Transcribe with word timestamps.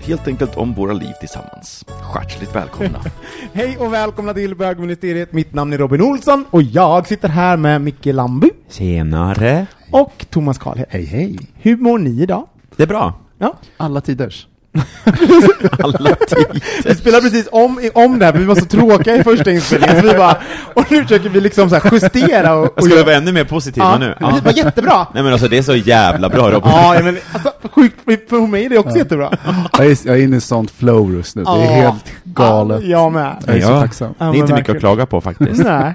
helt 0.00 0.28
enkelt 0.28 0.56
om 0.56 0.74
våra 0.74 0.92
liv 0.92 1.12
tillsammans. 1.20 1.84
Hjärtligt 2.14 2.54
välkomna. 2.54 3.00
Hej 3.52 3.76
och 3.78 3.92
välkomna 3.92 4.34
till 4.34 4.54
bögministeriet. 4.54 5.32
Mitt 5.32 5.54
namn 5.54 5.72
är 5.72 5.78
Robin 5.78 6.02
Olsson 6.02 6.44
och 6.50 6.62
jag 6.62 7.06
sitter 7.06 7.28
här 7.28 7.56
med 7.56 7.80
Micke 7.80 8.06
Lambu 8.06 8.48
Senare. 8.68 9.66
och 9.92 10.26
Thomas 10.30 10.58
Karlhed. 10.58 10.86
Hej 10.88 11.04
hej! 11.04 11.38
Hur 11.54 11.76
mår 11.76 11.98
ni 11.98 12.22
idag? 12.22 12.46
Det 12.76 12.82
är 12.82 12.86
bra. 12.86 13.12
Ja, 13.38 13.54
Alla 13.76 14.00
tiders. 14.00 14.46
Alla 15.78 16.14
tider. 16.14 16.62
vi 16.84 16.94
spelar 16.94 17.20
precis 17.20 17.48
om, 17.52 17.90
om 17.94 18.18
det 18.18 18.24
här 18.24 18.32
för 18.32 18.38
vi 18.38 18.44
var 18.44 18.54
så 18.54 18.64
tråkiga 18.64 19.16
i 19.16 19.24
första 19.24 19.50
inspelningen 19.50 20.00
så 20.00 20.06
vi 20.08 20.14
bara, 20.18 20.36
och 20.74 20.92
nu 20.92 21.02
försöker 21.02 21.28
vi 21.28 21.40
liksom 21.40 21.70
så 21.70 21.76
här 21.76 21.90
justera 21.92 22.54
och, 22.54 22.78
och 22.78 22.84
Ska 22.84 22.94
vi 22.94 23.02
vara 23.02 23.14
ännu 23.14 23.32
mer 23.32 23.44
positiva 23.44 23.86
ja, 23.86 23.98
nu? 23.98 24.14
men 24.20 24.34
Det 24.34 24.40
var 24.40 24.52
jättebra! 24.52 25.06
Nej 25.14 25.22
men 25.22 25.32
alltså 25.32 25.48
det 25.48 25.58
är 25.58 25.62
så 25.62 25.74
jävla 25.76 26.28
bra 26.28 26.50
Robin. 26.50 26.70
Ja, 26.74 26.94
ja, 26.94 27.02
men 27.02 27.18
alltså, 27.32 27.52
sjukt, 27.74 28.28
för 28.28 28.46
mig 28.46 28.64
är 28.64 28.68
det 28.70 28.78
också 28.78 28.96
jättebra. 28.98 29.30
Jag 29.78 29.86
är, 29.86 29.96
jag 30.06 30.18
är 30.18 30.22
inne 30.22 30.36
i 30.36 30.40
sånt 30.40 30.70
flow 30.70 31.14
just 31.14 31.36
nu, 31.36 31.44
det 31.44 31.50
är 31.50 31.54
Ja. 31.64 31.70
helt 31.90 32.04
galet. 32.24 32.80
Ja, 32.82 32.88
jag 32.88 33.12
med. 33.12 33.36
Jag 33.46 33.56
är 33.56 33.60
så 33.60 33.70
Ja. 33.70 33.80
tacksam. 33.80 34.14
Ja, 34.18 34.24
det 34.24 34.30
är 34.30 34.34
inte 34.34 34.40
mycket 34.40 34.56
verkligen. 34.58 34.76
att 34.76 34.80
klaga 34.80 35.06
på 35.06 35.20
faktiskt. 35.20 35.64
Nej, 35.64 35.94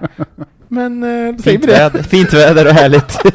men 0.68 1.04
eh, 1.04 1.36
då 1.36 1.42
säger 1.44 1.58
Fint 1.60 1.64
vi 1.64 1.68
det. 1.68 1.74
väder, 1.80 2.04
fint 2.04 2.34
väder 2.34 2.68
och 2.68 2.74
härligt. 2.74 3.20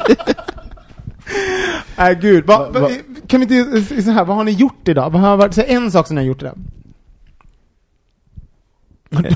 Nej, 1.97 2.17
gud. 2.21 2.45
Va, 2.45 2.69
va, 2.73 2.79
Va- 2.79 2.89
kan 3.27 3.39
vi 3.39 3.43
inte, 3.59 3.95
eh, 3.95 4.03
så 4.03 4.11
här, 4.11 4.25
vad 4.25 4.35
har 4.37 4.43
ni 4.43 4.51
gjort 4.51 4.87
idag? 4.87 5.09
Vad 5.09 5.21
har 5.21 5.37
varit, 5.37 5.53
så 5.53 5.61
en 5.67 5.91
sak 5.91 6.07
som 6.07 6.15
ni 6.15 6.21
har 6.21 6.27
gjort 6.27 6.41
idag? 6.41 6.57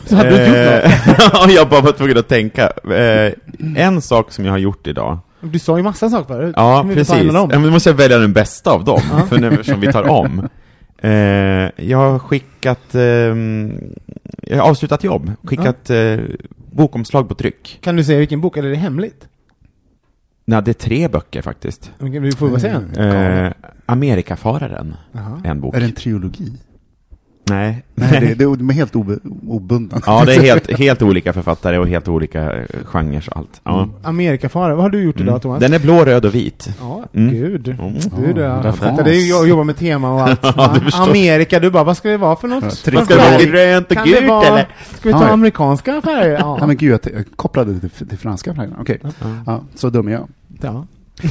Så 0.06 0.16
hade 0.16 0.30
du 0.30 0.36
gjort 0.36 0.86
något? 0.86 1.20
Eh, 1.20 1.30
Ja, 1.34 1.50
jag 1.50 1.70
bara 1.70 1.82
var 1.82 1.92
tvungen 1.92 2.18
att 2.18 2.28
tänka. 2.28 2.72
Eh, 2.96 3.34
En 3.76 4.02
sak 4.02 4.32
som 4.32 4.46
jag 4.46 4.54
har 4.54 4.58
gjort 4.58 4.88
idag. 4.88 5.20
Du 5.42 5.60
sa 5.60 5.78
ju 5.78 5.84
massa 5.84 6.10
saker 6.10 6.28
förut. 6.34 6.54
Ja, 6.58 6.86
precis. 6.94 7.10
Ja, 7.34 7.48
men 7.48 7.64
då 7.64 7.72
måste 7.72 7.90
jag 7.90 7.96
välja 7.96 8.18
den 8.18 8.34
bästa 8.34 8.72
av 8.72 8.84
dem, 8.86 9.02
för 9.30 9.40
nu, 9.40 9.48
eftersom 9.52 9.80
vi 9.82 9.92
tar 9.92 10.10
om. 10.10 10.48
Jag 11.76 11.98
har 11.98 12.20
skickat, 12.20 12.96
ehm, 12.96 13.74
jag 14.42 14.58
har 14.58 14.70
avslutat 14.70 15.04
jobb, 15.04 15.32
skickat 15.44 15.92
bokomslag 16.72 17.30
på 17.30 17.36
tryck. 17.36 17.78
Kan 17.82 17.96
du 17.96 18.04
säga 18.04 18.20
vilken 18.20 18.42
bok, 18.42 18.58
eller 18.58 18.68
är 18.68 18.72
det 18.72 18.78
hemligt? 18.78 19.28
Nej, 20.52 20.62
det 20.64 20.72
är 20.72 20.74
tre 20.74 21.08
böcker 21.08 21.42
faktiskt. 21.42 21.92
Men 22.00 22.22
Vi 22.24 22.32
får 22.32 22.50
bara 22.50 22.60
säga 22.60 22.82
en. 22.96 23.46
Eh, 23.46 23.52
Amerikafararen, 23.86 24.96
Jaha. 25.12 25.42
en 25.44 25.62
bok. 25.62 25.76
Är 25.76 25.80
det 25.80 25.86
en 25.86 25.92
trilogi? 25.92 26.54
Nej. 27.44 27.84
Nej, 27.96 28.12
det, 28.20 28.28
det, 28.46 28.56
de 28.56 28.70
är 28.70 28.74
helt 28.74 28.96
obe, 28.96 29.18
obundna. 29.48 30.02
Ja, 30.06 30.26
det 30.26 30.36
är 30.36 30.42
helt, 30.42 30.72
helt 30.80 31.02
olika 31.02 31.34
författare 31.34 31.78
och 31.78 31.88
helt 31.88 32.08
olika 32.08 32.42
eh, 32.56 32.66
genrer 32.86 33.28
och 33.32 33.38
allt. 33.38 33.62
Ja. 33.64 33.90
Amerikafara, 34.04 34.76
vad 34.76 34.84
har 34.84 34.90
du 34.90 35.04
gjort 35.04 35.16
idag 35.20 35.28
Mm. 35.28 35.40
Thomas? 35.40 35.60
Den 35.60 35.74
är 35.74 35.80
blå, 35.80 36.06
röd 36.06 36.26
och 36.26 36.36
vit. 36.36 36.70
Ja, 36.80 37.04
Mm. 37.14 37.34
gud. 37.34 37.68
Mm. 37.68 37.94
Du 38.18 38.34
då? 38.34 38.42
Ja, 38.42 38.74
Jag 38.82 39.06
det 39.06 39.16
är 39.16 39.30
jag 39.30 39.48
jobbar 39.48 39.64
med 39.64 39.78
tema 39.78 40.14
och 40.14 40.22
allt. 40.30 40.40
Ja, 40.44 40.76
jag. 40.92 41.10
Amerika, 41.10 41.60
du 41.60 41.70
bara, 41.72 41.84
vad 41.84 41.98
ska 41.98 42.10
det 42.10 42.18
vara 42.18 42.36
för 42.36 42.48
något? 42.48 42.64
Ja, 42.64 42.70
Ska 42.70 42.92
det 42.92 43.16
vara 43.16 43.38
vi- 43.38 43.46
grönt 43.46 43.88
och 43.92 43.98
kan 43.98 44.08
gult 44.08 44.28
vara, 44.30 44.48
eller? 44.48 44.68
Ska 45.00 45.10
vi 45.10 45.14
ta 45.14 45.22
Ja. 45.24 45.30
amerikanska 45.30 46.02
färger? 46.02 46.38
Ja. 46.40 46.58
Nej 46.58 46.68
men 46.68 46.78
gud, 46.78 46.92
jag, 46.92 47.14
jag 47.14 47.26
kopplade 47.36 47.74
det 47.74 47.90
till, 47.90 48.08
till 48.08 48.18
franska 48.18 48.54
flaggan. 48.54 48.76
Okej, 48.80 49.00
ja, 49.46 49.62
så 49.76 49.90
dum 49.90 50.08
är 50.08 50.12
jag. 50.12 50.28
ja. 50.62 50.86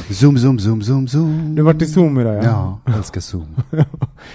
Zoom, 0.09 0.37
zoom, 0.37 0.59
zoom, 0.59 0.81
zoom, 0.81 1.07
zoom. 1.07 1.55
Du 1.55 1.61
har 1.61 1.73
varit 1.73 1.81
i 1.81 1.85
Zoom 1.85 2.19
idag 2.19 2.35
ja. 2.35 2.41
Ja, 2.43 2.79
jag 2.85 2.95
älskar 2.95 3.21
zoom. 3.21 3.55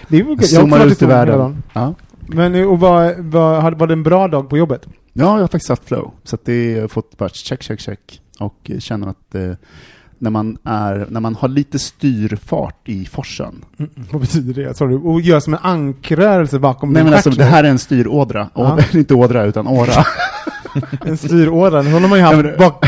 Det 0.08 0.16
är 0.16 0.20
ju 0.24 0.30
Jag 0.30 0.44
zoomar 0.44 0.86
ut 0.86 1.02
i 1.02 1.06
världen. 1.06 1.62
Ja. 1.72 1.94
Men 2.28 2.64
och 2.66 2.80
vad, 2.80 3.04
hade- 3.62 3.76
var 3.76 3.86
det 3.86 3.92
en 3.92 4.02
bra 4.02 4.28
dag 4.28 4.48
på 4.50 4.56
jobbet? 4.58 4.86
ja, 5.12 5.24
jag 5.24 5.40
har 5.40 5.48
faktiskt 5.48 5.68
haft 5.68 5.84
flow. 5.88 6.10
Så 6.24 6.34
att 6.34 6.44
det 6.44 6.70
jag 6.72 6.80
har 6.80 6.88
fått 6.88 7.18
bara 7.18 7.28
check, 7.28 7.62
check, 7.62 7.80
check. 7.80 8.20
Och 8.38 8.70
känner 8.78 9.08
att 9.08 9.34
eh, 9.34 9.52
när, 10.18 10.30
man 10.30 10.58
är, 10.64 11.06
när 11.10 11.20
man 11.20 11.34
har 11.34 11.48
lite 11.48 11.78
styrfart 11.78 12.88
i 12.88 13.04
forsen. 13.06 13.64
Vad 14.12 14.20
betyder 14.20 14.54
det? 14.54 14.78
Du? 14.78 14.94
Och 14.96 15.20
gör 15.20 15.40
som 15.40 15.54
en 15.54 15.60
ankrörelse 15.62 16.58
bakom 16.58 16.92
Nej 16.92 17.04
men 17.04 17.14
alltså 17.14 17.30
det 17.30 17.44
här 17.44 17.64
är 17.64 17.68
en 17.68 17.78
styrådra. 17.78 18.48
Ja. 18.54 18.78
Inte 18.92 19.14
ådra 19.14 19.44
utan 19.44 19.66
åra. 19.66 19.92
En 21.06 21.16
styråra, 21.16 21.82
den 21.82 21.92
har 21.92 22.00
man 22.08 22.18
ju 22.18 22.24
haft 22.24 22.42
det- 22.42 22.56
bak... 22.58 22.86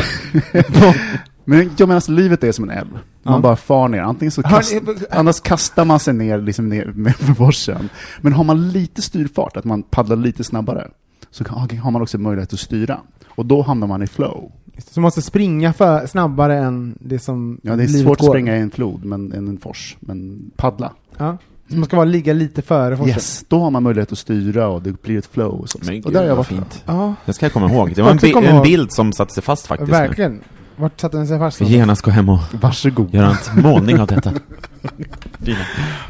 Men 1.48 1.70
jag 1.76 1.80
menar, 1.88 1.94
alltså, 1.94 2.12
livet 2.12 2.44
är 2.44 2.52
som 2.52 2.70
en 2.70 2.78
älv. 2.78 2.92
Man 3.22 3.34
Ja. 3.34 3.40
bara 3.40 3.56
far 3.56 3.88
ner. 3.88 4.00
Antingen 4.00 4.32
så 4.32 4.42
kast, 4.42 4.74
annars 5.10 5.40
kastar 5.40 5.84
man 5.84 6.00
sig 6.00 6.14
ner, 6.14 6.38
liksom 6.40 6.68
ner 6.68 6.92
med 6.94 7.14
forsen. 7.36 7.88
Men 8.20 8.32
har 8.32 8.44
man 8.44 8.68
lite 8.68 9.02
styrfart, 9.02 9.56
att 9.56 9.64
man 9.64 9.82
paddlar 9.82 10.16
lite 10.16 10.44
snabbare, 10.44 10.88
så 11.30 11.44
kan, 11.44 11.78
har 11.78 11.90
man 11.90 12.02
också 12.02 12.18
möjlighet 12.18 12.52
att 12.52 12.58
styra. 12.58 12.98
Och 13.28 13.46
då 13.46 13.62
hamnar 13.62 13.86
man 13.86 14.02
i 14.02 14.06
flow. 14.06 14.52
Så 14.90 15.00
måste 15.00 15.22
springa 15.22 15.72
för, 15.72 16.06
snabbare 16.06 16.58
än 16.58 16.98
det 17.00 17.18
som 17.18 17.60
Ja, 17.62 17.76
det 17.76 17.82
är 17.82 17.86
livet 17.86 18.02
svårt 18.02 18.20
att 18.20 18.26
går. 18.26 18.32
springa 18.32 18.56
i 18.56 18.60
en 18.60 18.70
flod, 18.70 19.04
men 19.04 19.32
än 19.32 19.48
en 19.48 19.58
fors. 19.58 19.96
Men 20.00 20.50
paddla. 20.56 20.92
Ja. 21.18 21.36
Så 21.70 21.76
man 21.76 21.84
ska 21.84 21.96
vara 21.96 22.04
ligga 22.04 22.32
lite 22.32 22.62
före 22.62 22.96
forsen. 22.96 23.10
Yes, 23.14 23.44
då 23.48 23.58
har 23.60 23.70
man 23.70 23.82
möjlighet 23.82 24.12
att 24.12 24.18
styra 24.18 24.68
och 24.68 24.82
det 24.82 25.02
blir 25.02 25.18
ett 25.18 25.26
flow. 25.26 25.60
Och 25.60 25.70
så. 25.70 25.78
Men 25.82 25.88
och 25.88 25.94
gud, 26.04 26.12
där 26.12 26.20
har 26.20 26.26
jag 26.28 26.36
varit. 26.36 26.46
fint. 26.46 26.82
Ja, 26.86 27.14
Det 27.24 27.32
ska 27.32 27.46
jag 27.46 27.52
komma 27.52 27.70
ihåg. 27.72 27.92
Det 27.94 28.02
var 28.02 28.10
en, 28.10 28.16
bi- 28.16 28.32
en 28.46 28.62
bild 28.62 28.92
som 28.92 29.12
satte 29.12 29.34
sig 29.34 29.42
fast 29.42 29.66
faktiskt. 29.66 29.92
nu. 30.18 30.40
Vart 30.78 31.00
satte 31.00 31.16
den 31.16 31.26
sig 31.26 31.38
fast? 31.38 31.60
Genast 31.60 32.02
gå 32.02 32.10
hem 32.10 32.28
och 32.28 32.38
Varsågod. 32.60 33.14
göra 33.14 33.36
en 33.56 33.62
målning 33.62 34.00
av 34.00 34.06
detta. 34.06 34.32
Fina. 35.44 35.58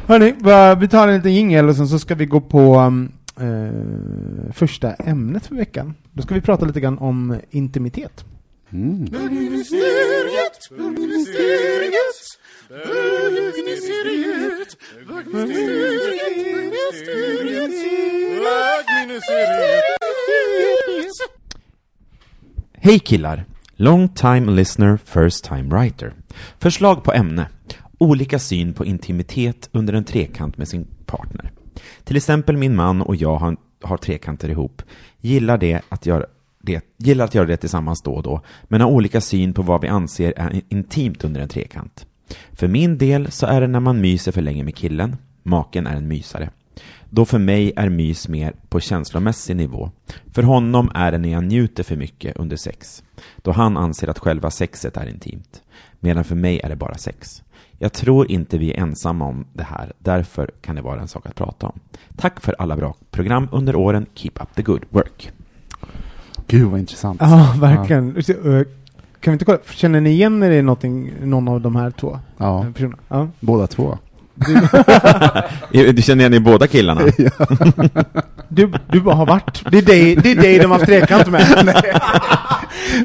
Hörni, 0.07 0.33
vi 0.79 0.87
tar 0.87 1.07
en 1.07 1.15
liten 1.15 1.33
jingel 1.33 1.69
och 1.69 1.75
sen 1.75 1.87
så 1.87 1.99
ska 1.99 2.15
vi 2.15 2.25
gå 2.25 2.41
på 2.41 2.79
um, 2.79 3.11
eh, 3.39 4.53
första 4.53 4.93
ämnet 4.93 5.45
för 5.45 5.55
veckan. 5.55 5.95
Då 6.13 6.21
ska 6.23 6.35
vi 6.35 6.41
prata 6.41 6.65
lite 6.65 6.79
grann 6.79 6.97
om 6.97 7.39
intimitet. 7.49 8.25
Mm. 8.69 9.07
Hej 22.81 22.99
killar! 22.99 23.45
Long 23.81 24.09
time 24.09 24.51
listener, 24.51 24.97
first 25.05 25.43
time 25.45 25.75
writer. 25.75 26.13
Förslag 26.59 27.03
på 27.03 27.13
ämne. 27.13 27.47
Olika 27.97 28.39
syn 28.39 28.73
på 28.73 28.85
intimitet 28.85 29.69
under 29.71 29.93
en 29.93 30.03
trekant 30.03 30.57
med 30.57 30.67
sin 30.67 30.87
partner. 31.05 31.51
Till 32.03 32.17
exempel 32.17 32.57
min 32.57 32.75
man 32.75 33.01
och 33.01 33.15
jag 33.15 33.35
har, 33.35 33.57
har 33.81 33.97
trekanter 33.97 34.49
ihop. 34.49 34.81
Gillar, 35.21 35.57
det 35.57 35.81
att 35.89 36.05
göra 36.05 36.25
det, 36.61 36.85
gillar 36.97 37.25
att 37.25 37.35
göra 37.35 37.47
det 37.47 37.57
tillsammans 37.57 38.01
då 38.01 38.11
och 38.13 38.23
då, 38.23 38.41
men 38.63 38.81
har 38.81 38.89
olika 38.89 39.21
syn 39.21 39.53
på 39.53 39.61
vad 39.61 39.81
vi 39.81 39.87
anser 39.87 40.33
är 40.37 40.61
intimt 40.69 41.23
under 41.23 41.41
en 41.41 41.49
trekant. 41.49 42.05
För 42.51 42.67
min 42.67 42.97
del 42.97 43.31
så 43.31 43.45
är 43.45 43.61
det 43.61 43.67
när 43.67 43.79
man 43.79 44.01
myser 44.01 44.31
för 44.31 44.41
länge 44.41 44.63
med 44.63 44.75
killen. 44.75 45.15
Maken 45.43 45.87
är 45.87 45.95
en 45.95 46.07
mysare. 46.07 46.49
Då 47.09 47.25
för 47.25 47.39
mig 47.39 47.73
är 47.75 47.89
mys 47.89 48.27
mer 48.27 48.53
på 48.69 48.79
känslomässig 48.79 49.55
nivå. 49.55 49.91
För 50.33 50.43
honom 50.43 50.91
är 50.93 51.11
det 51.11 51.17
när 51.17 51.29
jag 51.31 51.43
njuter 51.43 51.83
för 51.83 51.95
mycket 51.95 52.37
under 52.37 52.55
sex. 52.55 53.03
Då 53.37 53.51
han 53.51 53.77
anser 53.77 54.07
att 54.07 54.19
själva 54.19 54.51
sexet 54.51 54.97
är 54.97 55.09
intimt. 55.09 55.61
Medan 55.99 56.23
för 56.23 56.35
mig 56.35 56.59
är 56.59 56.69
det 56.69 56.75
bara 56.75 56.95
sex. 56.95 57.43
Jag 57.77 57.93
tror 57.93 58.31
inte 58.31 58.57
vi 58.57 58.71
är 58.73 58.79
ensamma 58.81 59.25
om 59.25 59.45
det 59.53 59.63
här, 59.63 59.93
därför 59.99 60.51
kan 60.61 60.75
det 60.75 60.81
vara 60.81 61.01
en 61.01 61.07
sak 61.07 61.25
att 61.25 61.35
prata 61.35 61.67
om. 61.67 61.79
Tack 62.17 62.39
för 62.39 62.55
alla 62.59 62.75
bra 62.75 62.95
program 63.11 63.47
under 63.51 63.75
åren. 63.75 64.05
Keep 64.13 64.31
up 64.41 64.55
the 64.55 64.61
good 64.61 64.85
work. 64.89 65.31
Gud 66.47 66.67
vad 66.67 66.79
intressant. 66.79 67.21
Ja, 67.21 67.55
verkligen. 67.59 68.17
Eh, 68.17 68.63
Kan 69.19 69.31
vi 69.31 69.33
inte 69.33 69.45
kolla, 69.45 69.57
känner 69.71 70.01
ni 70.01 70.09
igen 70.09 70.43
er 70.43 70.51
i 70.51 70.61
någonting, 70.61 71.11
någon 71.23 71.47
av 71.47 71.61
de 71.61 71.75
här 71.75 71.91
två 71.91 72.19
Ja, 72.37 72.65
personerna? 72.73 72.97
Ja. 73.07 73.27
båda 73.39 73.67
två. 73.67 73.97
Du 75.93 76.01
känner 76.01 76.21
igen 76.23 76.33
i 76.33 76.39
båda 76.39 76.67
killarna? 76.67 77.01
Du, 78.51 78.71
du 78.91 78.99
bara 79.01 79.15
har 79.15 79.25
varit, 79.25 79.63
det 79.71 79.77
är 79.77 79.81
dig, 79.81 80.15
det 80.15 80.31
är 80.31 80.35
dig 80.35 80.59
de 80.59 80.65
har 80.71 80.77
haft 80.79 80.85
trekant 80.85 81.27
med. 81.27 81.41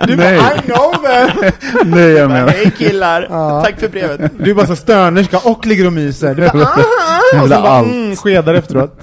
Du 0.07 0.17
Nej. 0.17 0.39
bara, 0.39 0.55
I 0.57 0.59
know 0.61 0.93
them! 0.93 1.53
Nej, 1.91 2.11
jag 2.13 2.31
menar. 2.31 2.49
Hej 2.49 2.71
killar! 2.79 3.27
Ja. 3.31 3.63
Tack 3.65 3.81
för 3.81 3.89
brevet. 3.89 4.33
Du 4.39 4.51
är 4.51 4.55
bara 4.55 4.67
så 4.67 4.77
störnerska 4.77 5.39
och 5.39 5.67
ligger 5.67 5.87
och 5.87 5.93
myser. 5.93 6.35
Du 6.35 6.41
bara, 6.49 6.63
"Ah!" 6.65 7.43
och 7.43 7.43
så 7.43 7.49
bara, 7.49 7.69
allt. 7.69 7.93
mm, 7.93 8.17
skedar 8.17 8.55
efteråt. 8.55 9.01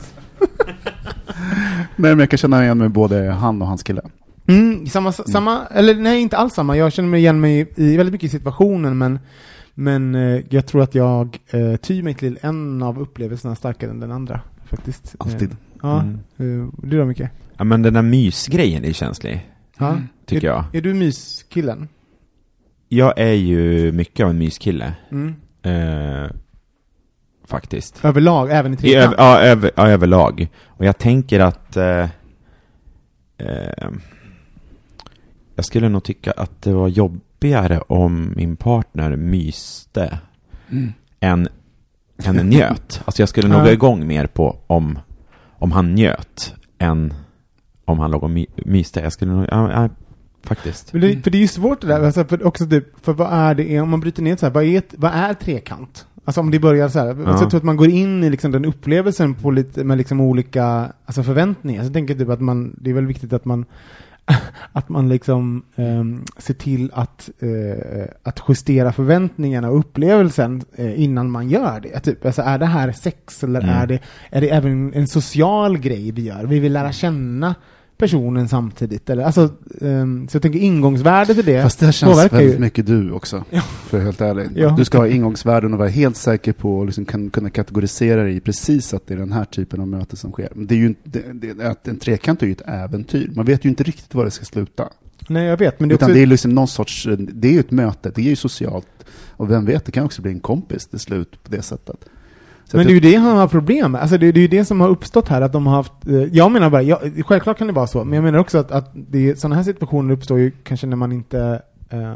Nej, 1.96 2.12
men 2.12 2.20
jag 2.20 2.30
kan 2.30 2.38
känna 2.38 2.64
igen 2.64 2.78
mig 2.78 2.90
både 2.90 3.32
han 3.32 3.62
och 3.62 3.68
hans 3.68 3.84
kille. 3.84 4.02
Mm, 4.48 4.88
samma, 4.88 5.12
samma, 5.12 5.62
eller 5.76 5.94
nej 5.96 6.22
inte 6.22 6.38
alls 6.38 6.54
samma. 6.54 6.78
Jag 6.78 6.94
känner 6.94 7.10
mig 7.10 7.20
igen 7.20 7.42
mig 7.42 7.72
i, 7.76 7.98
väldigt 7.98 8.14
mycket 8.14 8.28
i 8.28 8.30
situationen 8.38 8.98
men, 8.98 9.20
men 9.74 10.16
eh, 10.16 10.42
jag 10.50 10.66
tror 10.66 10.82
att 10.84 10.96
jag 10.96 11.40
eh, 11.50 11.76
tyr 11.76 12.04
mig 12.04 12.14
till 12.14 12.40
en 12.42 12.84
av 12.84 13.00
upplevelserna 13.00 13.56
starkare 13.56 13.90
än 13.90 14.00
den 14.00 14.12
andra. 14.12 14.42
Faktiskt. 14.66 15.16
Alltid. 15.20 15.52
Eh, 15.52 15.58
ja, 15.82 16.02
Mm. 16.02 16.14
eh, 16.64 16.70
du 16.84 16.98
då 16.98 17.06
Micke? 17.06 17.22
Ja 17.58 17.64
men 17.64 17.82
den 17.82 17.94
där 17.94 18.02
mysgrejen 18.02 18.86
är 18.86 18.94
känslig, 18.94 19.50
Ja. 19.78 19.98
tycker 20.26 20.48
är, 20.48 20.52
jag. 20.52 20.64
Är 20.74 20.82
du 20.82 20.94
myskillen? 20.94 21.88
Jag 22.88 23.20
är 23.20 23.34
ju 23.34 23.92
mycket 23.92 24.24
av 24.24 24.30
en 24.30 24.38
myskille. 24.38 24.94
Mm. 25.12 25.36
Eh, 25.64 26.32
faktiskt. 27.46 28.06
Överlag, 28.06 28.50
även 28.52 28.86
i 28.86 28.96
öv, 28.96 29.14
ja, 29.18 29.40
över, 29.42 29.72
ja, 29.76 29.88
överlag. 29.90 30.48
Och 30.66 30.86
jag 30.86 30.98
tänker 30.98 31.40
att 31.40 31.78
eh, 31.78 32.10
eh, 33.38 33.90
jag 35.56 35.66
skulle 35.66 35.90
nog 35.90 36.04
tycka 36.04 36.32
att 36.32 36.62
det 36.62 36.74
var 36.74 36.88
jobbigare 37.42 37.80
om 37.88 38.34
min 38.36 38.56
partner 38.56 39.16
myste 39.16 40.20
än, 41.20 41.48
än 42.24 42.36
njöt. 42.36 43.02
Alltså 43.06 43.22
jag 43.22 43.30
skulle 43.30 43.48
nog 43.48 43.60
Ja. 43.60 43.64
gå 43.64 43.72
igång 43.72 44.08
mer 44.08 44.28
på 44.28 44.58
om, 44.68 45.00
om 45.60 45.72
han 45.72 45.96
njöt 45.96 46.54
än 46.80 47.14
om 47.86 48.00
han 48.00 48.12
låg 48.12 48.24
och 48.24 48.30
my, 48.30 48.46
myste. 48.66 49.00
Jag 49.00 49.14
skulle 49.14 49.32
nog, 49.32 49.46
ja, 49.52 49.72
ja, 49.72 49.90
faktiskt. 50.44 50.94
Men 50.94 51.02
det, 51.02 51.24
för 51.24 51.32
det 51.32 51.38
är 51.38 51.40
ju 51.40 51.48
svårt 51.48 51.82
det 51.82 51.88
där, 51.88 52.04
alltså 52.04 52.26
för 52.26 52.46
också 52.46 52.68
typ, 52.68 53.06
för 53.06 53.14
vad 53.14 53.34
är 53.34 53.56
det, 53.56 53.82
om 53.82 53.90
man 53.90 54.00
bryter 54.00 54.24
ner 54.24 54.36
så 54.36 54.46
här, 54.46 54.54
vad 54.54 54.64
är, 54.64 54.84
vad 54.98 55.12
är 55.14 55.34
trekant? 55.34 56.06
Alltså 56.26 56.42
om 56.42 56.52
det 56.52 56.60
börjar 56.60 56.90
så 56.90 57.00
här, 57.00 57.08
alltså 57.10 57.44
jag 57.44 57.50
tror 57.50 57.58
att 57.58 57.64
man 57.64 57.78
går 57.78 57.90
in 57.90 58.24
i 58.24 58.30
liksom 58.30 58.52
den 58.52 58.66
upplevelsen 58.66 59.34
på 59.36 59.52
lite, 59.52 59.84
med 59.84 59.98
liksom 59.98 60.22
olika 60.22 60.92
alltså 61.06 61.24
förväntningar. 61.24 61.82
Så 61.82 61.86
jag 61.86 61.94
tänker 61.94 62.16
typ 62.16 62.30
att 62.30 62.42
man, 62.42 62.76
det 62.82 62.90
är 62.90 62.94
väl 62.94 63.06
viktigt 63.06 63.34
att 63.34 63.46
man 63.46 63.66
att 64.72 64.90
man 64.90 65.10
liksom 65.10 65.64
ehm, 65.76 66.24
ser 66.38 66.54
till 66.54 66.92
att, 66.94 67.30
eh, 67.40 68.06
att 68.24 68.40
justera 68.50 68.92
förväntningarna 68.92 69.70
och 69.70 69.80
upplevelsen 69.80 70.64
eh, 70.76 71.02
innan 71.04 71.32
man 71.32 71.50
gör 71.50 71.80
det. 71.80 72.00
Typ, 72.00 72.26
alltså 72.26 72.42
är 72.42 72.58
det 72.60 72.66
här 72.66 72.92
sex 72.92 73.44
eller 73.44 73.62
Mm. 73.62 73.76
är, 73.76 73.88
det, 73.88 74.00
är 74.30 74.42
det 74.42 74.50
även 74.50 74.94
en 74.94 75.08
social 75.08 75.78
grej 75.78 76.12
vi 76.12 76.22
gör? 76.22 76.44
Vi 76.44 76.60
vill 76.60 76.74
lära 76.74 76.92
känna 76.92 77.56
personen 78.02 78.48
samtidigt. 78.48 79.10
Eller, 79.10 79.24
alltså, 79.24 79.50
ehm, 79.82 80.28
så 80.28 80.36
jag 80.36 80.42
tänker 80.42 80.60
ingångsvärdet 80.60 81.38
i 81.38 81.42
det 81.42 81.64
Fast 81.64 81.80
det 81.80 81.86
här 81.86 81.94
känns 81.94 82.34
väldigt 82.34 82.56
ju. 82.56 82.60
mycket 82.60 82.86
du 82.86 83.12
också, 83.12 83.44
Ja. 83.50 83.62
för 83.62 83.98
att 83.98 84.04
helt 84.04 84.22
ärlig. 84.22 84.50
Ja. 84.56 84.76
Du 84.78 84.86
ska 84.86 84.98
ha 84.98 85.08
ingångsvärden 85.08 85.74
och 85.74 85.80
vara 85.80 85.90
helt 85.90 86.18
säker 86.18 86.54
på 86.54 86.78
och 86.80 86.86
liksom 86.86 87.06
kan, 87.06 87.30
kunna 87.30 87.50
kategorisera 87.50 88.24
det 88.24 88.32
i 88.32 88.40
precis 88.40 88.94
att 88.94 89.08
det 89.08 89.14
är 89.14 89.18
den 89.18 89.32
här 89.32 89.46
typen 89.46 89.82
av 89.82 89.88
möte 89.88 90.16
som 90.16 90.32
sker. 90.32 90.50
Men 90.56 90.68
Det 90.68 90.76
är 90.76 90.78
ju 90.80 90.96
det, 91.04 91.24
det, 91.54 91.68
att 91.68 91.88
en 91.88 92.00
trekant 92.00 92.42
är 92.42 92.46
ju 92.48 92.52
ett 92.52 92.62
äventyr. 92.66 93.32
Man 93.36 93.46
vet 93.46 93.66
ju 93.66 93.70
inte 93.70 93.84
riktigt 93.84 94.14
var 94.16 94.26
det 94.26 94.32
ska 94.32 94.46
sluta. 94.46 94.90
Nej, 95.30 95.46
jag 95.46 95.58
vet, 95.58 95.80
men 95.80 95.90
det 95.90 95.94
är 95.94 95.96
Utan 95.96 96.06
också... 96.10 96.16
det 96.16 96.22
är 96.22 96.26
liksom 96.28 96.52
någon 96.56 96.68
sorts, 96.68 97.08
det 97.20 97.48
är 97.48 97.52
ju 97.54 97.60
ett 97.60 97.72
möte, 97.72 98.12
det 98.16 98.22
är 98.22 98.26
ju 98.26 98.36
socialt. 98.36 98.88
Och 99.30 99.52
vem 99.52 99.66
vet, 99.66 99.86
det 99.86 99.92
kan 99.92 100.06
också 100.06 100.22
bli 100.22 100.32
en 100.32 100.40
kompis 100.40 100.88
till 100.88 101.00
slut 101.00 101.44
på 101.44 101.52
det 101.52 101.62
sättet. 101.62 102.06
Så 102.72 102.78
Men 102.78 102.86
det 102.86 102.92
är 102.92 102.94
ju 102.94 103.00
det 103.00 103.16
han 103.16 103.38
har 103.38 103.48
problem 103.48 103.92
med. 103.92 104.02
Alltså 104.02 104.18
det, 104.18 104.32
det 104.32 104.40
är 104.40 104.42
ju 104.42 104.48
det 104.48 104.66
som 104.66 104.82
har 104.82 104.90
uppstått 104.90 105.28
här, 105.28 105.42
att 105.42 105.54
de 105.54 105.68
har 105.68 105.76
haft... 105.76 105.94
eh, 106.08 106.14
Jag 106.24 106.52
menar 106.52 106.70
bara, 106.70 106.82
jag, 106.82 107.00
självklart 107.26 107.58
kan 107.58 107.68
det 107.68 107.74
vara 107.74 107.88
så, 107.88 108.04
men 108.04 108.14
jag 108.14 108.24
menar 108.24 108.40
också 108.40 108.58
att, 108.58 108.72
att 108.72 108.92
det, 108.94 109.40
sådana 109.40 109.56
här 109.56 109.64
situationer 109.64 110.14
uppstår 110.14 110.40
ju 110.40 110.52
kanske 110.64 110.88
när 110.88 110.96
man 110.98 111.12
inte... 111.12 111.62
eh, 111.90 112.12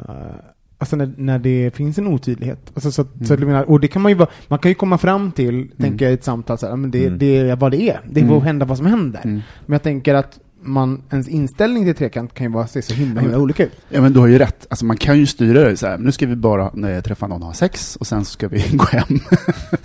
alltså 0.77 0.95
när, 0.95 1.13
när 1.17 1.39
det 1.39 1.75
finns 1.75 1.97
en 1.97 2.07
otydlighet. 2.07 2.59
Alltså 2.73 2.91
så, 2.91 3.05
så 3.25 3.33
att 3.33 3.39
jag 3.39 3.47
menar, 3.47 3.63
och 3.69 3.79
det 3.79 3.87
kan 3.87 4.01
man 4.01 4.11
ju 4.11 4.15
vara, 4.17 4.29
man 4.47 4.59
kan 4.59 4.71
ju 4.71 4.75
komma 4.75 4.97
fram 4.97 5.31
till, 5.31 5.71
tänker 5.77 6.05
jag 6.05 6.11
i 6.11 6.15
ett 6.15 6.23
samtal, 6.23 6.57
så 6.57 6.67
här, 6.67 6.75
men 6.75 6.91
det, 6.91 7.05
Mm. 7.05 7.19
det 7.19 7.37
är 7.37 7.55
vad 7.55 7.71
det 7.71 7.81
är. 7.89 7.99
Det 8.09 8.19
får 8.21 8.27
Mm. 8.29 8.41
hända 8.41 8.65
vad 8.65 8.77
som 8.77 8.85
händer. 8.85 9.21
Mm. 9.23 9.41
Men 9.65 9.73
jag 9.73 9.83
tänker 9.83 10.13
att 10.15 10.39
man, 10.65 11.01
ens 11.11 11.27
inställning 11.27 11.83
till 11.85 11.95
trekant 11.95 12.33
kan 12.33 12.45
ju 12.47 12.53
bara 12.53 12.67
se 12.67 12.81
så 12.81 12.93
himla, 12.93 13.21
himla 13.21 13.37
olika 13.37 13.63
ut. 13.65 13.71
Ja 13.89 14.01
men 14.01 14.13
du 14.13 14.19
har 14.19 14.27
ju 14.27 14.37
rätt, 14.37 14.67
alltså 14.69 14.85
man 14.85 14.97
kan 14.97 15.19
ju 15.19 15.25
styra 15.25 15.69
det 15.69 15.77
så 15.77 15.87
här. 15.87 15.97
nu 15.97 16.11
ska 16.11 16.27
vi 16.27 16.35
bara 16.35 16.71
när 16.73 16.89
jag 16.91 17.03
träffar 17.03 17.27
någon 17.27 17.41
och 17.41 17.47
ha 17.47 17.53
sex 17.53 17.95
och 17.95 18.07
sen 18.07 18.25
ska 18.25 18.47
vi 18.47 18.63
gå 18.73 18.85
hem. 18.85 19.19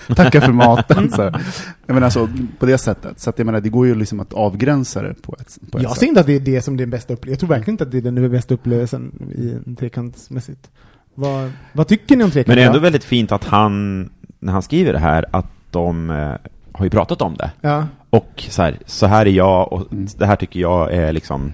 Tacka 0.16 0.40
för 0.40 0.52
maten. 0.52 1.10
Så 1.10 1.22
här. 1.22 1.42
Jag 1.86 1.94
menar 1.94 2.04
alltså 2.06 2.28
på 2.58 2.66
det 2.66 2.78
sättet, 2.78 3.20
så 3.20 3.30
att 3.30 3.38
jag 3.38 3.46
menar 3.46 3.60
det 3.60 3.68
går 3.68 3.86
ju 3.86 3.94
liksom 3.94 4.20
att 4.20 4.32
avgränsa 4.32 5.02
det 5.02 5.14
på 5.22 5.36
ett, 5.40 5.58
på 5.70 5.78
ett 5.78 5.82
Jag 5.82 5.92
sätt. 5.92 6.00
ser 6.00 6.06
inte 6.06 6.20
att 6.20 6.26
det 6.26 6.36
är 6.36 6.40
det 6.40 6.62
som 6.62 6.74
är 6.74 6.78
den 6.78 6.90
bästa 6.90 7.14
upplevelsen. 7.14 7.32
Jag 7.32 7.38
tror 7.40 7.48
verkligen 7.48 7.74
inte 7.74 7.84
att 7.84 7.90
det 7.90 7.98
är 7.98 8.02
den 8.02 8.30
bästa 8.30 8.54
upplevelsen 8.54 9.12
i 9.36 9.50
en 9.66 9.76
trekantsmässigt. 9.76 10.70
Vad, 11.14 11.52
vad 11.72 11.88
tycker 11.88 12.16
ni 12.16 12.24
om 12.24 12.30
trekant? 12.30 12.46
Men 12.48 12.56
det 12.56 12.62
är 12.62 12.66
ändå 12.66 12.78
då? 12.78 12.82
väldigt 12.82 13.04
fint 13.04 13.32
att 13.32 13.44
han, 13.44 14.00
när 14.38 14.52
han 14.52 14.62
skriver 14.62 14.92
det 14.92 14.98
här, 14.98 15.24
att 15.30 15.46
de 15.70 16.10
eh, 16.10 16.32
har 16.72 16.84
ju 16.84 16.90
pratat 16.90 17.22
om 17.22 17.36
det. 17.36 17.50
Ja. 17.60 17.86
Och 18.10 18.44
så 18.48 18.62
här, 18.62 18.78
så 18.86 19.06
här 19.06 19.26
är 19.26 19.30
jag 19.30 19.72
och 19.72 19.92
Mm. 19.92 20.06
det 20.18 20.26
här 20.26 20.36
tycker 20.36 20.60
jag 20.60 20.92
är 20.94 21.12
liksom... 21.12 21.52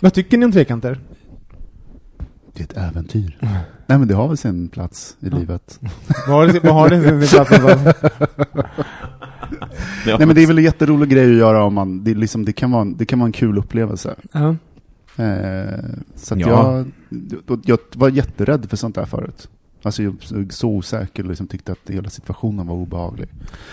Vad 0.00 0.12
tycker 0.14 0.38
ni 0.38 0.44
om 0.44 0.52
trekanter? 0.52 0.98
Det 2.54 2.60
är 2.60 2.64
ett 2.64 2.76
äventyr. 2.90 3.38
Nej 3.86 3.98
men 3.98 4.08
det 4.08 4.14
har 4.14 4.28
väl 4.28 4.36
sin 4.36 4.68
plats 4.68 5.16
i 5.20 5.30
livet. 5.30 5.80
Vad 6.28 6.36
har 6.36 6.46
det, 6.46 6.60
vad 6.64 6.74
har 6.74 6.88
det 6.88 7.26
sin 7.26 7.44
plats? 7.44 7.50
Nej 10.06 10.18
men 10.26 10.34
det 10.34 10.42
är 10.42 10.46
väl 10.46 10.58
en 10.58 10.64
jätterolig 10.64 11.08
grej 11.10 11.30
att 11.32 11.38
göra 11.38 11.64
om 11.64 11.74
man, 11.74 12.04
det, 12.04 12.10
är 12.10 12.14
liksom, 12.14 12.44
det, 12.44 12.52
kan, 12.52 12.70
vara, 12.70 12.82
en- 12.82 12.96
det 12.96 13.06
kan 13.06 13.18
vara 13.18 13.26
en 13.26 13.32
kul 13.32 13.58
upplevelse. 13.58 14.14
Ja. 14.32 14.48
Eh, 15.24 15.78
så 16.16 16.34
att 16.34 16.40
Ja. 16.40 16.46
jag, 16.76 16.86
jag, 17.48 17.60
jag 17.64 17.78
var 17.94 18.08
jätterädd 18.08 18.66
för 18.70 18.76
sånt 18.76 18.94
där 18.94 19.04
förut. 19.04 19.48
Alltså 19.82 20.02
jag 20.02 20.10
var 20.10 20.50
så 20.52 20.68
osäker 20.68 21.22
och 21.22 21.28
liksom 21.28 21.46
tyckte 21.46 21.72
att 21.72 21.78
hela 21.90 22.10
situationen 22.10 22.66
var 22.66 22.74
obehaglig. 22.74 23.28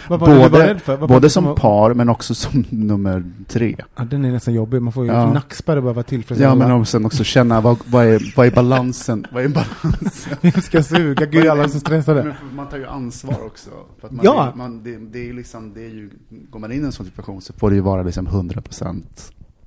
Vad 0.09 0.19
var 0.19 0.27
du 0.27 0.35
var 0.35 0.50
Både, 0.50 0.67
rädd 0.67 0.81
för? 0.81 0.97
Vad 0.97 1.09
var 1.09 1.15
både 1.17 1.29
som 1.29 1.43
var- 1.43 1.55
par 1.55 1.93
men 1.93 2.09
också 2.09 2.35
som 2.35 2.65
nummer 2.69 3.31
tre. 3.47 3.75
Ja, 3.95 4.03
den 4.03 4.25
är 4.25 4.31
nästan 4.31 4.53
jobbig. 4.53 4.81
Man 4.81 4.93
får 4.93 5.05
ju 5.05 5.12
Ja. 5.12 5.33
nackspärr 5.33 5.77
och 5.77 5.83
bara 5.83 5.93
vara 5.93 6.00
Ja 6.00 6.09
tillfredsställande. 6.09 6.67
men 6.67 6.75
och 6.81 6.88
sen 6.88 7.05
också 7.05 7.24
känna 7.24 7.62
vad, 7.62 7.77
vad, 7.85 8.05
är, 8.05 8.33
vad 8.35 8.47
är 8.47 8.51
balansen? 8.51 9.25
Vad 9.31 9.43
är 9.43 9.47
balansen? 9.50 10.38
Vem 10.41 10.51
ska 10.51 10.83
suga? 10.83 11.25
Gud, 11.25 11.47
alla 11.47 11.63
är 11.63 11.67
så 11.67 11.79
stressade. 11.79 12.35
Man 12.55 12.67
tar 12.69 12.77
ju 12.77 12.85
ansvar 12.88 13.45
också. 13.45 13.69
För 14.00 14.07
att 14.07 14.13
man, 14.13 14.25
Ja. 14.25 14.53
man, 14.55 14.83
det, 14.83 14.97
det 14.97 15.29
är 15.29 15.33
liksom, 15.33 15.74
det 15.74 15.85
är 15.85 15.89
ju, 15.89 16.09
går 16.50 16.59
man 16.59 16.71
in 16.71 16.81
i 16.81 16.85
en 16.85 16.91
sån 16.91 17.05
situation 17.05 17.41
så 17.41 17.53
får 17.53 17.69
det 17.69 17.75
ju 17.75 17.81
vara 17.81 18.03
liksom 18.03 18.27
100%. 18.27 19.03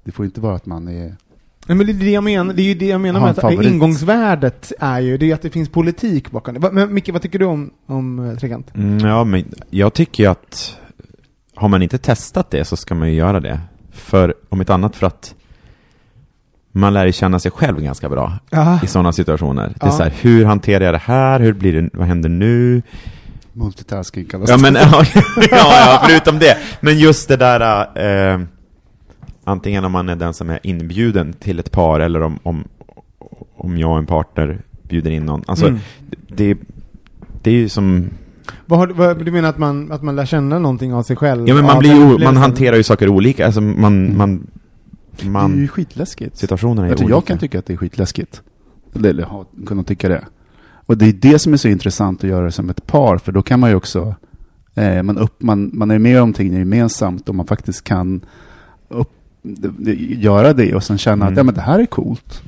Det 0.04 0.12
får 0.12 0.24
ju 0.24 0.28
inte 0.28 0.40
vara 0.40 0.54
att 0.56 0.66
man 0.66 0.88
är 0.88 1.16
Nej, 1.68 1.76
men 1.76 1.86
det 1.86 1.92
är 1.92 1.94
det 1.94 2.10
jag 2.10 2.24
menar, 2.24 2.54
det 2.54 2.62
är 2.62 2.64
ju 2.66 2.74
det 2.74 2.86
jag 2.86 3.00
menar 3.00 3.20
med 3.20 3.30
att 3.30 3.40
favorit. 3.40 3.66
ingångsvärdet 3.70 4.72
är 4.80 5.00
ju, 5.00 5.18
det 5.18 5.30
är 5.30 5.34
att 5.34 5.42
det 5.42 5.50
finns 5.50 5.68
politik 5.68 6.30
bakom 6.30 6.54
det. 6.60 6.70
Men 6.72 6.94
Micke, 6.94 7.08
vad 7.12 7.22
tycker 7.22 7.38
du 7.38 7.44
om, 7.44 7.70
om 7.86 8.30
eh, 8.30 8.36
trekant? 8.38 8.74
Mm, 8.74 8.98
ja, 9.08 9.24
men 9.24 9.44
jag 9.70 9.94
tycker 9.94 10.22
ju 10.24 10.30
att 10.30 10.76
har 11.54 11.68
man 11.68 11.82
inte 11.82 11.98
testat 11.98 12.50
det 12.50 12.64
så 12.64 12.76
ska 12.76 12.94
man 12.94 13.08
ju 13.08 13.14
göra 13.14 13.40
det. 13.40 13.60
För, 13.92 14.34
om 14.48 14.60
ett 14.60 14.70
annat 14.70 14.96
för 14.96 15.06
att 15.06 15.34
man 16.72 16.94
lär 16.94 17.06
ju 17.06 17.12
känna 17.12 17.38
sig 17.38 17.50
själv 17.50 17.80
ganska 17.80 18.08
bra 18.08 18.32
Ja. 18.50 18.80
i 18.82 18.86
sådana 18.86 19.12
situationer. 19.12 19.66
Det 19.76 19.82
är 19.82 19.86
Ja. 19.86 19.92
så 19.92 20.02
här, 20.02 20.12
hur 20.20 20.44
hanterar 20.44 20.84
jag 20.84 20.94
det 20.94 20.98
här? 21.04 21.40
Hur 21.40 21.52
blir 21.52 21.82
det, 21.82 21.90
vad 21.92 22.06
händer 22.06 22.28
nu? 22.28 22.82
multitasking 23.52 24.24
kallas 24.24 24.50
Ja, 24.50 24.56
det. 24.56 24.62
men 24.62 24.74
ja, 24.92 25.04
ja, 25.36 25.46
ja, 25.50 26.02
förutom 26.08 26.38
det. 26.38 26.56
Men 26.80 26.98
just 26.98 27.28
det 27.28 27.36
där, 27.36 27.80
eh, 28.34 28.40
antingen 29.48 29.84
om 29.84 29.92
man 29.92 30.08
är 30.08 30.16
den 30.16 30.34
som 30.34 30.50
är 30.50 30.58
inbjuden 30.62 31.32
till 31.32 31.58
ett 31.58 31.70
par 31.72 32.00
eller 32.00 32.20
om, 32.22 32.38
om, 32.42 32.64
om 33.56 33.78
jag 33.78 33.90
och 33.90 33.98
en 33.98 34.06
partner 34.06 34.62
bjuder 34.82 35.10
in 35.10 35.26
någon. 35.26 35.42
Alltså, 35.46 35.66
Mm. 35.66 35.80
det, 36.28 36.58
det 37.42 37.50
är 37.50 37.54
ju 37.54 37.68
som 37.68 38.08
Vad 38.66 38.78
har, 38.78 38.86
du- 38.86 38.94
vad, 38.94 39.24
du 39.24 39.32
menar 39.32 39.48
att 39.48 39.58
man, 39.58 39.92
att 39.92 40.02
man 40.02 40.16
lär 40.16 40.26
känna 40.26 40.58
någonting 40.58 40.94
av 40.94 41.02
sig 41.02 41.16
själv? 41.16 41.48
Ja 41.48 41.54
men 41.54 41.64
man 41.64 41.78
blir 41.78 42.24
man 42.24 42.36
hanterar 42.36 42.76
ju 42.76 42.82
saker 42.82 43.08
olika, 43.08 43.46
alltså 43.46 43.60
man, 43.60 44.04
Mm. 44.06 44.18
man, 44.18 44.46
det 45.16 45.22
är 45.22 45.24
ju 45.26 45.30
man, 45.30 45.68
skitläskigt. 45.68 46.36
situationerna 46.36 46.86
är 46.86 46.90
Jag, 46.90 46.98
olika. 47.00 47.10
jag 47.10 47.24
kan 47.26 47.38
tycka 47.38 47.58
att 47.58 47.66
det 47.66 47.72
är 47.72 47.76
skitläskigt. 47.76 48.42
Eller, 48.94 49.10
eller 49.10 49.22
ha, 49.22 49.44
kunna 49.66 49.82
tycka 49.82 50.08
det. 50.08 50.24
Och 50.86 50.96
det 50.98 51.06
är 51.06 51.12
det 51.12 51.38
som 51.38 51.52
är 51.52 51.56
så 51.56 51.68
intressant 51.68 52.24
att 52.24 52.30
göra 52.30 52.50
som 52.50 52.70
ett 52.70 52.86
par, 52.86 53.18
för 53.18 53.32
då 53.32 53.42
kan 53.42 53.60
man 53.60 53.70
ju 53.70 53.76
också 53.76 54.14
Eh, 54.74 55.02
man, 55.02 55.18
upp, 55.18 55.42
man, 55.42 55.70
man 55.74 55.90
är 55.90 55.98
med 55.98 56.12
om 56.12 56.18
någonting 56.18 56.52
gemensamt 56.58 57.28
och 57.28 57.34
man 57.34 57.46
faktiskt 57.46 57.84
kan 57.84 58.20
upp, 58.88 59.12
göra 60.18 60.52
det 60.52 60.74
och 60.74 60.84
sen 60.84 60.98
känna 60.98 61.26
Mm. 61.26 61.32
att 61.32 61.36
ja, 61.36 61.42
men 61.42 61.54
det 61.54 61.60
här 61.60 61.78
är 61.78 61.86
coolt. 61.86 62.42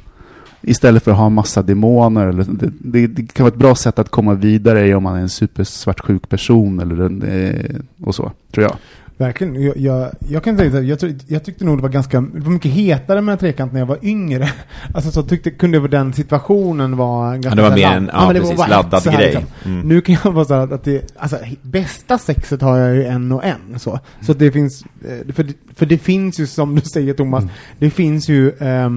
Istället 0.62 1.02
för 1.04 1.10
att 1.10 1.16
ha 1.16 1.28
massa 1.28 1.62
demoner. 1.62 2.26
Eller, 2.26 2.44
det, 2.44 2.72
det, 2.78 3.06
det 3.06 3.32
kan 3.32 3.44
vara 3.44 3.52
ett 3.52 3.58
bra 3.58 3.74
sätt 3.74 3.98
att 3.98 4.08
komma 4.08 4.34
vidare 4.34 4.94
om 4.94 5.02
man 5.02 5.16
är 5.16 5.20
en 5.20 5.28
supersvartsjuk 5.28 6.28
person 6.28 6.80
eller 6.80 7.04
en, 7.04 7.22
eh, 7.22 7.80
och 8.06 8.14
så, 8.14 8.32
tror 8.52 8.64
jag. 8.64 8.76
Verkligen. 9.20 9.62
Jag, 9.62 9.76
jag, 9.76 10.10
jag 10.28 10.44
kan 10.44 10.56
säga 10.58 10.80
jag, 10.80 10.98
jag 11.26 11.44
tyckte 11.44 11.64
nog 11.64 11.78
det 11.78 11.82
var 11.82 11.88
ganska, 11.88 12.20
det 12.20 12.40
var 12.40 12.50
mycket 12.52 12.70
hetare 12.70 13.20
med 13.20 13.40
trekant 13.40 13.72
när 13.72 13.80
jag 13.80 13.86
var 13.86 13.98
yngre. 14.02 14.50
Alltså 14.94 15.10
så 15.10 15.22
tyckte, 15.22 15.50
kunde 15.50 15.78
jag 15.78 15.90
den 15.90 16.12
situationen 16.12 16.96
vara 16.96 17.32
ganska 17.32 17.48
Ja, 17.50 17.54
det 17.54 17.62
var 17.62 17.70
mer 17.76 17.86
en 17.96 18.10
ja, 18.12 18.26
var 18.26 18.34
precis, 18.34 18.56
bara 18.56 18.66
laddad 18.68 19.06
här, 19.06 19.16
grej. 19.18 19.26
liksom. 19.26 19.44
Mm. 19.64 19.88
Nu 19.88 20.00
kan 20.00 20.16
jag 20.24 20.32
vara 20.32 20.44
så 20.44 20.54
här 20.54 20.74
att 20.74 20.84
det, 20.84 21.14
alltså 21.18 21.36
bästa 21.62 22.18
sexet 22.18 22.62
har 22.62 22.78
jag 22.78 22.96
ju 22.96 23.04
en 23.04 23.32
och 23.32 23.44
en 23.44 23.78
så. 23.78 24.00
Så 24.20 24.32
att 24.32 24.38
det 24.38 24.52
finns, 24.52 24.84
eh, 25.08 25.32
för, 25.34 25.42
det- 25.42 25.54
för 25.74 25.86
det 25.86 25.98
finns 25.98 26.40
ju 26.40 26.46
som 26.46 26.74
du 26.74 26.80
säger 26.80 27.14
Thomas, 27.14 27.42
Mm. 27.42 27.54
det 27.78 27.90
finns 27.90 28.28
ju 28.28 28.48
eh, 28.48 28.90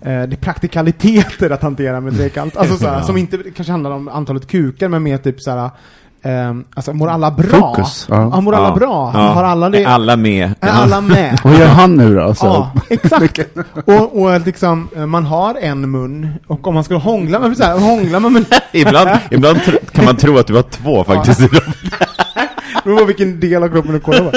det 0.00 0.10
är 0.10 0.36
praktikaliteter 0.36 1.50
att 1.50 1.62
hantera 1.62 2.00
med 2.00 2.16
trekant. 2.16 2.56
Alltså 2.56 2.76
så 2.76 2.86
här, 2.86 2.94
Ja. 2.98 3.02
som 3.02 3.16
inte 3.16 3.38
kanske 3.56 3.70
handlar 3.72 3.90
om 3.90 4.08
antalet 4.08 4.46
kukar, 4.46 4.88
men 4.88 5.02
mer 5.02 5.18
typ 5.18 5.40
så 5.40 5.70
ehm, 6.24 6.64
alltså 6.74 6.92
mår 6.92 7.08
alla 7.08 7.30
bra? 7.30 7.46
Fokus, 7.60 8.06
ja. 8.10 8.30
Ja, 8.32 8.40
mår 8.40 8.54
alla 8.54 8.74
bra? 8.74 9.10
Ja. 9.14 9.20
Har 9.20 9.44
alla 9.44 9.70
det? 9.70 9.82
Är 9.82 9.86
alla 9.86 10.16
med? 10.16 10.54
Är 10.60 10.68
alla 10.68 11.00
med? 11.00 11.38
Vad 11.44 11.58
gör 11.58 11.66
han 11.68 11.94
nu 11.94 12.14
då? 12.14 12.22
Alltså, 12.22 12.46
Ja, 12.46 12.72
exakt. 12.88 13.40
Och, 13.84 14.22
och 14.22 14.40
liksom, 14.40 14.88
eh, 14.96 15.06
man 15.06 15.24
har 15.24 15.54
en 15.54 15.90
mun, 15.90 16.28
och 16.46 16.66
om 16.66 16.74
man 16.74 16.84
ska 16.84 16.96
hångla 16.96 17.38
med, 17.40 17.56
så 17.56 17.64
här, 17.64 17.78
hångla 17.78 18.20
med 18.20 18.32
mun, 18.32 18.44
ibland 18.72 19.10
ibland 19.30 19.58
kan 19.92 20.04
man 20.04 20.16
tro 20.16 20.38
att 20.38 20.46
du 20.46 20.54
har 20.54 20.62
två 20.62 21.04
faktiskt. 21.04 21.40
det 21.40 21.50
beror 22.84 22.98
på 22.98 23.04
vilken 23.04 23.40
del 23.40 23.62
av 23.62 23.68
kroppen 23.68 23.92
du 23.92 24.00
kollar 24.00 24.30
på. 24.30 24.36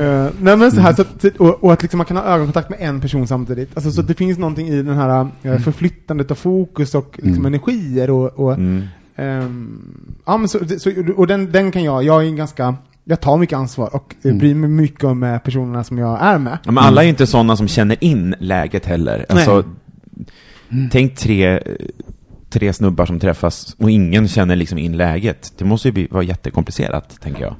Uh, 0.00 0.28
nej 0.40 0.56
men 0.56 0.72
så 0.72 0.80
här, 0.80 0.92
så 0.92 1.02
att, 1.02 1.24
och, 1.38 1.64
och 1.64 1.72
att 1.72 1.82
liksom 1.82 1.98
man 1.98 2.04
kan 2.06 2.16
ha 2.16 2.24
ögonkontakt 2.24 2.70
med 2.70 2.78
en 2.80 3.00
person 3.00 3.26
samtidigt. 3.26 3.70
Alltså, 3.74 3.90
så 3.90 4.02
det 4.02 4.14
finns 4.14 4.38
någonting 4.38 4.68
i 4.68 4.82
den 4.82 4.96
här 4.96 5.20
uh, 5.46 5.58
förflyttandet 5.58 6.30
av 6.30 6.34
fokus 6.34 6.94
och 6.94 7.10
liksom 7.16 7.32
Mm. 7.32 7.46
energier 7.46 8.10
och, 8.10 8.38
och 8.38 8.52
Mm. 8.52 8.82
Ehm, 9.18 10.14
ja 10.26 10.36
men 10.36 10.48
så, 10.48 10.58
så, 10.78 10.90
och 11.16 11.26
den, 11.26 11.52
den 11.52 11.70
kan 11.70 11.84
jag, 11.84 12.02
jag 12.04 12.22
är 12.24 12.26
en 12.28 12.36
ganska, 12.36 12.74
jag 13.04 13.20
tar 13.20 13.36
mycket 13.36 13.58
ansvar 13.58 13.94
och 13.96 14.14
Mm. 14.24 14.38
bryr 14.38 14.54
mig 14.54 14.70
mycket 14.70 15.04
om 15.04 15.22
eh, 15.22 15.38
personerna 15.38 15.84
som 15.84 15.98
jag 15.98 16.22
är 16.22 16.38
med. 16.38 16.58
Ja, 16.64 16.70
men 16.72 16.84
alla 16.84 17.00
är 17.00 17.04
ju 17.04 17.10
inte 17.10 17.26
sådana 17.26 17.56
som 17.56 17.68
känner 17.68 18.04
in 18.04 18.34
läget 18.38 18.86
heller. 18.86 19.26
Alltså, 19.28 19.64
tänk 20.90 21.16
tre, 21.16 21.60
tre 22.50 22.72
snubbar 22.72 23.06
som 23.06 23.20
träffas 23.20 23.76
och 23.78 23.90
ingen 23.90 24.28
känner 24.28 24.56
liksom 24.56 24.78
in 24.78 24.96
läget. 24.96 25.52
Det 25.58 25.64
måste 25.64 25.88
ju 25.88 25.92
bli, 25.92 26.08
vara 26.10 26.22
jättekomplicerat, 26.22 27.20
tänker 27.20 27.42
jag. 27.42 27.54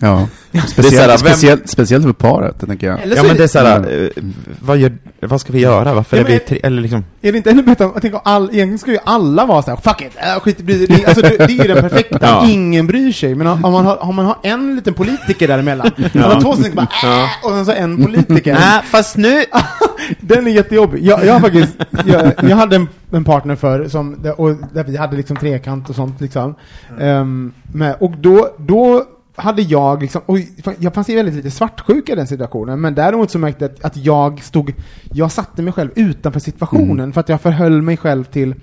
Ja. 0.00 0.28
Det 0.52 0.58
är 0.58 0.62
så 0.62 0.66
här, 0.66 0.82
Speciellt, 0.82 1.10
vem- 1.10 1.18
speciellt, 1.18 1.68
speciellt 1.70 2.04
för 2.04 2.12
paret, 2.12 2.60
tänker 2.66 2.86
jag. 2.86 2.98
Ja 3.16 3.22
men 3.22 3.36
det 3.36 3.42
är 3.44 3.48
såhär, 3.48 3.76
Mm. 3.76 4.04
eh, 4.16 4.22
vad, 4.60 4.78
gör, 4.78 4.92
vad 5.20 5.40
ska 5.40 5.52
vi 5.52 5.60
göra? 5.60 5.94
Varför 5.94 6.16
Ja, 6.16 6.22
är 6.22 6.26
vi 6.26 6.38
tre, 6.38 6.60
eller 6.62 6.82
liksom... 6.82 7.04
Är 7.22 7.32
det 7.32 7.38
inte 7.38 7.50
ännu 7.50 7.62
bättre? 7.62 7.84
Jag 7.84 8.02
tänker, 8.02 8.20
all, 8.24 8.42
egentligen 8.44 8.78
ska 8.78 8.90
ju 8.90 8.98
alla 9.04 9.46
vara 9.46 9.62
såhär, 9.62 9.76
fuck 9.76 10.00
it, 10.02 10.12
äh, 10.16 10.40
skit 10.40 10.60
i 10.60 10.62
bry 10.62 10.86
det, 10.86 11.04
alltså, 11.06 11.22
det, 11.22 11.36
det 11.36 11.44
är 11.44 11.48
ju 11.68 11.74
den 11.74 11.82
perfekta, 11.88 12.18
Ja. 12.20 12.46
ingen 12.48 12.86
bryr 12.86 13.12
sig. 13.12 13.34
Men 13.34 13.46
om 13.46 13.60
man 13.60 13.86
har, 13.86 14.02
om 14.02 14.14
man 14.14 14.26
har 14.26 14.36
en 14.42 14.76
liten 14.76 14.94
politiker 14.94 15.48
däremellan, 15.48 15.90
man 16.12 16.22
har 16.22 16.40
två 16.40 16.52
stycken 16.54 16.74
bara, 16.74 16.88
äh, 17.22 17.28
och 17.44 17.50
sen 17.50 17.64
så 17.66 17.72
en 17.72 18.04
politiker. 18.04 18.56
fast 18.90 19.16
nu... 19.16 19.44
Den 20.20 20.46
är 20.46 20.50
jättejobbig. 20.50 21.04
Jag, 21.04 21.24
jag 21.26 21.32
har 21.32 21.40
faktiskt, 21.40 21.72
jag, 22.06 22.32
jag 22.42 22.56
hade 22.56 22.76
en, 22.76 22.88
en 23.12 23.24
partner 23.24 23.56
för 23.56 23.88
som, 23.88 24.14
och 24.36 24.50
där 24.72 24.84
vi 24.84 24.96
hade 24.96 25.16
liksom 25.16 25.36
trekant 25.36 25.88
och 25.90 25.94
sånt 25.96 26.20
liksom. 26.20 26.54
Ehm, 27.00 27.52
med, 27.72 27.96
och 28.00 28.10
då, 28.20 28.48
då 28.58 29.04
hade 29.40 29.62
jag 29.62 30.02
liksom, 30.02 30.22
och 30.26 30.38
jag 30.78 30.94
fanns 30.94 31.08
ju 31.08 31.16
väldigt 31.16 31.34
lite 31.34 31.50
svartsjuka 31.50 32.12
i 32.12 32.16
den 32.16 32.26
situationen, 32.26 32.80
men 32.80 32.94
däremot 32.94 33.30
så 33.30 33.38
märkte 33.38 33.64
jag 33.64 33.72
att, 33.72 33.84
att 33.84 33.96
jag 33.96 34.42
stod, 34.42 34.74
jag 35.12 35.32
satte 35.32 35.62
mig 35.62 35.72
själv 35.72 35.90
utanför 35.94 36.40
situationen 36.40 37.12
för 37.12 37.20
att 37.20 37.28
jag 37.28 37.40
förhöll 37.40 37.82
mig 37.82 37.96
själv 37.96 38.24
till 38.24 38.54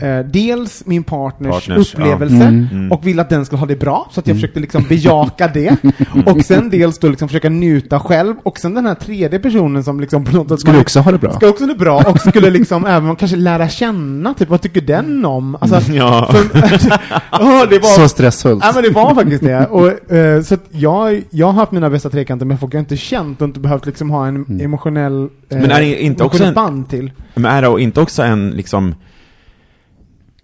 eh, 0.00 0.18
dels 0.18 0.82
min 0.86 1.02
partners, 1.04 1.50
Partners, 1.52 1.94
upplevelse 1.94 2.36
ja. 2.36 2.42
Mm. 2.42 2.68
Mm. 2.72 2.92
och 2.92 3.06
ville 3.06 3.22
att 3.22 3.28
den 3.30 3.44
skulle 3.46 3.60
ha 3.60 3.66
det 3.66 3.76
bra, 3.76 4.08
så 4.12 4.20
att 4.20 4.26
jag 4.26 4.36
försökte 4.36 4.60
liksom 4.60 4.84
bejaka 4.88 5.48
det. 5.54 5.76
Och 6.26 6.44
sen 6.44 6.70
dels 6.70 6.98
då 6.98 7.08
liksom 7.08 7.28
försöka 7.28 7.48
njuta 7.48 8.00
själv, 8.00 8.34
och 8.42 8.58
sen 8.58 8.74
den 8.74 8.86
här 8.86 8.94
tredje 8.94 9.38
personen 9.38 9.84
som 9.84 10.00
liksom 10.00 10.24
på 10.24 10.36
något 10.36 10.48
sätt 10.48 10.60
Skulle 10.60 10.80
också 10.80 11.00
ha 11.00 11.12
det 11.12 11.18
bra. 11.18 11.32
Ska 11.32 11.48
också 11.48 11.66
det 11.66 11.74
bra 11.74 12.02
och 12.06 12.20
skulle 12.20 12.50
liksom 12.50 12.86
även 12.86 13.16
kanske 13.16 13.36
lära 13.36 13.68
känna, 13.68 14.34
typ 14.34 14.48
vad 14.48 14.60
tycker 14.60 14.80
den 14.80 15.24
om? 15.24 15.56
Alltså, 15.60 15.92
Ja. 15.92 16.28
för, 16.32 16.44
det 17.70 17.78
var, 17.78 17.88
Så 18.02 18.08
stressfullt. 18.08 18.64
Ja 18.64 18.72
men 18.74 18.82
det 18.82 18.90
var 18.90 19.14
faktiskt 19.14 19.42
det. 19.44 19.66
Och, 19.66 20.12
eh, 20.12 20.42
så 20.42 20.54
att 20.54 20.64
jag, 20.70 21.22
jag 21.30 21.46
har 21.46 21.52
haft 21.52 21.72
mina 21.72 21.90
bästa 21.90 22.10
trekanter 22.10 22.46
med 22.46 22.60
folk 22.60 22.74
jag 22.74 22.80
inte 22.82 22.96
känt 22.96 23.42
och 23.42 23.48
inte 23.48 23.60
behövt 23.60 23.86
liksom 23.86 24.10
ha 24.10 24.26
en 24.26 24.34
Mm. 24.36 24.60
emotionell 24.60 25.22
eh, 25.22 25.28
Men 25.58 25.70
är 25.70 25.80
det 25.80 26.02
inte 26.02 26.24
också 26.24 26.44
en- 26.44 26.54
band 26.54 26.88
till. 26.88 27.10
Men 27.34 27.44
är 27.44 27.62
det 27.62 27.82
inte 27.82 28.00
också 28.00 28.22
en 28.22 28.50
liksom... 28.50 28.94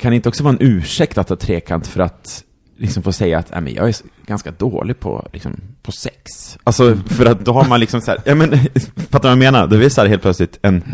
Kan 0.01 0.11
det 0.11 0.17
inte 0.17 0.29
också 0.29 0.43
vara 0.43 0.53
en 0.55 0.67
ursäkt 0.67 1.19
att 1.19 1.29
ha 1.29 1.37
trekant 1.37 1.87
för 1.87 2.01
att 2.01 2.43
liksom 2.79 3.03
få 3.03 3.13
säga 3.13 3.39
att 3.39 3.51
"Nej, 3.51 3.61
men 3.61 3.75
jag 3.75 3.89
är 3.89 3.95
ganska 4.27 4.51
dålig 4.51 5.01
på, 5.01 5.29
liksom, 5.33 5.61
på 5.83 5.93
sex? 5.93 6.59
Alltså, 6.65 6.97
för 7.07 7.27
att 7.27 7.45
då 7.45 7.53
har 7.53 7.65
man 7.65 7.81
liksom 7.81 8.01
så 8.01 8.11
här, 8.11 8.21
ja 8.25 8.35
men, 8.35 8.51
fattar 9.11 9.11
du 9.11 9.19
vad 9.23 9.31
jag 9.31 9.39
menar? 9.39 9.67
Det 9.67 9.77
blir 9.79 9.89
så 9.89 10.01
här 10.01 10.09
helt 10.09 10.23
plötsligt 10.23 10.59
en... 10.63 10.85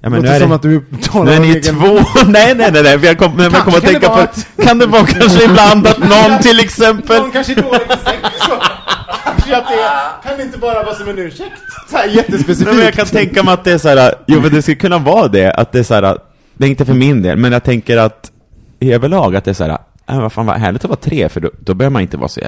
Ja 0.00 0.08
men 0.10 0.20
nu 0.22 0.26
Låter 0.26 0.34
är 0.36 0.40
som 0.40 0.48
det... 0.48 0.54
att 0.56 0.62
du 0.62 0.84
talar 1.02 1.32
är 1.32 1.38
om 1.38 1.44
egen- 1.44 1.62
två, 1.78 1.86
nej 2.26 2.54
nej 2.54 2.70
nej, 2.72 2.82
nej. 2.82 2.98
Jag 3.02 3.18
kom, 3.18 3.32
men 3.36 3.44
jag 3.52 3.64
kommer 3.64 3.78
att 3.78 3.84
tänka 3.84 3.98
det 4.00 4.06
på, 4.06 4.12
att- 4.12 4.46
kan 4.64 4.78
det 4.78 4.86
vara 4.86 5.06
kanske 5.06 5.44
ibland 5.44 5.86
att 5.86 5.98
någon 5.98 6.38
till 6.42 6.60
exempel 6.60 7.20
Någon 7.20 7.30
kanske 7.30 7.52
är 7.52 7.62
dålig 7.62 7.88
på 7.88 7.92
sex 8.04 8.18
så 8.46 9.54
att 9.54 9.68
det 9.68 10.28
kan 10.28 10.36
det 10.36 10.42
inte 10.42 10.58
bara 10.58 10.82
vara 10.82 10.94
som 10.94 11.08
en 11.08 11.18
ursäkt. 11.18 11.52
Så 11.90 11.96
här 11.96 12.06
jättespecifikt. 12.08 12.66
Nej, 12.66 12.74
men 12.74 12.84
jag 12.84 12.94
kan 12.94 13.06
tänka 13.06 13.42
mig 13.42 13.54
att 13.54 13.64
det 13.64 13.72
är 13.72 13.78
så 13.78 13.88
här, 13.88 14.14
jo 14.26 14.40
men 14.40 14.52
det 14.54 14.62
skulle 14.62 14.76
kunna 14.76 14.98
vara 14.98 15.28
det, 15.28 15.52
att 15.52 15.72
det 15.72 15.78
är 15.78 15.82
så 15.82 15.94
här, 15.94 16.18
det 16.54 16.66
är 16.66 16.70
inte 16.70 16.84
för 16.84 16.94
min 16.94 17.22
del, 17.22 17.36
men 17.38 17.52
jag 17.52 17.64
tänker 17.64 17.96
att 17.96 18.30
överlag 18.80 19.36
att 19.36 19.44
det 19.44 19.50
är 19.50 19.54
så 19.54 19.64
här, 19.64 19.78
äh, 20.06 20.20
vad 20.20 20.32
fan 20.32 20.46
vad 20.46 20.56
härligt 20.56 20.84
att 20.84 20.90
vara 20.90 21.00
tre, 21.00 21.28
för 21.28 21.40
då, 21.40 21.50
då 21.60 21.74
behöver 21.74 21.92
man 21.92 22.02
inte 22.02 22.16
vara 22.16 22.28
så, 22.28 22.40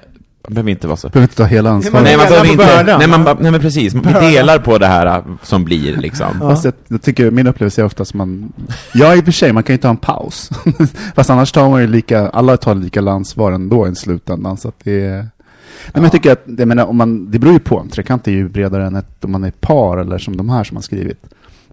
man 0.48 0.54
behöver 0.54 0.70
inte 0.70 0.86
vara 0.86 0.96
så 0.96 1.08
Behöver 1.08 1.24
inte 1.24 1.36
ta 1.36 1.44
hela 1.44 1.68
Man 1.70 1.76
ansvaret. 1.76 2.04
Nej, 2.04 2.16
man 2.16 2.26
behöver 2.26 2.50
inte, 2.50 2.98
nej, 2.98 3.08
man, 3.08 3.36
nej 3.40 3.50
men 3.50 3.60
precis, 3.60 3.94
vi 3.94 4.12
delar 4.12 4.58
på 4.58 4.78
det 4.78 4.86
här 4.86 5.06
äh, 5.06 5.24
som 5.42 5.64
blir 5.64 5.96
liksom. 5.96 6.38
Fast 6.40 6.64
jag, 6.64 6.74
jag 6.88 7.02
tycker 7.02 7.30
min 7.30 7.46
upplevelse 7.46 7.82
är 7.82 7.84
oftast 7.84 8.14
man... 8.14 8.52
Ja, 8.94 9.16
i 9.16 9.20
och 9.20 9.24
för 9.24 9.32
sig, 9.32 9.52
man 9.52 9.62
kan 9.62 9.74
ju 9.74 9.78
ta 9.78 9.88
en 9.88 9.96
paus. 9.96 10.50
Fast 11.14 11.30
annars 11.30 11.52
tar 11.52 11.70
man 11.70 11.80
ju 11.80 11.86
lika, 11.86 12.28
alla 12.28 12.56
tar 12.56 12.74
lika 12.74 13.00
ansvar 13.00 13.52
ändå 13.52 13.88
i 13.88 13.94
slutändan. 13.94 14.56
Så 14.56 14.68
att 14.68 14.74
det 14.84 15.04
är... 15.04 15.16
Nej, 15.16 15.92
men 15.92 16.02
jag 16.02 16.12
tycker 16.12 16.32
att, 16.32 16.42
jag 16.58 16.68
menar, 16.68 16.86
om 16.86 16.96
man, 16.96 17.30
det 17.30 17.38
beror 17.38 17.52
ju 17.52 17.60
på. 17.60 17.78
En 17.78 17.88
trekant 17.88 18.28
är 18.28 18.32
ju 18.32 18.48
bredare 18.48 18.86
än 18.86 18.96
ett, 18.96 19.24
om 19.24 19.32
man 19.32 19.44
är 19.44 19.48
ett 19.48 19.60
par 19.60 19.98
eller 19.98 20.18
som 20.18 20.36
de 20.36 20.50
här 20.50 20.64
som 20.64 20.76
har 20.76 20.82
skrivit. 20.82 21.24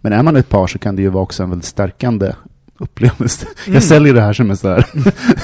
Men 0.02 0.14
är 0.14 0.24
man 0.24 0.36
ett 0.36 0.50
par 0.50 0.68
så 0.68 0.80
kan 0.80 0.96
det 0.96 1.02
ju 1.02 1.10
vara 1.10 1.24
också 1.24 1.44
en 1.44 1.50
väldigt 1.50 1.68
stärkande 1.68 2.32
upplevelse. 2.80 3.48
Jag 3.68 3.84
säljer 3.84 4.14
det 4.14 4.22
här 4.22 4.34
som 4.34 4.50
en 4.50 4.58
så 4.58 4.68
här, 4.68 4.86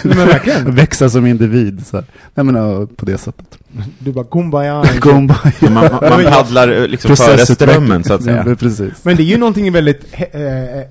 Nej, 0.04 0.40
men 0.66 0.76
växa 0.76 1.10
som 1.10 1.26
individ. 1.26 1.86
Så 1.88 1.98
här. 1.98 2.06
Jag 2.34 2.46
menar, 2.46 2.86
på 2.86 3.06
det 3.06 3.18
sättet. 3.18 3.58
Du 4.00 4.12
bara 4.12 4.26
kumbaya. 4.26 4.84
Kumbaya. 5.02 5.52
Man, 5.62 5.74
man, 5.74 5.92
man 6.02 6.24
paddlar 6.34 6.82
äh, 6.82 6.88
liksom 6.88 7.16
före 7.16 7.46
strömmen 7.46 8.04
så 8.04 8.14
att 8.14 8.24
säga. 8.24 8.38
Ja, 8.38 8.44
men 8.46 8.56
precis. 8.56 9.06
Men 9.06 9.16
det 9.16 9.24
är 9.24 9.26
ju 9.26 9.38
någonting 9.38 9.72
väldigt 9.72 10.06
eh, 10.20 10.42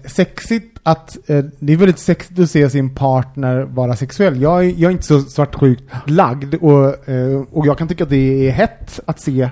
sexigt 0.06 0.78
att, 0.82 1.16
eh, 1.26 1.44
det 1.58 1.72
är 1.72 1.76
väldigt 1.76 1.99
sexigt 1.99 2.38
att 2.38 2.50
se 2.50 2.70
sin 2.70 2.94
partner 2.94 3.62
vara 3.62 3.96
sexuell. 3.96 4.42
Jag 4.42 4.64
är, 4.64 4.68
jag 4.68 4.82
är 4.82 4.90
inte 4.90 5.06
så 5.06 5.20
svartsjukt 5.20 5.82
lagd 6.06 6.54
och, 6.54 7.08
eh, 7.08 7.42
och 7.50 7.66
jag 7.66 7.78
kan 7.78 7.88
tycka 7.88 8.04
att 8.04 8.11
det 8.11 8.49
är 8.49 8.50
hett 8.50 9.00
att 9.06 9.20
se 9.20 9.42
eh, 9.42 9.49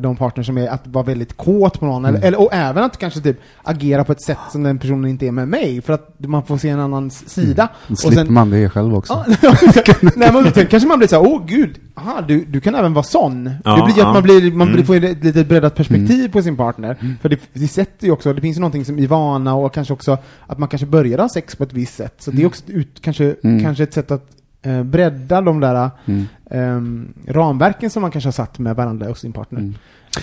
de 0.00 0.16
partner 0.16 0.44
som 0.44 0.58
är 0.58 0.68
att 0.68 0.86
vara 0.86 1.04
väldigt 1.04 1.36
kåt 1.36 1.80
på 1.80 1.86
någon, 1.86 2.04
eller, 2.04 2.20
eller, 2.24 2.40
och 2.40 2.48
även 2.52 2.84
att 2.84 2.96
kanske 2.98 3.20
typ 3.20 3.40
agera 3.62 4.04
på 4.04 4.12
ett 4.12 4.22
sätt 4.22 4.38
som 4.52 4.62
den 4.62 4.78
personen 4.78 5.10
inte 5.10 5.26
är 5.26 5.32
med 5.32 5.48
mig, 5.48 5.82
för 5.82 5.92
att 5.92 6.14
man 6.18 6.42
får 6.42 6.58
se 6.58 6.68
en 6.68 6.80
annan 6.80 7.10
sida. 7.10 7.68
Då 7.88 7.96
slipper 7.96 8.24
man 8.24 8.50
det 8.50 8.68
själv 8.68 8.94
också. 8.96 9.24
Nej 10.16 10.32
men 10.32 10.52
sen 10.52 10.66
kanske 10.66 10.88
man 10.88 10.98
blir 10.98 11.08
såhär, 11.08 11.26
åh 11.32 11.42
gud, 11.46 11.78
aha, 11.94 12.20
du, 12.28 12.44
du 12.44 12.60
kan 12.60 12.74
även 12.74 12.94
vara 12.94 13.02
sån. 13.02 13.50
Ja, 13.64 13.76
det 13.76 13.82
blir 13.84 13.98
ja. 13.98 14.08
att 14.08 14.14
man, 14.14 14.22
blir, 14.22 14.52
man 14.52 14.68
Mm. 14.68 14.86
får 14.86 14.96
ju 14.96 15.08
ett 15.10 15.24
lite 15.24 15.44
breddat 15.44 15.74
perspektiv 15.74 16.28
på 16.32 16.42
sin 16.42 16.56
partner. 16.56 17.16
För 17.22 17.28
det, 17.28 17.40
det 17.52 17.68
sätter 17.68 18.06
ju 18.06 18.12
också, 18.12 18.32
det 18.32 18.40
finns 18.40 18.56
ju 18.56 18.60
någonting 18.60 18.84
som 18.84 18.98
i 18.98 19.06
vana 19.06 19.54
och 19.54 19.74
kanske 19.74 19.92
också 19.94 20.18
att 20.46 20.58
man 20.58 20.68
kanske 20.68 20.86
börjar 20.86 21.18
ha 21.18 21.28
sex 21.28 21.56
på 21.56 21.64
ett 21.64 21.72
visst 21.72 21.94
sätt. 21.96 22.14
Så 22.18 22.30
det 22.30 22.42
är 22.42 22.46
också 22.46 22.62
ett 22.64 22.70
ut, 22.70 22.98
kanske, 23.02 23.34
Mm. 23.44 23.62
kanske 23.64 23.82
ett 23.84 23.94
sätt 23.94 24.10
att 24.10 24.26
eh, 24.62 24.82
bredda 24.82 25.40
de 25.40 25.60
där 25.60 25.90
Mm. 26.06 26.26
Ehm, 26.50 27.08
ramverken 27.26 27.90
som 27.90 28.02
man 28.02 28.10
kanske 28.10 28.26
har 28.26 28.32
satt 28.32 28.58
med 28.58 28.76
varandra 28.76 29.10
och 29.10 29.18
sin 29.18 29.32
partner. 29.32 29.60
Mm. 29.60 29.74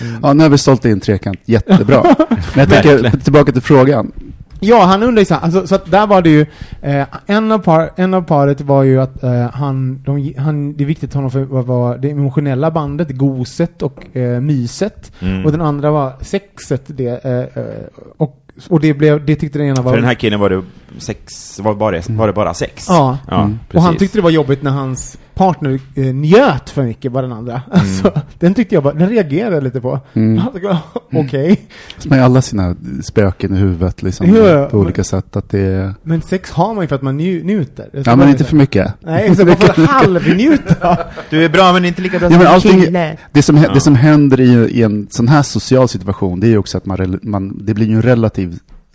Mm. 0.02 0.20
Ja, 0.24 0.34
nu 0.34 0.44
har 0.44 0.50
vi 0.50 0.58
sålt 0.58 0.86
in 0.86 1.00
trekant 1.00 1.40
jättebra. 1.46 2.04
Men 2.28 2.38
jag 2.56 2.70
tänker, 2.70 3.18
tillbaka 3.18 3.52
till 3.52 3.62
frågan. 3.62 4.12
Ja, 4.60 4.84
han 4.84 5.04
undrar 5.04 5.22
ju 5.22 5.26
så, 5.26 5.34
här, 5.34 5.42
alltså, 5.42 5.68
så 5.68 5.76
att 5.76 5.92
där 5.92 6.08
var 6.08 6.22
det 6.22 6.30
ju, 6.30 6.46
eh, 6.82 7.08
en, 7.26 7.52
av 7.52 7.60
par, 7.60 7.92
en 7.96 8.14
av 8.14 8.22
paret 8.22 8.62
var 8.62 8.84
ju 8.84 9.02
att 9.02 9.24
eh, 9.24 9.50
han, 9.50 10.04
de, 10.04 10.34
han, 10.38 10.74
det 10.74 10.84
är 10.84 10.86
viktigt 10.86 11.12
för 11.12 11.18
honom 11.18 11.32
för 11.32 11.44
vad 11.44 11.66
var 11.66 11.98
det 11.98 12.12
emotionella 12.12 12.72
bandet, 12.72 13.10
goset 13.10 13.82
och 13.82 14.18
eh, 14.18 14.42
myset. 14.42 15.12
Mm. 15.20 15.46
Och 15.46 15.52
den 15.52 15.62
andra 15.62 15.92
var 15.92 16.14
sexet, 16.22 16.84
det, 16.88 17.26
eh, 17.26 17.64
eh, 17.64 17.84
och 18.18 18.47
och 18.70 18.80
det, 18.80 18.94
blev, 18.94 19.26
det 19.26 19.36
tyckte 19.36 19.60
den 19.60 19.68
ena 19.68 19.82
var... 19.82 19.92
För 19.92 19.98
den 19.98 20.06
här 20.08 20.14
killen 20.14 20.40
var 20.40 20.50
det 20.50 20.64
sex, 20.98 21.60
var, 21.60 21.76
bara, 21.76 22.02
var 22.10 22.28
det 22.28 22.34
bara 22.34 22.54
sex? 22.54 22.86
Ja. 22.90 23.18
ja 23.28 23.44
Mm. 23.44 23.60
och 23.74 23.82
han 23.82 23.96
tyckte 23.98 24.18
det 24.18 24.22
var 24.22 24.30
jobbigt 24.30 24.62
när 24.64 24.72
hans 24.72 25.18
partner 25.34 25.80
eh, 25.96 26.06
njöt 26.06 26.70
för 26.70 26.84
mycket 26.84 27.12
vad 27.12 27.24
den 27.24 27.32
andra. 27.32 27.54
Mm. 27.54 27.64
Alltså, 27.80 28.12
den 28.40 28.54
tyckte 28.54 28.76
jag 28.76 28.84
bara, 28.84 28.94
den 28.94 29.10
reagerade 29.10 29.62
lite 29.62 29.82
på. 29.82 30.00
Mm. 30.14 30.42
Tänkte, 30.54 30.78
Okej. 31.14 31.62
Så 31.98 32.10
man 32.10 32.18
har 32.20 32.26
alla 32.26 32.42
sina 32.42 32.76
spöken 33.04 33.56
i 33.56 33.58
huvudet 33.58 34.04
liksom, 34.04 34.36
Ja, 34.36 34.68
på 34.72 34.78
olika 34.78 35.04
sätt. 35.04 35.36
Att 35.36 35.50
det 35.50 35.60
är... 35.60 35.94
Men 36.04 36.22
sex 36.22 36.52
har 36.52 36.74
man 36.74 36.84
ju 36.84 36.88
för 36.88 36.96
att 36.96 37.02
man 37.02 37.18
nju, 37.18 37.44
njuter. 37.44 37.90
Ja, 38.06 38.16
men 38.16 38.30
inte 38.30 38.44
för 38.44 38.56
mycket. 38.56 38.94
Nej, 39.00 39.36
så 39.36 39.46
man 39.46 39.56
får 39.56 39.82
halvnjuta. 39.88 40.98
Du 41.30 41.46
är 41.46 41.50
bra 41.50 41.74
men 41.74 41.86
inte 41.86 42.02
lika 42.02 42.20
bra 42.20 42.32
Ja, 42.32 42.38
men 42.38 42.46
som 42.48 42.54
allting, 42.56 42.82
kille. 42.82 43.18
det, 43.32 43.42
som, 43.42 43.58
Ja. 43.58 43.74
det 43.74 43.80
som 43.80 43.96
händer 43.96 44.40
i, 44.40 44.52
i 44.54 44.84
en 44.84 45.08
sån 45.10 45.28
här 45.28 45.42
social 45.42 45.88
situation, 45.88 46.40
det 46.40 46.48
är 46.48 46.50
ju 46.50 46.58
också 46.58 46.78
att 46.78 46.86
man, 46.86 47.20
man 47.24 47.66
det 47.66 47.74
blir 47.74 47.88
ju 47.88 47.96
en 47.96 48.02
relativ, 48.02 48.47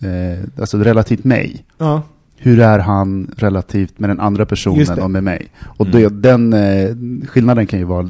eh, 0.03 0.45
alltså 0.61 0.79
relativt 0.79 1.25
mig. 1.25 1.65
Ja. 1.79 2.03
Hur 2.37 2.61
är 2.61 2.79
han 2.79 3.31
relativt 3.37 3.99
med 3.99 4.11
den 4.11 4.21
andra 4.21 4.47
personen 4.47 4.99
och 4.99 5.11
med 5.11 5.25
mig? 5.25 5.49
Och 5.65 5.87
Mm. 5.87 6.01
det, 6.03 6.09
den 6.09 6.53
eh, 6.53 7.27
skillnaden 7.29 7.67
kan 7.67 7.79
ju 7.79 7.85
vara 7.85 8.09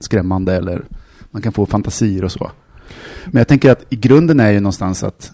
skrämmande 0.00 0.56
eller 0.56 0.82
man 1.30 1.42
kan 1.42 1.52
få 1.52 1.66
fantasier 1.66 2.24
och 2.24 2.32
så. 2.32 2.50
Men 3.26 3.38
jag 3.40 3.48
tänker 3.48 3.70
att 3.72 3.84
i 3.90 3.96
grunden 3.96 4.40
är 4.40 4.50
ju 4.50 4.60
någonstans 4.60 5.02
att 5.04 5.32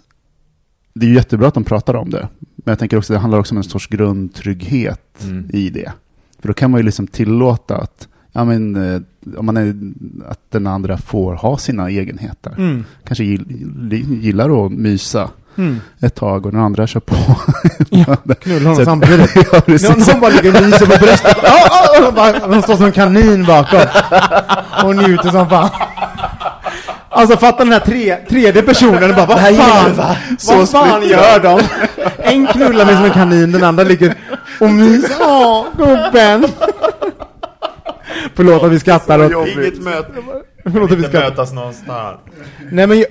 det 0.95 1.07
är 1.07 1.11
ju 1.11 1.15
jättebra 1.17 1.49
att 1.49 1.55
de 1.55 1.65
pratar 1.65 1.95
om 1.97 2.11
det. 2.11 2.29
Men 2.39 2.73
jag 2.73 2.79
tänker 2.79 2.97
också 2.99 3.13
att 3.13 3.17
det 3.17 3.21
handlar 3.21 3.39
också 3.39 3.55
om 3.55 3.59
en 3.59 3.65
sorts 3.65 3.87
grundtrygghet 3.87 5.25
Mm. 5.25 5.51
i 5.53 5.71
det. 5.71 5.93
För 6.41 6.49
då 6.49 6.55
kan 6.55 6.71
man 6.71 6.81
ju 6.81 6.85
liksom 6.85 7.07
tillåta 7.07 7.77
att, 7.77 8.09
ja 8.33 8.45
men, 8.45 8.95
eh, 8.95 9.01
om 9.39 9.47
man 9.47 9.57
är, 9.57 9.75
att 10.31 10.41
den 10.51 10.67
andra 10.67 10.99
får 10.99 11.35
ha 11.35 11.59
sina 11.59 11.91
egenheter. 11.91 12.55
Mm. 12.59 12.85
Kanske 13.05 13.25
gill, 13.25 13.45
gillar 14.23 14.67
att 14.67 14.73
mysa 14.73 15.31
Mm. 15.59 15.81
ett 16.01 16.15
tag 16.15 16.47
och 16.47 16.53
den 16.53 16.61
andra 16.61 16.87
kör 16.87 17.01
på. 17.01 17.17
Ja, 17.91 18.35
Knulla 18.35 18.71
honom 18.71 18.85
samtidigt. 18.85 19.31
ja, 19.53 19.61
Någon, 19.67 19.99
någon 19.99 20.21
bara 20.21 20.31
ligger 20.31 20.57
och 20.57 20.63
myser 20.63 20.87
på 20.87 20.99
bröstet. 21.05 21.37
Oh, 21.45 22.09
oh, 22.09 22.15
bara, 22.15 22.63
står 22.63 22.77
som 22.77 22.87
en 22.87 22.93
kanin 22.93 23.45
bakom. 23.45 23.81
Och 24.85 24.97
njuter 24.97 25.31
som 25.31 25.49
fan. 25.49 25.71
Alltså 27.09 27.37
fatta 27.37 27.65
den 27.65 27.73
här 27.73 27.81
tre, 27.81 28.17
tredje 28.17 28.63
personen 28.63 29.15
bara, 29.15 29.27
vad 29.27 29.41
fan, 29.57 30.17
vad 30.49 30.69
fan 30.71 31.09
gör 31.09 31.41
de? 31.43 31.61
En 32.19 32.47
knullar 32.47 32.85
mig 32.87 32.95
som 32.95 33.05
en 33.05 33.11
kanin, 33.11 33.53
den 33.53 33.65
andra 33.65 33.85
ligger 33.85 34.15
och 34.61 34.71
myser. 34.71 35.17
Åh, 35.21 35.67
gubben. 35.77 36.47
Förlåt 38.41 38.63
att 38.63 38.73
vi 38.73 38.79
skrattar 38.81 39.37
åt... 39.37 39.49
Inget 39.49 39.83
möte. 39.83 40.13
Förlåt 40.63 40.93
att 40.93 40.99
vi 40.99 41.03
skrattar. 41.03 41.31
mötas 41.31 41.53
någonstans. 41.53 42.21
Nej 42.71 42.87
men 42.87 42.99
jag, 42.99 43.09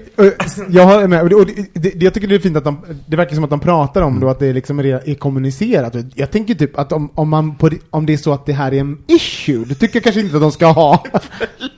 jag 0.70 0.84
har 0.86 1.08
med, 1.08 1.34
och 1.34 1.46
det, 1.46 1.54
det, 1.74 1.90
det, 1.90 2.06
jag 2.06 2.14
tycker 2.14 2.28
det 2.28 2.36
är 2.36 2.40
fint 2.40 2.58
att 2.58 2.64
de, 2.64 2.86
det 3.06 3.18
verkar 3.18 3.36
som 3.36 3.44
att 3.44 3.50
de 3.50 3.60
pratar 3.60 4.02
om 4.02 4.20
då 4.20 4.30
att 4.30 4.40
det 4.40 4.54
liksom 4.54 4.80
är, 4.80 5.10
är 5.10 5.16
kommunicerat. 5.16 5.96
Jag 6.16 6.32
tänker 6.32 6.56
typ 6.56 6.80
att 6.80 6.92
om, 6.92 7.10
om, 7.16 7.30
man 7.30 7.56
på, 7.56 7.70
det- 7.70 7.78
om 7.90 8.06
det 8.06 8.14
är 8.14 8.18
så 8.18 8.34
att 8.34 8.46
det 8.46 8.54
här 8.54 8.74
är 8.74 8.80
en 8.80 8.98
issue, 9.08 9.66
då 9.66 9.76
tycker 9.76 9.96
jag 9.96 10.04
kanske 10.04 10.22
inte 10.22 10.36
att 10.36 10.42
de 10.42 10.52
ska 10.52 10.66
ha. 10.68 11.04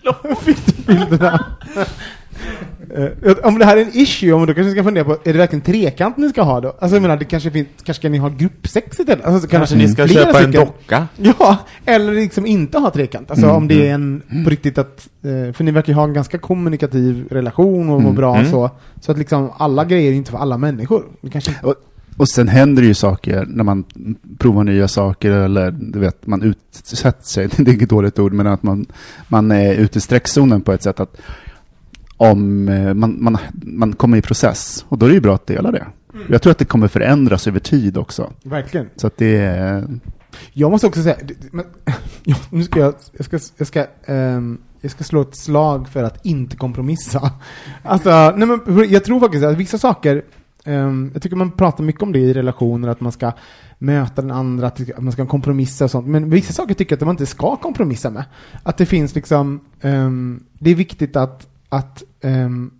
Fick 0.41 0.57
du 0.65 0.93
bilderna? 0.93 1.45
Eh, 2.95 3.33
om 3.43 3.59
det 3.59 3.65
här 3.65 3.77
är 3.77 3.81
en 3.81 3.89
issue, 3.93 4.31
om 4.33 4.41
då 4.45 4.53
kanske 4.53 4.63
ni 4.63 4.71
ska 4.71 4.83
fundera 4.83 5.03
på, 5.03 5.11
är 5.11 5.33
det 5.33 5.39
verkligen 5.39 5.61
trekant 5.61 6.17
ni 6.17 6.29
ska 6.29 6.41
ha 6.41 6.61
då? 6.61 6.67
Alltså 6.79 6.95
jag 6.95 7.01
menar, 7.01 7.17
det 7.17 7.25
kanske 7.25 7.51
finns, 7.51 7.67
kanske 7.83 8.01
ska 8.01 8.09
ni 8.09 8.17
ha 8.17 8.29
gruppsex 8.29 8.99
istället? 8.99 9.25
Alltså, 9.25 9.47
Kanske 9.47 9.75
ni 9.75 9.87
ska 9.87 10.07
köpa 10.07 10.29
en 10.29 10.33
stycken. 10.35 10.51
docka? 10.51 11.07
Ja, 11.17 11.57
eller 11.85 12.13
liksom 12.13 12.45
inte 12.45 12.77
ha 12.77 12.91
trekant. 12.91 13.31
Alltså 13.31 13.45
Mm, 13.45 13.57
om 13.57 13.67
det 13.67 13.87
är 13.87 13.93
en, 13.93 14.21
på 14.43 14.49
riktigt 14.49 14.77
att, 14.77 15.09
eh, 15.23 15.53
för 15.53 15.63
ni 15.63 15.71
verkar 15.71 15.93
ju 15.93 15.95
ha 15.97 16.03
en 16.03 16.13
ganska 16.13 16.37
kommunikativ 16.37 17.27
relation 17.31 17.89
och 17.89 18.01
må 18.01 18.07
Mm, 18.09 18.15
bra 18.15 18.35
mm. 18.35 18.51
så. 18.51 18.69
Så 19.01 19.11
att 19.11 19.17
liksom 19.17 19.51
alla 19.57 19.85
grejer 19.85 20.11
är 20.11 20.15
inte 20.15 20.31
för 20.31 20.37
alla 20.37 20.57
människor. 20.57 21.03
Det 21.21 21.29
kanske 21.29 21.51
inte... 21.51 21.65
Och, 21.65 21.75
och 22.17 22.29
sen 22.29 22.47
händer 22.47 22.81
det 22.81 22.87
ju 22.87 22.93
saker 22.93 23.45
när 23.47 23.63
man 23.63 23.83
provar 24.37 24.63
nya 24.63 24.87
saker 24.87 25.31
eller 25.31 25.71
du 25.71 25.99
vet, 25.99 26.27
man 26.27 26.41
utsätter 26.43 27.23
sig, 27.25 27.47
det 27.57 27.71
är 27.71 27.75
inget 27.75 27.89
dåligt 27.89 28.19
ord, 28.19 28.33
men 28.33 28.47
att 28.47 28.63
man, 28.63 28.85
man 29.27 29.51
är 29.51 29.73
ute 29.73 29.97
i 29.97 30.01
streckzonen 30.01 30.61
på 30.61 30.73
ett 30.73 30.83
sätt 30.83 30.99
att 30.99 31.17
om 32.21 32.69
eh, 32.69 32.93
man, 32.93 33.17
man, 33.23 33.37
man 33.51 33.93
kommer 33.93 34.17
i 34.17 34.21
process, 34.21 34.85
och 34.89 34.97
då 34.97 35.05
är 35.05 35.09
det 35.09 35.15
ju 35.15 35.21
bra 35.21 35.35
att 35.35 35.47
dela 35.47 35.71
det. 35.71 35.87
Jag 36.29 36.41
tror 36.41 36.51
att 36.51 36.57
det 36.57 36.65
kommer 36.65 36.87
förändras 36.87 37.47
över 37.47 37.59
tid 37.59 37.97
också. 37.97 38.33
Verkligen. 38.43 38.89
Så 38.95 39.07
att 39.07 39.17
det 39.17 39.37
är... 39.37 39.87
Jag 40.53 40.71
måste 40.71 40.87
också 40.87 41.03
säga, 41.03 41.17
men, 41.51 41.65
ja, 42.23 42.35
nu 42.49 42.63
ska 42.63 42.79
jag, 42.79 42.93
jag 43.11 43.25
ska, 43.25 43.39
jag 43.57 43.67
ska, 43.67 43.85
ehm, 44.05 44.57
jag 44.81 44.91
ska 44.91 45.03
slå 45.03 45.21
ett 45.21 45.35
slag 45.35 45.89
för 45.89 46.03
att 46.03 46.25
inte 46.25 46.55
kompromissa. 46.55 47.31
Alltså, 47.83 48.33
nej 48.35 48.47
men 48.47 48.89
jag 48.89 49.03
tror 49.03 49.19
faktiskt 49.19 49.45
att 49.45 49.57
vissa 49.57 49.77
saker, 49.77 50.21
ehm, 50.65 51.11
jag 51.13 51.21
tycker 51.21 51.35
man 51.35 51.51
pratar 51.51 51.83
mycket 51.83 52.03
om 52.03 52.11
det 52.11 52.19
i 52.19 52.33
relationer, 52.33 52.87
att 52.87 53.01
man 53.01 53.11
ska 53.11 53.31
möta 53.77 54.21
den 54.21 54.31
andra, 54.31 54.67
att 54.67 54.99
man 54.99 55.11
ska 55.11 55.25
kompromissa 55.25 55.85
och 55.85 55.91
sånt. 55.91 56.07
Men 56.07 56.29
vissa 56.29 56.53
saker 56.53 56.73
tycker 56.73 56.95
jag 56.95 56.97
att 56.97 57.05
man 57.05 57.13
inte 57.13 57.25
ska 57.25 57.55
kompromissa 57.55 58.09
med. 58.09 58.23
Att 58.63 58.77
det 58.77 58.85
finns 58.85 59.15
liksom, 59.15 59.59
ehm, 59.81 60.43
det 60.53 60.71
är 60.71 60.75
viktigt 60.75 61.15
att, 61.15 61.47
att 61.69 62.03
ehm, 62.23 62.71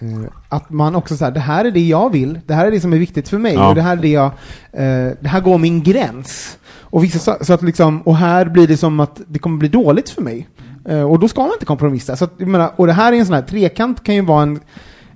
eh, 0.00 0.08
att 0.48 0.70
man 0.70 0.94
också 0.94 1.16
säger 1.16 1.32
det 1.32 1.40
här 1.40 1.64
är 1.64 1.70
det 1.70 1.80
jag 1.80 2.12
vill, 2.12 2.40
det 2.46 2.54
här 2.54 2.66
är 2.66 2.70
det 2.70 2.80
som 2.80 2.92
är 2.92 2.98
viktigt 2.98 3.28
för 3.28 3.38
mig 3.38 3.54
Ja. 3.54 3.68
och 3.68 3.74
det 3.74 3.82
här 3.82 3.96
är 3.96 4.00
det 4.02 4.08
jag, 4.08 4.24
eh, 4.72 5.12
det 5.20 5.28
här 5.28 5.40
går 5.40 5.58
min 5.58 5.82
gräns. 5.82 6.58
Och 6.80 7.04
vissa 7.04 7.18
sa- 7.18 7.44
så 7.44 7.52
att 7.52 7.62
liksom, 7.62 8.02
och 8.02 8.16
här 8.16 8.44
blir 8.48 8.66
det 8.68 8.76
som 8.76 9.00
att 9.00 9.20
det 9.26 9.38
kommer 9.38 9.58
bli 9.58 9.68
dåligt 9.68 10.10
för 10.10 10.22
mig. 10.22 10.48
Eh, 10.88 11.02
och 11.02 11.18
då 11.18 11.28
ska 11.28 11.40
man 11.42 11.52
inte 11.52 11.66
kompromissa. 11.66 12.16
Så 12.16 12.24
att, 12.24 12.38
menar, 12.38 12.70
och 12.76 12.86
det 12.86 12.92
här 12.92 13.12
är 13.12 13.16
en 13.16 13.26
sån 13.26 13.34
här, 13.34 13.42
trekant 13.42 14.02
kan 14.04 14.14
ju 14.14 14.20
vara 14.20 14.42
en, 14.42 14.60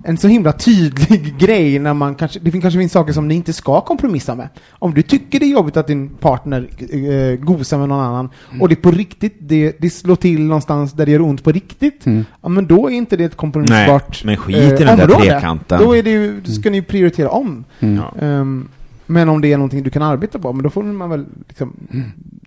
en 0.07 0.17
så 0.17 0.27
himla 0.27 0.51
tydlig 0.51 1.35
grej 1.39 1.79
när 1.79 1.93
man 1.93 2.15
kanske, 2.15 2.39
det 2.39 2.51
fin- 2.51 2.61
kanske 2.61 2.79
finns 2.79 2.91
saker 2.91 3.13
som 3.13 3.27
ni 3.27 3.35
inte 3.35 3.53
ska 3.53 3.81
kompromissa 3.81 4.35
med. 4.35 4.49
Om 4.71 4.93
du 4.93 5.01
tycker 5.01 5.39
det 5.39 5.45
är 5.45 5.49
jobbigt 5.51 5.77
att 5.77 5.87
din 5.87 6.09
partner 6.09 6.67
eh, 6.91 7.39
gosar 7.45 7.77
med 7.77 7.89
någon 7.89 7.99
annan 7.99 8.29
och 8.59 8.69
det 8.69 8.75
på 8.75 8.91
riktigt, 8.91 9.35
det, 9.39 9.75
det 9.79 9.89
slår 9.89 10.15
till 10.15 10.41
någonstans 10.41 10.93
där 10.93 11.05
det 11.05 11.11
gör 11.11 11.21
ont 11.21 11.43
på 11.43 11.51
riktigt, 11.51 12.05
Mm. 12.05 12.25
ja 12.41 12.49
men 12.49 12.67
då 12.67 12.87
är 12.89 12.93
inte 12.93 13.17
det 13.17 13.23
ett 13.23 13.35
kompromissbart 13.37 14.23
Nej, 14.23 14.35
men 14.35 14.37
skit 14.37 14.57
i 14.57 14.83
den 14.83 14.97
där 14.97 15.03
område. 15.03 15.25
trekanten. 15.31 15.79
Då 15.83 15.95
är 15.95 16.03
det 16.03 16.09
ju, 16.09 16.41
då 16.41 16.51
ska 16.51 16.69
ni 16.69 16.77
ju 16.77 16.83
prioritera 16.83 17.29
om. 17.29 17.63
Mm. 17.79 18.03
Ehm, 18.21 18.67
men 19.05 19.29
om 19.29 19.41
det 19.41 19.53
är 19.53 19.57
någonting 19.57 19.83
du 19.83 19.89
kan 19.89 20.01
arbeta 20.01 20.39
på, 20.39 20.53
men 20.53 20.63
då 20.63 20.69
får 20.69 20.83
man 20.83 21.09
väl 21.09 21.25
liksom, 21.47 21.73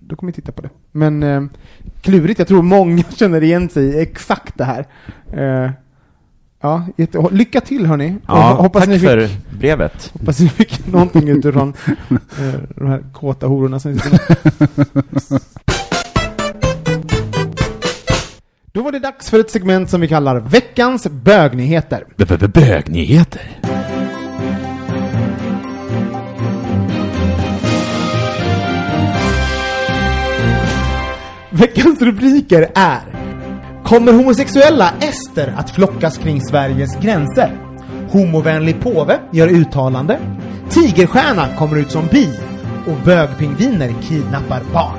då 0.00 0.16
kommer 0.16 0.32
vi 0.32 0.34
titta 0.36 0.52
på 0.52 0.62
det. 0.62 0.68
Men 0.92 1.22
uh, 1.22 1.46
klurigt, 2.00 2.38
jag 2.38 2.48
tror 2.48 2.62
många 2.62 3.02
känner 3.16 3.42
igen 3.42 3.68
sig 3.68 3.84
i 3.84 4.00
exakt 4.00 4.58
det 4.58 4.64
här. 4.64 4.86
Eh, 5.32 5.70
ja, 6.60 6.86
jätte, 6.96 7.28
lycka 7.30 7.60
till 7.60 7.86
hörni. 7.86 8.16
Ja, 8.26 8.52
hoppas 8.52 8.80
tack 8.82 8.88
ni 8.88 8.98
fick, 8.98 9.08
för 9.08 9.28
brevet. 9.58 10.10
Hoppas 10.12 10.40
ni 10.40 10.48
fick 10.48 10.86
någonting 10.86 11.28
utifrån 11.28 11.74
uh, 11.88 12.16
de 12.76 12.86
här 12.86 13.04
kåta 13.12 13.46
hororna 13.46 13.80
som. 13.80 13.92
Då 18.72 18.82
var 18.82 18.92
det 18.92 18.98
dags 18.98 19.30
för 19.30 19.40
ett 19.40 19.50
segment 19.50 19.90
som 19.90 20.00
vi 20.00 20.08
kallar 20.08 20.40
Veckans 20.40 21.06
bögnyheter. 21.06 22.04
Bögnyheter. 22.48 23.60
Veckans 31.50 32.02
rubriker 32.02 32.70
är 32.74 33.19
Kommer 33.84 34.12
homosexuella 34.12 34.94
ester 35.00 35.54
att 35.56 35.70
flockas 35.70 36.18
kring 36.18 36.40
Sveriges 36.40 36.96
gränser? 36.96 37.58
Homovänlig 38.10 38.80
påve 38.80 39.20
gör 39.32 39.48
uttalande. 39.48 40.18
Tigerstjärna 40.70 41.56
kommer 41.58 41.76
ut 41.76 41.90
som 41.90 42.06
bi. 42.06 42.38
Och 42.86 43.04
bögpingviner 43.04 43.94
kidnappar 44.02 44.62
barn. 44.72 44.98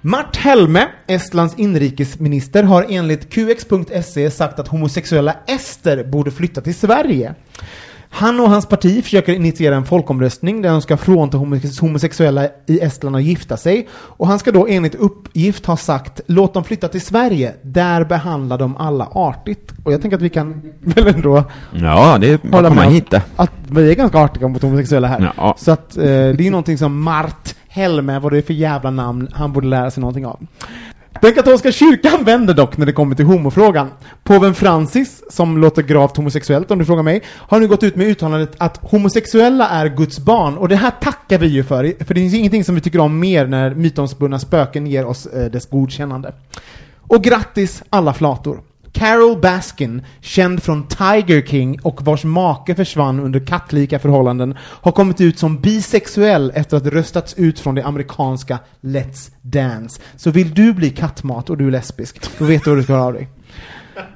Mart 0.00 0.36
Helme, 0.36 0.88
Estlands 1.06 1.54
inrikesminister, 1.58 2.62
har 2.62 2.86
enligt 2.88 3.30
QX.se 3.30 4.30
sagt 4.30 4.58
att 4.58 4.68
homosexuella 4.68 5.36
ester 5.46 6.04
borde 6.04 6.30
flytta 6.30 6.60
till 6.60 6.74
Sverige. 6.74 7.34
Han 8.12 8.40
och 8.40 8.50
hans 8.50 8.66
parti 8.66 9.04
försöker 9.04 9.32
initiera 9.32 9.76
en 9.76 9.84
folkomröstning 9.84 10.62
där 10.62 10.70
de 10.70 10.82
ska 10.82 10.96
frånta 10.96 11.38
homose- 11.38 11.80
homosexuella 11.80 12.48
i 12.66 12.80
Estland 12.80 13.16
att 13.16 13.22
gifta 13.22 13.56
sig. 13.56 13.88
Och 13.92 14.26
han 14.26 14.38
ska 14.38 14.52
då 14.52 14.66
enligt 14.66 14.94
uppgift 14.94 15.66
ha 15.66 15.76
sagt 15.76 16.20
låt 16.26 16.54
dem 16.54 16.64
flytta 16.64 16.88
till 16.88 17.00
Sverige, 17.00 17.54
där 17.62 18.04
behandlar 18.04 18.58
de 18.58 18.76
alla 18.76 19.08
artigt. 19.12 19.72
Och 19.84 19.92
jag 19.92 20.00
tänker 20.02 20.16
att 20.16 20.22
vi 20.22 20.28
kan 20.28 20.62
väl 20.80 21.06
ändå 21.06 21.44
Ja, 21.72 22.18
det 22.20 22.42
hålla 22.42 22.58
att 22.58 22.68
komma 22.74 22.82
med 22.84 22.92
hit. 22.92 23.10
det. 23.10 23.22
att 23.36 23.52
vi 23.70 23.90
är 23.90 23.94
ganska 23.94 24.18
artiga 24.18 24.48
mot 24.48 24.62
homosexuella 24.62 25.08
här. 25.08 25.32
Ja. 25.36 25.54
Så 25.58 25.70
att 25.70 25.96
eh, 25.96 26.02
det 26.04 26.40
är 26.46 26.50
någonting 26.50 26.78
som 26.78 27.02
Mart 27.02 27.54
Helme, 27.68 28.18
vad 28.18 28.32
det 28.32 28.38
är 28.38 28.42
för 28.42 28.54
jävla 28.54 28.90
namn, 28.90 29.28
han 29.32 29.52
borde 29.52 29.66
lära 29.66 29.90
sig 29.90 30.00
någonting 30.00 30.26
av. 30.26 30.46
Den 31.20 31.34
katolska 31.34 31.72
kyrkan 31.72 32.24
vänder 32.24 32.54
dock 32.54 32.76
när 32.76 32.86
det 32.86 32.92
kommer 32.92 33.16
till 33.16 33.24
homofrågan. 33.24 33.90
Påven 34.24 34.54
Francis, 34.54 35.22
som 35.30 35.58
låter 35.58 35.82
gravt 35.82 36.16
homosexuellt 36.16 36.70
om 36.70 36.78
du 36.78 36.84
frågar 36.84 37.02
mig, 37.02 37.22
har 37.26 37.60
nu 37.60 37.68
gått 37.68 37.82
ut 37.82 37.96
med 37.96 38.06
uttalandet 38.06 38.52
att 38.58 38.76
homosexuella 38.76 39.68
är 39.68 39.88
Guds 39.88 40.18
barn. 40.18 40.56
Och 40.56 40.68
det 40.68 40.76
här 40.76 40.92
tackar 41.00 41.38
vi 41.38 41.46
ju 41.46 41.64
för, 41.64 42.04
för 42.04 42.14
det 42.14 42.20
finns 42.20 42.34
ingenting 42.34 42.64
som 42.64 42.74
vi 42.74 42.80
tycker 42.80 42.98
om 42.98 43.18
mer 43.18 43.46
när 43.46 43.74
mytomspunna 43.74 44.38
spöken 44.38 44.86
ger 44.86 45.06
oss 45.06 45.26
eh, 45.26 45.50
dess 45.50 45.66
godkännande. 45.66 46.32
Och 46.98 47.24
grattis 47.24 47.82
alla 47.90 48.14
flator! 48.14 48.60
Carol 48.92 49.40
Baskin, 49.40 50.02
känd 50.20 50.62
från 50.62 50.88
Tiger 50.88 51.46
King 51.46 51.80
och 51.82 52.02
vars 52.02 52.24
make 52.24 52.74
försvann 52.74 53.20
under 53.20 53.46
kattlika 53.46 53.98
förhållanden, 53.98 54.54
har 54.60 54.92
kommit 54.92 55.20
ut 55.20 55.38
som 55.38 55.60
bisexuell 55.60 56.52
efter 56.54 56.76
att 56.76 56.86
röstats 56.86 57.34
ut 57.34 57.60
från 57.60 57.74
det 57.74 57.84
amerikanska 57.84 58.58
Let's 58.80 59.30
Dance. 59.42 60.00
Så 60.16 60.30
vill 60.30 60.54
du 60.54 60.72
bli 60.72 60.90
kattmat 60.90 61.50
och 61.50 61.56
du 61.56 61.66
är 61.66 61.70
lesbisk, 61.70 62.38
då 62.38 62.44
vet 62.44 62.64
du 62.64 62.70
hur 62.70 62.76
du 62.76 62.82
ska 62.82 62.92
höra 62.92 63.04
av 63.04 63.12
dig. 63.12 63.28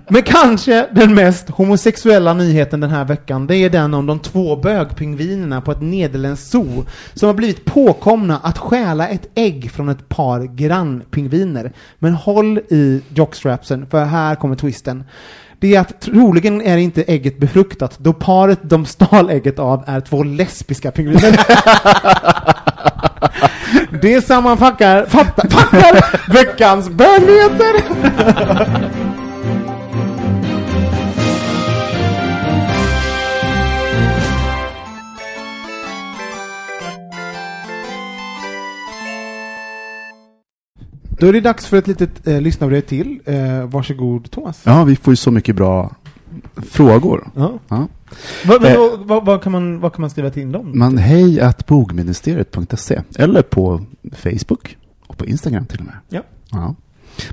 Men 0.08 0.22
kanske 0.22 0.86
den 0.92 1.14
mest 1.14 1.50
homosexuella 1.50 2.34
nyheten 2.34 2.80
den 2.80 2.90
här 2.90 3.04
veckan, 3.04 3.46
det 3.46 3.56
är 3.56 3.70
den 3.70 3.94
om 3.94 4.06
de 4.06 4.18
två 4.18 4.56
bögpingvinerna 4.56 5.60
på 5.60 5.72
ett 5.72 5.82
nederländskt 5.82 6.50
zoo 6.50 6.84
som 7.14 7.26
har 7.26 7.34
blivit 7.34 7.64
påkomna 7.64 8.40
att 8.42 8.58
stjäla 8.58 9.08
ett 9.08 9.28
ägg 9.34 9.70
från 9.70 9.88
ett 9.88 10.08
par 10.08 10.40
grannpingviner. 10.40 11.72
Men 11.98 12.14
håll 12.14 12.58
i 12.58 13.02
jockstrapsen, 13.14 13.86
för 13.86 14.04
här 14.04 14.34
kommer 14.34 14.56
twisten. 14.56 15.04
Det 15.58 15.74
är 15.74 15.80
att 15.80 16.00
troligen 16.00 16.62
är 16.62 16.76
inte 16.76 17.02
ägget 17.02 17.38
befruktat, 17.38 17.98
då 17.98 18.12
paret 18.12 18.58
de 18.62 18.86
stal 18.86 19.30
ägget 19.30 19.58
av 19.58 19.84
är 19.86 20.00
två 20.00 20.22
lesbiska 20.22 20.90
pingviner. 20.90 21.40
Det 24.02 24.22
sammanfattar 24.22 25.06
fattar, 25.06 25.48
fattar 25.48 26.32
veckans 26.32 26.88
bögnyheter! 26.88 27.84
Då 41.18 41.26
är 41.26 41.32
det 41.32 41.40
dags 41.40 41.66
för 41.66 41.76
ett 41.76 41.86
litet 41.86 42.26
eh, 42.26 42.40
lyssnarbrev 42.40 42.80
till. 42.80 43.20
Eh, 43.24 43.64
varsågod 43.66 44.30
Thomas. 44.30 44.60
Ja, 44.64 44.84
vi 44.84 44.96
får 44.96 45.12
ju 45.12 45.16
så 45.16 45.30
mycket 45.30 45.56
bra 45.56 45.94
frågor. 46.70 47.28
Ja. 47.36 47.52
Ja. 47.68 47.86
Vad, 48.44 48.62
men 48.62 48.72
Eh. 48.72 48.78
vad, 48.98 49.24
vad, 49.24 49.42
kan 49.42 49.52
man, 49.52 49.80
vad 49.80 49.92
kan 49.92 50.00
man 50.00 50.10
skriva 50.10 50.30
till 50.30 50.52
dem? 50.52 50.78
Man 50.78 50.98
hej 50.98 51.40
att 51.40 51.66
bogministeriet.se 51.66 53.00
eller 53.18 53.42
på 53.42 53.80
Facebook 54.12 54.76
och 55.06 55.18
på 55.18 55.26
Instagram 55.26 55.66
till 55.66 55.78
och 55.78 55.86
med. 55.86 55.94
Ja. 56.08 56.20
Ja. 56.50 56.74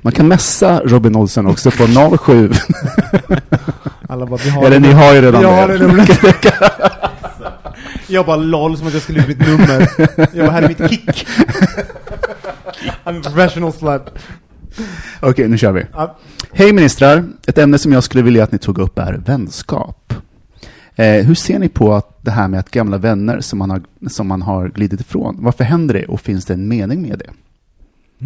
Man 0.02 0.12
kan 0.12 0.28
messa 0.28 0.80
Robin 0.84 1.16
Olsen 1.16 1.46
också 1.46 1.70
på 1.70 2.16
07. 2.18 2.50
Alla 4.08 4.26
bara, 4.26 4.40
vi 4.44 4.50
har 4.50 4.64
eller 4.64 4.80
ni 4.80 4.92
har 4.92 5.14
ju 5.14 5.20
redan 5.20 5.96
det. 5.96 6.08
Jag 8.12 8.26
bara 8.26 8.36
LOL 8.36 8.76
som 8.76 8.86
att 8.86 8.92
jag 8.92 9.02
skulle 9.02 9.20
ut 9.20 9.28
mitt 9.28 9.38
nummer. 9.38 9.88
Jag 10.16 10.46
bara, 10.46 10.50
här 10.50 10.62
är 10.62 10.68
mitt 10.68 10.90
kick. 10.90 11.26
I'm 13.04 13.18
a 13.18 13.22
professional 13.22 13.72
slut. 13.72 14.02
Okej, 15.20 15.48
nu 15.48 15.58
kör 15.58 15.72
vi. 15.72 15.86
Ja. 15.92 16.16
Hej 16.52 16.72
ministrar! 16.72 17.24
Ett 17.46 17.58
ämne 17.58 17.78
som 17.78 17.92
jag 17.92 18.04
skulle 18.04 18.22
vilja 18.22 18.44
att 18.44 18.52
ni 18.52 18.58
tog 18.58 18.78
upp 18.78 18.98
är 18.98 19.12
vänskap. 19.12 20.14
Eh, 20.94 21.24
hur 21.24 21.34
ser 21.34 21.58
ni 21.58 21.68
på 21.68 21.94
att 21.94 22.24
det 22.24 22.30
här 22.30 22.48
med 22.48 22.60
att 22.60 22.70
gamla 22.70 22.98
vänner 22.98 23.40
som 23.40 23.58
man, 23.58 23.70
har, 23.70 23.82
som 24.10 24.28
man 24.28 24.42
har 24.42 24.68
glidit 24.68 25.00
ifrån, 25.00 25.36
varför 25.40 25.64
händer 25.64 25.94
det 25.94 26.06
och 26.06 26.20
finns 26.20 26.44
det 26.44 26.54
en 26.54 26.68
mening 26.68 27.02
med 27.02 27.18
det? 27.18 27.30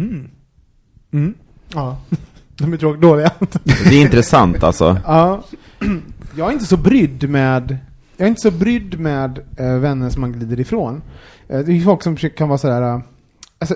Mm. 0.01 0.29
Mm. 1.13 1.33
Ja. 1.73 1.97
De 2.57 2.73
är 2.73 2.77
tråkigt 2.77 3.01
dåliga. 3.01 3.31
Det 3.63 3.95
är 3.95 4.01
intressant 4.01 4.63
alltså. 4.63 4.99
Ja. 5.05 5.43
Jag 6.35 6.47
är 6.47 6.53
inte 6.53 6.65
så 6.65 6.77
brydd 6.77 7.29
med 7.29 7.77
jag 8.17 8.25
är 8.25 8.29
inte 8.29 8.41
så 8.41 8.51
brydd 8.51 8.99
med 8.99 9.39
eh, 9.57 9.73
vänner 9.77 10.09
som 10.09 10.21
man 10.21 10.31
glider 10.31 10.59
ifrån. 10.59 11.01
Eh, 11.47 11.59
det 11.59 11.71
är 11.71 11.75
ju 11.75 11.83
folk 11.83 12.03
som 12.03 12.15
försöker- 12.15 12.37
kan 12.37 12.47
vara 12.49 12.57
sådär, 12.57 12.81
eh, 12.81 12.99
alltså, 13.59 13.75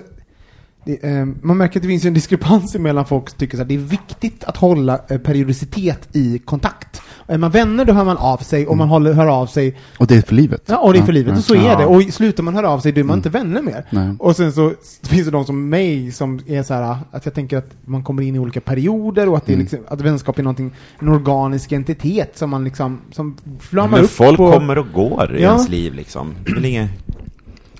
det, 0.84 1.04
eh, 1.04 1.26
man 1.42 1.56
märker 1.56 1.78
att 1.78 1.82
det 1.82 1.88
finns 1.88 2.04
en 2.04 2.14
diskrepans 2.14 2.74
mellan 2.74 3.06
folk 3.06 3.30
som 3.30 3.38
tycker 3.38 3.60
att 3.62 3.68
det 3.68 3.74
är 3.74 3.78
viktigt 3.78 4.44
att 4.44 4.56
hålla 4.56 5.00
eh, 5.08 5.18
periodicitet 5.18 6.08
i 6.16 6.38
kontakt. 6.38 7.02
Är 7.26 7.38
man 7.38 7.50
vänner 7.50 7.84
då 7.84 7.92
hör 7.92 8.04
man 8.04 8.16
av 8.16 8.36
sig 8.36 8.66
och 8.66 8.76
man 8.76 8.88
håller, 8.88 9.12
hör 9.12 9.26
av 9.26 9.46
sig, 9.46 9.76
Och 9.98 10.06
det 10.06 10.16
är 10.16 10.22
för 10.22 10.34
livet? 10.34 10.62
ja 10.66 10.78
och 10.78 10.92
det 10.92 10.98
är 10.98 11.02
för 11.02 11.12
livet, 11.12 11.38
och 11.38 11.44
så 11.44 11.54
är 11.54 11.58
ja. 11.70 11.78
det. 11.78 11.86
Och 11.86 12.02
slutar 12.02 12.42
man 12.42 12.54
höra 12.54 12.70
av 12.70 12.80
sig 12.80 12.92
då 12.92 13.00
är 13.00 13.04
man 13.04 13.10
Mm. 13.14 13.18
inte 13.18 13.30
vänner 13.30 13.62
mer. 13.62 13.84
Nej. 13.90 14.14
Och 14.18 14.36
sen 14.36 14.52
så 14.52 14.72
finns 15.02 15.24
det 15.24 15.30
de 15.30 15.44
som 15.44 15.68
mig 15.68 16.12
som 16.12 16.40
är 16.46 16.62
så 16.62 16.74
här 16.74 16.96
att 17.10 17.24
jag 17.24 17.34
tänker 17.34 17.56
att 17.58 17.70
man 17.84 18.04
kommer 18.04 18.22
in 18.22 18.36
i 18.36 18.38
olika 18.38 18.60
perioder 18.60 19.28
och 19.28 19.36
att, 19.36 19.46
det 19.46 19.52
är 19.52 19.54
Mm. 19.54 19.60
liksom, 19.64 19.78
att 19.88 20.00
vänskap 20.00 20.38
är 20.38 20.42
någonting, 20.42 20.72
en 20.98 21.08
organisk 21.08 21.72
entitet 21.72 22.38
som 22.38 22.50
man 22.50 22.64
liksom, 22.64 23.00
som 23.12 23.36
flammar 23.60 23.96
Men 23.96 24.04
upp 24.04 24.10
folk 24.10 24.40
och, 24.40 24.52
kommer 24.52 24.78
och 24.78 24.92
går 24.92 25.36
i 25.36 25.42
Ja. 25.42 25.48
ens 25.48 25.68
liv 25.68 25.94
liksom. 25.94 26.34
Det 26.44 26.50
är 26.50 26.54
väl 26.54 26.64
inget... 26.64 26.90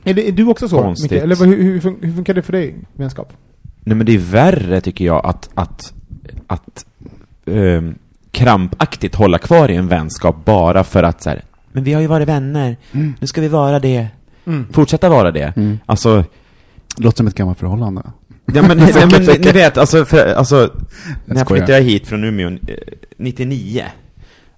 är, 0.05 0.15
det, 0.15 0.29
är 0.29 0.33
du 0.33 0.45
också 0.47 0.69
så, 0.69 0.83
Konstigt. 0.83 1.13
Eller 1.13 1.37
hur, 1.37 1.63
hur, 1.63 1.97
hur 2.07 2.13
funkar 2.15 2.35
det 2.35 2.43
för 2.43 2.53
dig, 2.53 2.75
vänskap? 2.97 3.33
Nej 3.85 3.97
men 3.97 4.07
det 4.07 4.15
är 4.15 4.19
värre 4.19 4.81
tycker 4.81 5.05
jag 5.05 5.27
att, 5.27 5.51
att, 5.55 5.93
att 6.47 6.85
ehm, 7.47 7.95
krampaktigt 8.33 9.15
hålla 9.15 9.39
kvar 9.39 9.71
i 9.71 9.77
en 9.77 9.89
vänskap 9.89 10.37
bara 10.45 10.85
för 10.85 11.03
att 11.03 11.23
så 11.23 11.31
här, 11.31 11.43
men 11.73 11.85
vi 11.85 11.93
har 11.93 12.01
ju 12.01 12.07
varit 12.07 12.29
vänner, 12.29 12.77
Mm. 12.93 13.15
nu 13.21 13.27
ska 13.27 13.41
vi 13.41 13.49
vara 13.49 13.79
det, 13.79 14.07
Mm. 14.47 14.67
fortsätta 14.73 15.09
vara 15.09 15.31
det. 15.31 15.53
Mm. 15.57 15.79
Alltså, 15.87 16.25
Låter 16.97 17.17
som 17.17 17.27
ett 17.27 17.35
gammalt 17.35 17.59
förhållande. 17.59 18.03
ja 18.55 18.63
men, 18.63 18.79
ja, 18.95 19.07
men 19.07 19.23
ni 19.41 19.53
vet, 19.53 19.79
alltså, 19.79 20.05
för, 20.05 20.35
alltså 20.35 20.71
när 21.25 21.37
jag 21.37 21.49
flyttade 21.49 21.79
hit 21.81 22.07
från 22.07 22.25
Umeå 22.25 22.49
eh, 22.49 22.57
99, 23.19 23.85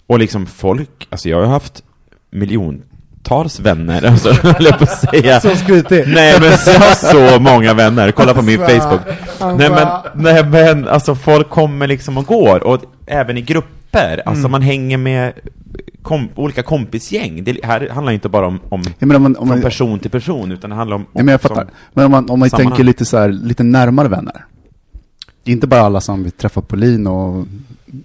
och 0.07 0.19
liksom 0.19 0.47
folk, 0.47 1.07
alltså 1.11 1.29
jag 1.29 1.41
har 1.41 1.47
haft 1.47 1.83
miljontals 2.31 3.61
vänner, 3.61 4.05
alltså, 4.11 4.33
höll 4.33 4.65
jag 4.65 4.79
på 4.79 4.85
att 4.85 4.99
säga. 5.11 5.41
Så 5.41 5.57
skrytig. 5.57 6.05
Nej 6.07 6.37
men 6.41 6.51
jag 6.51 6.57
har 6.81 6.95
så 7.35 7.41
många 7.43 7.75
vänner, 7.75 8.11
kolla 8.11 8.35
på 8.35 8.43
min 8.43 8.63
Alltså, 8.63 8.79
Facebook. 8.81 9.01
alltså. 9.07 9.57
Nej 9.57 9.71
men, 9.71 9.89
nej 10.15 10.45
men 10.47 10.89
alltså 10.89 11.15
folk 11.15 11.51
kommer 11.51 11.87
liksom 11.87 12.19
och 12.19 12.27
går, 12.27 12.63
och 12.63 12.83
även 13.07 13.37
i 13.39 13.41
grupper, 13.43 14.23
alltså 14.27 14.41
Mm. 14.41 14.51
man 14.51 14.63
hänger 14.63 14.99
med 14.99 15.33
kom, 16.03 16.29
olika 16.35 16.63
kompisgäng. 16.63 17.45
Det 17.45 17.65
här 17.65 17.89
handlar 17.89 18.13
inte 18.13 18.29
bara 18.29 18.47
om, 18.47 18.61
om 18.69 18.83
menar, 18.99 19.17
om 19.17 19.23
man, 19.23 19.37
om 19.37 19.49
från 19.49 19.49
man, 19.49 19.61
person 19.63 19.99
till 19.99 20.11
person, 20.11 20.53
utan 20.53 20.71
det 20.71 20.77
handlar 20.77 20.97
om... 20.97 21.07
ja, 21.13 21.23
men 21.23 21.33
jag 21.33 21.41
fattar. 21.41 21.67
Men 21.93 22.05
om 22.05 22.11
man, 22.11 22.31
om 22.31 22.39
man 22.41 22.51
sammanhang. 22.51 22.71
tänker 22.73 22.85
lite 22.85 23.05
så 23.05 23.19
här, 23.19 23.29
lite 23.29 23.63
närmare 23.63 24.09
vänner. 24.09 24.45
Det 25.45 25.51
är 25.51 25.53
inte 25.53 25.67
bara 25.67 25.81
alla 25.81 26.01
som 26.01 26.25
vi 26.25 26.31
träffar 26.31 26.63
på 26.63 26.77
Lin 26.77 27.07
och 27.07 27.47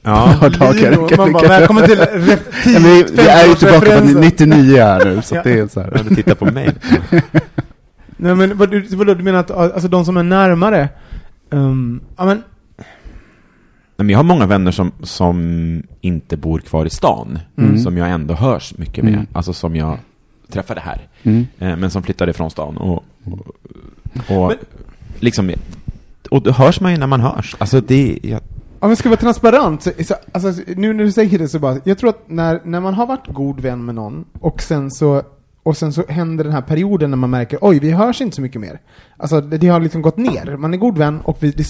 Ja. 0.03 0.33
Lino, 0.73 1.09
man 1.17 1.31
bara, 1.31 1.47
välkommen 1.47 1.83
till 1.85 1.97
Ja, 2.07 2.07
vi, 2.63 3.05
vi 3.13 3.27
är 3.27 3.47
ju 3.47 3.53
tillbaka 3.55 3.79
på 3.79 3.85
femårsreferensen. 3.85 4.21
99 4.21 4.77
här 4.83 5.05
nu, 5.05 5.21
så 5.21 5.35
Ja. 5.35 5.41
det 5.43 5.59
är 5.59 5.67
så 5.67 5.79
här. 5.81 5.91
Ja, 5.95 6.03
du 6.09 6.15
tittar 6.15 6.35
på 6.35 6.45
mig. 6.45 6.69
Nej 8.17 8.35
men 8.35 8.57
vad, 8.57 8.71
du- 8.71 8.95
vadå, 8.95 9.13
du 9.13 9.23
menar 9.23 9.39
att 9.39 9.51
alltså, 9.51 9.87
de 9.87 10.05
som 10.05 10.17
är 10.17 10.23
närmare, 10.23 10.89
um, 11.49 12.01
ja 12.17 12.25
men, 12.25 12.43
men 14.03 14.09
jag 14.09 14.19
har 14.19 14.23
många 14.23 14.45
vänner 14.45 14.71
som, 14.71 14.91
som 15.03 15.83
inte 16.01 16.37
bor 16.37 16.59
kvar 16.59 16.85
i 16.85 16.89
stan, 16.89 17.39
Mm. 17.57 17.77
som 17.77 17.97
jag 17.97 18.09
ändå 18.09 18.33
hörs 18.33 18.73
mycket 18.77 19.03
med, 19.03 19.13
Mm. 19.13 19.27
alltså 19.33 19.53
som 19.53 19.75
jag 19.75 19.97
träffade 20.51 20.81
här, 20.81 21.07
Mm. 21.23 21.47
eh, 21.59 21.75
men 21.77 21.91
som 21.91 22.03
flyttade 22.03 22.33
från 22.33 22.51
stan 22.51 22.77
och, 22.77 23.03
och, 23.23 23.39
och 24.29 24.47
Men- 24.47 24.57
liksom, 25.19 25.51
och 26.31 26.41
då 26.43 26.51
hörs 26.51 26.81
man 26.81 26.91
ju 26.91 26.97
när 26.97 27.07
man 27.07 27.21
hörs. 27.21 27.55
Alltså 27.59 27.81
det, 27.81 28.19
jag, 28.23 28.39
Om 28.79 28.89
jag 28.89 28.97
ska 28.97 29.09
vara 29.09 29.19
transparent, 29.19 29.83
så, 29.83 29.91
så, 30.05 30.15
alltså, 30.31 30.61
nu 30.75 30.93
när 30.93 31.03
du 31.03 31.11
säger 31.11 31.39
det 31.39 31.47
så 31.47 31.59
bara, 31.59 31.77
jag 31.83 31.97
tror 31.97 32.09
att 32.09 32.23
när, 32.29 32.59
när 32.63 32.79
man 32.79 32.93
har 32.93 33.05
varit 33.07 33.27
god 33.27 33.59
vän 33.59 33.85
med 33.85 33.95
någon 33.95 34.25
och 34.39 34.61
sen 34.61 34.91
så 34.91 35.21
och 35.63 35.77
sen 35.77 35.93
så 35.93 36.03
händer 36.09 36.43
den 36.43 36.53
här 36.53 36.61
perioden 36.61 37.09
när 37.09 37.17
man 37.17 37.29
märker 37.29 37.59
oj, 37.61 37.79
vi 37.79 37.91
hörs 37.91 38.21
inte 38.21 38.35
så 38.35 38.41
mycket 38.41 38.61
mer. 38.61 38.79
Alltså 39.17 39.41
det, 39.41 39.57
det 39.57 39.67
har 39.67 39.79
liksom 39.79 40.01
gått 40.01 40.17
ner. 40.17 40.57
Man 40.57 40.73
är 40.73 40.77
god 40.77 40.97
vän 40.97 41.21
och 41.23 41.37
vi... 41.39 41.51
Det, 41.51 41.63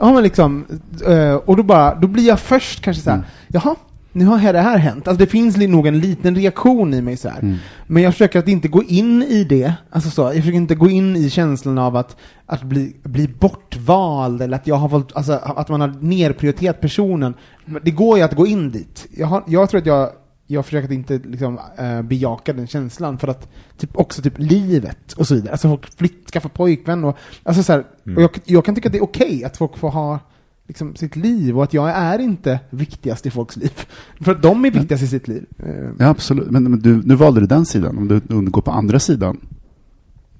ja 0.00 0.12
men 0.12 0.22
liksom, 0.22 0.64
eh, 1.06 1.34
och 1.34 1.56
då 1.56 1.62
bara, 1.62 1.94
då 1.94 2.08
blir 2.08 2.26
jag 2.28 2.40
först 2.40 2.80
kanske 2.82 3.02
så 3.02 3.10
här, 3.10 3.16
Mm. 3.16 3.26
jaha, 3.48 3.74
nu 4.12 4.24
har 4.24 4.52
det 4.52 4.60
här 4.60 4.78
hänt. 4.78 5.08
Alltså 5.08 5.18
det 5.24 5.30
finns 5.30 5.56
nog 5.56 5.86
en 5.86 5.98
liten 6.00 6.34
reaktion 6.34 6.94
i 6.94 7.02
mig 7.02 7.16
så 7.16 7.28
här. 7.28 7.38
Mm. 7.38 7.56
Men 7.86 8.02
jag 8.02 8.12
försöker 8.12 8.38
att 8.38 8.48
inte 8.48 8.68
gå 8.68 8.82
in 8.82 9.22
i 9.22 9.44
det, 9.44 9.72
alltså 9.90 10.10
så, 10.10 10.22
jag 10.22 10.34
försöker 10.34 10.56
inte 10.56 10.74
gå 10.74 10.90
in 10.90 11.16
i 11.16 11.30
känslan 11.30 11.78
av 11.78 11.96
att, 11.96 12.16
att 12.46 12.62
bli, 12.62 12.96
bli 13.02 13.28
bortvald 13.28 14.42
eller 14.42 14.56
att 14.56 14.66
jag 14.66 14.74
har 14.76 14.88
valt, 14.88 15.16
alltså 15.16 15.32
att 15.32 15.68
man 15.68 15.80
har 15.80 15.94
nerprioriterat 16.00 16.80
personen. 16.80 17.34
Det 17.82 17.90
går 17.90 18.18
ju 18.18 18.24
att 18.24 18.34
gå 18.34 18.46
in 18.46 18.70
dit. 18.70 19.06
Jag, 19.16 19.26
har, 19.26 19.42
jag 19.46 19.70
tror 19.70 19.80
att 19.80 19.86
jag, 19.86 20.10
jag 20.46 20.64
försöker 20.64 20.88
att 20.88 20.92
inte 20.94 21.18
liksom 21.24 21.58
äh, 21.78 22.02
bejaka 22.02 22.52
den 22.52 22.66
känslan 22.66 23.18
för 23.18 23.28
att 23.28 23.48
typ 23.78 23.90
också 23.96 24.22
typ 24.22 24.34
livet 24.38 25.12
och 25.12 25.28
så 25.28 25.34
vidare. 25.34 25.52
Alltså 25.52 25.68
folk 25.68 25.98
flytt, 25.98 26.30
skaffa 26.32 26.48
pojkvän 26.48 27.04
och, 27.04 27.16
alltså 27.42 27.62
så 27.62 27.72
här, 27.72 27.84
Mm. 28.06 28.16
och 28.16 28.22
jag, 28.22 28.30
jag 28.44 28.64
kan 28.64 28.74
tycka 28.74 28.88
att 28.88 28.92
det 28.92 28.98
är 28.98 29.02
okej 29.04 29.44
att 29.44 29.56
folk 29.56 29.76
får 29.78 29.90
ha 29.90 30.18
liksom 30.68 30.96
sitt 30.96 31.16
liv 31.16 31.56
och 31.58 31.64
att 31.64 31.74
jag 31.74 31.90
är 31.90 32.18
inte 32.18 32.60
viktigast 32.70 33.26
i 33.26 33.30
folks 33.30 33.56
liv. 33.56 33.70
För 34.20 34.32
att 34.32 34.42
de 34.42 34.64
är 34.64 34.70
viktigast 34.70 35.02
i 35.02 35.06
sitt 35.06 35.28
liv. 35.28 35.44
Eh, 35.58 35.90
Ja, 35.98 36.06
absolut. 36.08 36.50
Men, 36.50 36.62
men 36.62 36.78
du, 36.80 37.02
nu 37.04 37.14
valde 37.14 37.40
du 37.40 37.46
den 37.46 37.66
sidan. 37.66 37.98
Om 37.98 38.08
du, 38.08 38.20
om 38.34 38.44
du 38.44 38.50
går 38.50 38.62
på 38.62 38.70
andra 38.70 38.98
sidan. 38.98 39.40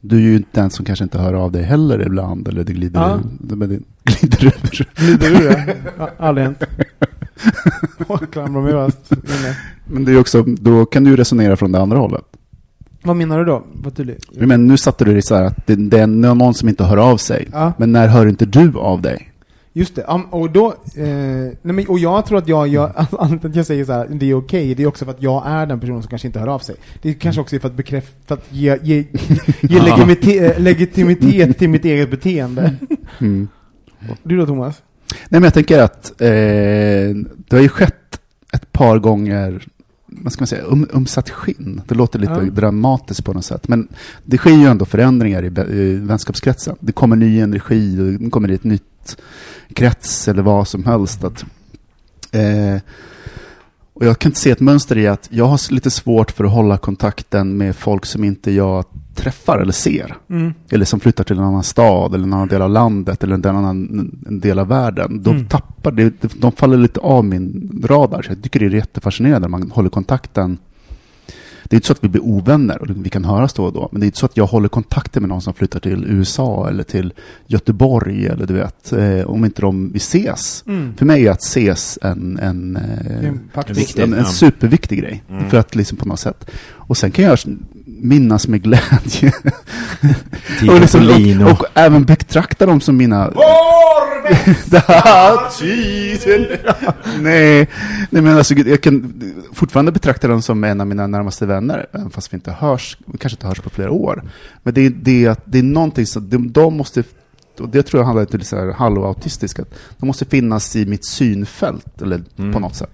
Du 0.00 0.16
är 0.16 0.20
ju 0.20 0.36
inte 0.36 0.60
den 0.60 0.70
som 0.70 0.84
kanske 0.84 1.02
inte 1.02 1.18
hör 1.18 1.34
av 1.34 1.52
dig 1.52 1.62
heller 1.62 2.06
ibland. 2.06 2.48
Eller 2.48 2.64
det 2.64 2.72
glider, 2.72 3.00
Ja. 3.00 3.20
det, 3.40 3.66
det 3.66 3.80
glider 4.04 4.44
ur. 4.46 4.88
Glider 4.94 5.30
ur? 5.42 5.76
Ja, 5.98 6.10
Aldrig 6.18 6.46
hänt. 6.46 6.62
Klamrar 8.30 8.62
mig 8.62 8.72
fast 8.72 9.12
inne. 9.12 9.56
Men 9.86 10.04
det 10.04 10.12
är 10.12 10.20
också, 10.20 10.42
då 10.42 10.86
kan 10.86 11.04
du 11.04 11.10
ju 11.10 11.16
resonera 11.16 11.56
från 11.56 11.72
det 11.72 11.80
andra 11.80 11.98
hållet. 11.98 12.24
Vad 13.02 13.16
menar 13.16 13.38
du 13.38 13.44
då? 13.44 13.62
Var 13.72 13.90
tydlig. 13.90 14.16
Men 14.32 14.66
nu 14.66 14.76
satte 14.76 15.04
du 15.04 15.12
dig 15.12 15.22
så 15.22 15.34
här 15.34 15.44
att 15.44 15.66
det, 15.66 15.74
det 15.74 15.98
är 15.98 16.06
någon 16.06 16.54
som 16.54 16.68
inte 16.68 16.84
hör 16.84 16.96
av 16.96 17.16
sig. 17.16 17.48
Ja. 17.52 17.72
Men 17.78 17.92
när 17.92 18.08
hör 18.08 18.26
inte 18.26 18.46
du 18.46 18.72
av 18.78 19.02
dig? 19.02 19.30
Just 19.76 19.94
det, 19.94 20.02
um, 20.02 20.22
och 20.22 20.50
då, 20.50 20.66
eh, 20.96 21.04
nej 21.04 21.56
men, 21.62 21.86
och 21.86 21.98
jag 21.98 22.26
tror 22.26 22.38
att 22.38 22.48
jag 22.48 22.68
till 22.68 23.48
att 23.48 23.56
jag 23.56 23.66
säger 23.66 23.84
så 23.84 23.92
här, 23.92 24.06
det 24.10 24.30
är 24.30 24.34
okej, 24.34 24.74
det 24.74 24.82
är 24.82 24.86
också 24.86 25.04
för 25.04 25.12
att 25.12 25.22
jag 25.22 25.42
är 25.46 25.66
den 25.66 25.80
personen 25.80 26.02
som 26.02 26.08
kanske 26.08 26.28
inte 26.28 26.38
hör 26.38 26.46
av 26.46 26.58
sig. 26.58 26.76
Det 27.02 27.08
är 27.08 27.14
kanske 27.14 27.40
också 27.40 27.58
för 27.58 27.68
att 27.68 27.74
bekräfta, 27.74 28.16
för 28.26 28.34
att 28.34 28.46
ge, 28.50 28.78
ge, 28.82 28.96
ge 29.60 29.82
legitimitet, 29.82 30.60
legitimitet 30.60 31.58
till 31.58 31.68
mitt 31.68 31.84
eget 31.84 32.10
beteende. 32.10 32.74
Mm. 33.20 33.48
Du 34.22 34.36
då 34.36 34.46
Thomas? 34.46 34.82
Nej, 35.10 35.40
men 35.40 35.42
jag 35.42 35.54
tänker 35.54 35.78
att 35.78 36.20
eh, 36.20 36.28
det 36.28 37.50
har 37.50 37.60
ju 37.60 37.68
skett 37.68 38.20
ett 38.52 38.72
par 38.72 38.98
gånger, 38.98 39.66
vad 40.22 40.32
ska 40.32 40.42
man 40.42 40.46
säga, 40.46 40.62
um, 40.64 40.88
umsatt 40.92 41.30
skinn. 41.30 41.80
Det 41.88 41.94
låter 41.94 42.18
lite 42.18 42.32
Ja. 42.32 42.40
dramatiskt 42.40 43.24
på 43.24 43.32
något 43.32 43.44
sätt. 43.44 43.68
Men 43.68 43.88
det 44.24 44.38
sker 44.38 44.50
ju 44.50 44.64
ändå 44.66 44.84
förändringar 44.84 45.42
i, 45.42 45.76
i 45.76 45.96
vänskapskretsen. 45.96 46.76
Det 46.80 46.92
kommer 46.92 47.16
ny 47.16 47.40
energi, 47.40 48.00
och 48.00 48.20
det 48.20 48.30
kommer 48.30 48.50
i 48.50 48.54
ett 48.54 48.64
nytt 48.64 49.16
krets 49.74 50.28
eller 50.28 50.42
vad 50.42 50.68
som 50.68 50.84
helst. 50.84 51.24
Att, 51.24 51.44
eh, 52.30 52.80
och 53.94 54.06
jag 54.06 54.18
kan 54.18 54.30
inte 54.30 54.40
se 54.40 54.50
ett 54.50 54.60
mönster 54.60 54.98
i 54.98 55.06
att 55.06 55.28
jag 55.32 55.44
har 55.44 55.72
lite 55.72 55.90
svårt 55.90 56.30
för 56.30 56.44
att 56.44 56.52
hålla 56.52 56.78
kontakten 56.78 57.56
med 57.56 57.76
folk 57.76 58.06
som 58.06 58.24
inte 58.24 58.50
jag 58.52 58.84
träffar 59.14 59.58
eller 59.58 59.72
ser. 59.72 60.16
Mm. 60.30 60.54
Eller 60.70 60.84
som 60.84 61.00
flyttar 61.00 61.24
till 61.24 61.38
en 61.38 61.44
annan 61.44 61.62
stad 61.62 62.14
eller 62.14 62.24
en 62.24 62.32
annan 62.32 62.48
del 62.48 62.62
av 62.62 62.70
landet 62.70 63.24
eller 63.24 63.34
en 63.34 63.46
annan 63.56 63.76
en 64.28 64.40
del 64.40 64.58
av 64.58 64.68
världen. 64.68 65.22
De 65.22 65.30
Mm. 65.36 65.46
tappar, 65.46 65.92
det- 65.92 66.40
de 66.40 66.52
faller 66.52 66.76
lite 66.76 67.00
av 67.00 67.24
min 67.24 67.80
radar. 67.88 68.22
Så 68.22 68.30
jag 68.30 68.42
tycker 68.42 68.60
det 68.60 68.66
är 68.66 68.70
jättefascinerande 68.70 69.40
när 69.48 69.58
man 69.58 69.70
håller 69.70 69.90
kontakten. 69.90 70.58
Det 71.64 71.74
är 71.74 71.76
inte 71.76 71.86
så 71.86 71.92
att 71.92 72.04
vi 72.04 72.08
blir 72.08 72.24
ovänner 72.24 72.82
och 72.82 72.88
vi 72.90 73.10
kan 73.10 73.24
höras 73.24 73.52
då 73.52 73.64
och 73.64 73.72
då. 73.72 73.88
Men 73.92 74.00
det 74.00 74.04
är 74.04 74.06
inte 74.06 74.18
så 74.18 74.26
att 74.26 74.36
jag 74.36 74.46
håller 74.46 74.68
kontakten 74.68 75.22
med 75.22 75.28
någon 75.28 75.42
som 75.42 75.54
flyttar 75.54 75.80
till 75.80 76.04
USA 76.04 76.68
eller 76.68 76.82
till 76.82 77.12
Göteborg 77.46 78.26
eller 78.26 78.46
du 78.46 78.54
vet. 78.54 78.92
Eh, 78.92 79.30
om 79.30 79.44
inte 79.44 79.60
de, 79.60 79.92
vi 79.92 79.96
ses. 79.96 80.64
Mm. 80.66 80.94
För 80.96 81.06
mig 81.06 81.26
är 81.26 81.30
att 81.30 81.42
ses 81.42 81.98
en, 82.02 82.38
en, 82.38 82.76
eh, 82.76 83.28
en, 83.96 84.12
en 84.12 84.18
ja. 84.18 84.24
superviktig 84.24 84.98
grej. 84.98 85.24
Mm. 85.30 85.50
För 85.50 85.58
att 85.58 85.74
liksom 85.74 85.98
på 85.98 86.08
något 86.08 86.20
sätt. 86.20 86.50
Och 86.86 86.96
sen 86.96 87.10
kan 87.10 87.24
jag 87.24 87.38
minnas 87.86 88.48
med 88.48 88.62
glädje 88.62 89.32
och, 90.68 90.80
liksom, 90.80 91.42
och, 91.46 91.50
och 91.52 91.66
även 91.74 92.04
betrakta 92.04 92.66
dem 92.66 92.80
som 92.80 92.96
mina... 92.96 93.30
Da, 94.66 95.50
tiden. 95.58 96.46
nej, 97.20 97.68
nej, 98.10 98.22
men 98.22 98.36
alltså 98.36 98.54
jag 98.54 98.80
kan 98.80 99.22
fortfarande 99.52 99.92
betrakta 99.92 100.28
dem 100.28 100.42
som 100.42 100.64
en 100.64 100.80
av 100.80 100.86
mina 100.86 101.06
närmaste 101.06 101.46
vänner, 101.46 101.86
även 101.92 102.10
fast 102.10 102.32
vi 102.32 102.34
inte 102.36 102.52
hörs, 102.52 102.98
vi 103.06 103.18
kanske 103.18 103.36
inte 103.36 103.46
hörs 103.46 103.60
på 103.60 103.70
flera 103.70 103.90
år. 103.90 104.22
Men 104.62 104.74
det 104.74 104.80
är, 104.86 104.90
det 104.90 105.24
är, 105.24 105.30
att- 105.30 105.42
det 105.44 105.58
är 105.58 105.62
någonting 105.62 106.06
som, 106.06 106.28
de, 106.30 106.52
de 106.52 106.76
måste, 106.76 107.02
och 107.60 107.68
det 107.68 107.82
tror 107.82 108.00
jag 108.00 108.06
handlar 108.06 108.22
lite 108.32 108.44
så 108.44 108.56
här 108.56 108.72
halvautistiskt, 108.72 109.58
att 109.60 109.74
de 109.98 110.06
måste 110.06 110.24
finnas 110.24 110.76
i 110.76 110.86
mitt 110.86 111.04
synfält, 111.06 112.02
eller 112.02 112.22
Mm. 112.38 112.52
på 112.52 112.58
något 112.60 112.74
sätt. 112.76 112.90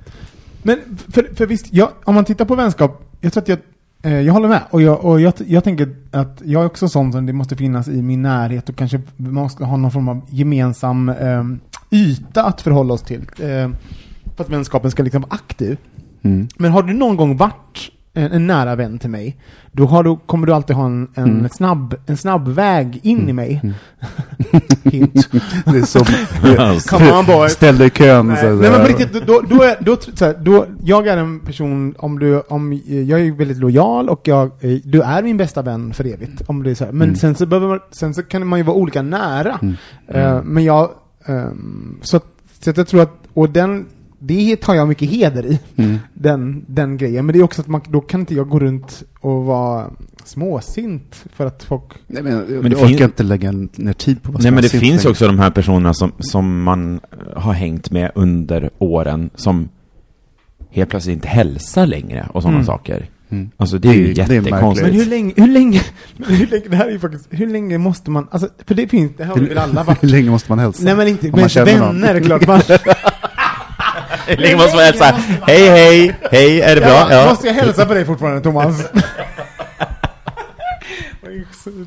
Men 0.63 0.79
för, 1.13 1.31
för 1.35 1.47
visst, 1.47 1.67
jag, 1.73 1.89
om 2.05 2.15
man 2.15 2.25
tittar 2.25 2.45
på 2.45 2.55
vänskap, 2.55 3.03
jag 3.21 3.33
tror 3.33 3.43
att 3.43 3.49
jag, 3.49 3.59
jag 4.03 4.33
håller 4.33 4.49
med. 4.49 4.63
Och, 4.71 4.83
jag, 4.83 5.05
och 5.05 5.21
jag, 5.21 5.33
jag 5.47 5.65
tänker 5.65 5.97
att 6.11 6.43
jag 6.45 6.63
är 6.63 6.67
också 6.67 6.89
sån 6.89 7.13
som 7.13 7.27
det 7.27 7.33
måste 7.33 7.57
finnas 7.57 7.89
i 7.89 8.03
min 8.03 8.23
närhet 8.23 8.69
och 8.69 8.77
kanske 8.77 9.01
man 9.17 9.33
måste 9.35 9.65
ha 9.65 9.77
någon 9.77 9.91
form 9.91 10.09
av 10.09 10.21
gemensam 10.29 11.09
eh, 11.09 11.45
yta 11.91 12.45
att 12.45 12.61
förhålla 12.61 12.95
oss 12.95 13.03
till. 13.03 13.21
Eh, 13.21 13.71
för 14.37 14.45
att 14.45 14.51
vänskapen 14.51 14.91
ska 14.91 15.03
liksom 15.03 15.23
vara 15.23 15.35
aktiv. 15.35 15.79
Mm. 16.23 16.49
Men 16.59 16.73
har 16.73 16.83
du 16.83 16.93
någon 16.93 17.17
gång 17.17 17.37
varit 17.37 17.91
en, 18.15 18.33
en 18.33 18.47
nära 18.47 18.77
vän 18.77 18.99
till 18.99 19.11
mig, 19.11 19.37
då 19.73 19.87
har 19.87 20.03
du, 20.05 20.17
kommer 20.27 20.47
du 20.47 20.53
alltid 20.55 20.77
ha 20.77 20.87
en, 20.87 21.09
en, 21.15 21.25
Mm. 21.25 21.49
snabb, 21.49 21.95
en 22.07 22.17
snabb 22.17 22.49
väg 22.49 23.01
in 23.03 23.29
i 23.29 23.33
mig. 23.33 23.61
Mm. 23.63 23.75
Hint. 24.83 25.29
Det 25.65 25.79
är 25.79 25.83
som... 25.83 26.05
Come 26.99 27.13
on 27.19 27.27
boy. 27.27 27.49
Ställ 27.49 27.79
dig 27.79 27.87
i 27.87 27.91
kön. 27.91 28.27
Nej, 28.27 28.37
så- 28.37 28.47
nej 28.55 28.71
men 28.71 28.81
på 28.81 28.87
riktigt, 28.87 29.27
då, 29.27 29.41
då, 29.49 29.63
är, 29.63 29.77
då, 29.81 29.97
så 30.15 30.25
här, 30.25 30.35
då, 30.41 30.67
jag 30.85 31.07
är 31.07 31.17
en 31.17 31.41
person, 31.41 31.95
om 31.99 32.19
du, 32.19 32.41
om, 32.41 32.73
jag 32.87 33.21
är 33.21 33.33
väldigt 33.37 33.59
lojal 33.59 34.09
och 34.09 34.21
jag, 34.29 34.47
eh, 34.61 34.79
du 34.85 35.03
är 35.03 35.23
min 35.23 35.37
bästa 35.37 35.63
vän 35.63 35.93
för 35.93 36.07
evigt. 36.07 36.43
Om 36.47 36.63
det 36.63 36.71
är 36.71 36.75
så 36.75 36.85
här. 36.85 36.93
Men 36.93 37.03
Mm. 37.09 37.17
sen, 37.17 37.35
så 37.35 37.47
behöver 37.47 37.69
man, 37.69 37.81
sen 37.91 38.15
så 38.15 38.23
kan 38.23 38.47
man 38.47 38.59
ju 38.59 38.63
vara 38.65 38.77
olika 38.77 39.03
nära. 39.03 39.59
Mm. 39.63 39.75
Eh, 40.09 40.43
men 40.43 40.65
jag, 40.65 40.91
ehm, 41.27 41.99
så, 42.03 42.21
så 42.61 42.71
att 42.71 42.77
jag 42.77 42.87
tror 42.89 43.03
att, 43.03 43.13
och 43.35 43.51
den, 43.51 43.87
det 44.23 44.57
tar 44.57 44.75
jag 44.75 44.89
mycket 44.89 45.11
heder 45.11 45.47
i, 45.47 45.59
Mm. 45.77 45.99
den, 46.15 46.65
den 46.67 46.97
grejen. 46.97 47.27
Men 47.27 47.33
det 47.33 47.39
är 47.39 47.43
också 47.43 47.61
att 47.61 47.69
man, 47.69 47.81
då 47.89 48.01
kan 48.01 48.21
inte 48.21 48.35
jag 48.35 48.49
gå 48.49 48.59
runt 48.59 49.03
och 49.21 49.45
vara 49.45 49.91
småsint 50.25 51.25
för 51.37 51.47
att 51.47 51.63
folk... 51.63 51.83
Nej, 52.07 52.23
men, 52.23 52.33
Men 52.39 52.47
det 52.49 52.69
jag 52.71 52.79
orkar 52.79 52.87
fin- 52.87 53.03
inte 53.03 53.23
lägga 53.23 53.53
ner 53.53 53.93
tid 53.93 54.23
på 54.23 54.33
vad 54.33 54.43
Nej 54.43 54.53
men 54.53 54.63
det 54.63 54.69
finns 54.69 54.83
ju 54.85 54.89
simpelt. 54.89 55.07
också 55.11 55.27
de 55.27 55.39
här 55.39 55.51
personerna 55.51 55.95
som, 55.95 56.13
som 56.19 56.63
man 56.63 57.01
har 57.37 57.53
hängt 57.53 57.91
med 57.91 58.11
under 58.15 58.71
åren 58.79 59.31
som 59.35 59.69
helt 60.71 60.91
plötsligt 60.91 61.15
inte 61.15 61.29
hälsar 61.29 61.87
längre 61.87 62.29
och 62.35 62.43
sådana 62.43 62.57
Mm. 62.59 62.67
saker. 62.67 63.09
Mm. 63.31 63.51
Alltså 63.57 63.79
det 63.79 63.89
är 63.89 63.93
ju 63.95 64.13
Det 64.13 64.25
det 64.25 64.37
är 64.37 64.43
jättekonstigt. 64.43 64.87
Men 64.89 64.97
hur 65.01 65.07
länge, 65.07 65.33
hur 65.37 65.47
länge, 65.49 65.81
hur 66.27 66.47
länge, 66.47 66.65
det 66.69 66.77
här 66.77 66.87
är 66.87 66.91
ju 66.93 66.99
faktiskt, 66.99 67.27
hur 67.31 67.47
länge 67.47 67.79
måste 67.79 68.11
man, 68.11 68.29
alltså, 68.31 68.49
för 68.67 68.75
det 68.75 68.89
finns, 68.89 69.13
det 69.17 69.25
har 69.25 69.37
vi 69.37 69.47
väl 69.47 69.59
alla 69.59 69.85
varit 69.85 70.03
Hur 70.03 70.09
länge 70.09 70.31
måste 70.31 70.53
man 70.53 70.59
hälsa? 70.59 70.85
Nej 70.85 70.97
men 70.97 71.09
inte, 71.09 71.31
men 71.31 71.41
någon. 71.41 71.65
vänner 71.65 72.15
är 72.15 72.21
klart 72.21 72.47
man... 72.47 72.61
Länge 74.39 74.57
måste 74.57 74.77
man 74.77 74.85
hälsa? 74.85 75.05
Hej 75.47 75.69
hej, 75.69 76.17
hej, 76.31 76.61
är 76.61 76.75
det 76.75 76.81
bra? 76.81 77.07
Ja. 77.11 77.27
Måste 77.29 77.47
jag 77.47 77.55
hälsa 77.55 77.87
på 77.87 77.95
dig 77.95 78.05
fortfarande 78.05 78.41
Thomas? 78.41 78.87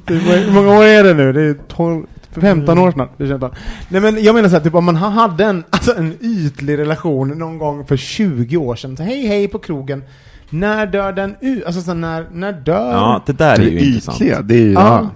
Hur 0.07 0.51
många 0.51 0.77
år 0.79 0.83
är 0.83 1.03
det 1.03 1.13
nu? 1.13 1.33
Det 1.33 1.41
är 1.41 1.55
12, 1.67 2.05
15 2.35 2.77
år 2.79 2.91
snart. 2.91 3.09
Det 3.17 3.27
känns 3.27 3.39
bara. 3.41 3.51
Nej 3.89 4.01
men 4.01 4.23
jag 4.23 4.35
menar 4.35 4.49
så 4.49 4.55
här, 4.55 4.63
typ 4.63 4.75
om 4.75 4.85
man 4.85 4.95
ha- 4.95 5.09
hade 5.09 5.45
en, 5.45 5.63
alltså 5.69 5.95
en 5.97 6.17
ytlig 6.21 6.77
relation 6.77 7.29
någon 7.29 7.57
gång 7.57 7.85
för 7.85 7.97
20 7.97 8.57
år 8.57 8.75
sedan, 8.75 8.97
så 8.97 9.03
hej 9.03 9.27
hej 9.27 9.47
på 9.47 9.59
krogen. 9.59 10.03
När 10.49 10.85
dör 10.85 11.11
den 11.11 11.35
ut? 11.41 11.65
Alltså 11.65 11.81
så 11.81 11.93
när, 11.93 12.25
när 12.31 12.51
dör... 12.51 12.91
ja, 12.91 13.23
det 13.25 13.33
där 13.33 13.53
är 13.53 13.57
Det 13.57 13.63
ju 13.65 13.79
intressant. 13.79 14.17
ytliga, 14.21 14.41
det 14.41 14.55
är 14.55 14.59
ju... 14.59 14.73
Ja. 14.73 14.79
Ja. 14.81 15.09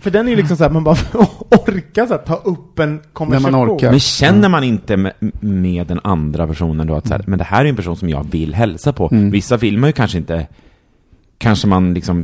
För 0.00 0.10
den 0.10 0.26
är 0.26 0.30
ju 0.30 0.36
liksom 0.36 0.56
så 0.56 0.64
här, 0.64 0.70
man 0.70 0.84
bara 0.84 0.96
orkar 1.50 2.06
så 2.06 2.12
här, 2.12 2.18
ta 2.20 2.34
upp 2.34 2.78
en 2.78 3.00
konversation. 3.12 3.54
orkar. 3.54 3.90
Men 3.90 4.00
känner 4.00 4.48
man 4.48 4.64
inte 4.64 4.96
med, 4.96 5.12
med 5.40 5.86
den 5.86 6.00
andra 6.04 6.46
personen 6.46 6.86
då 6.86 6.96
att 6.96 7.06
så 7.08 7.14
här, 7.14 7.24
men 7.26 7.38
det 7.38 7.44
här 7.44 7.64
är 7.64 7.68
en 7.68 7.76
person 7.76 7.96
som 7.96 8.08
jag 8.08 8.26
vill 8.30 8.54
hälsa 8.54 8.92
på. 8.92 9.08
Mm. 9.12 9.30
Vissa 9.30 9.56
vill 9.56 9.78
man 9.78 9.88
ju 9.88 9.92
kanske 9.92 10.18
inte, 10.18 10.46
kanske 11.38 11.66
man 11.68 11.94
liksom, 11.94 12.16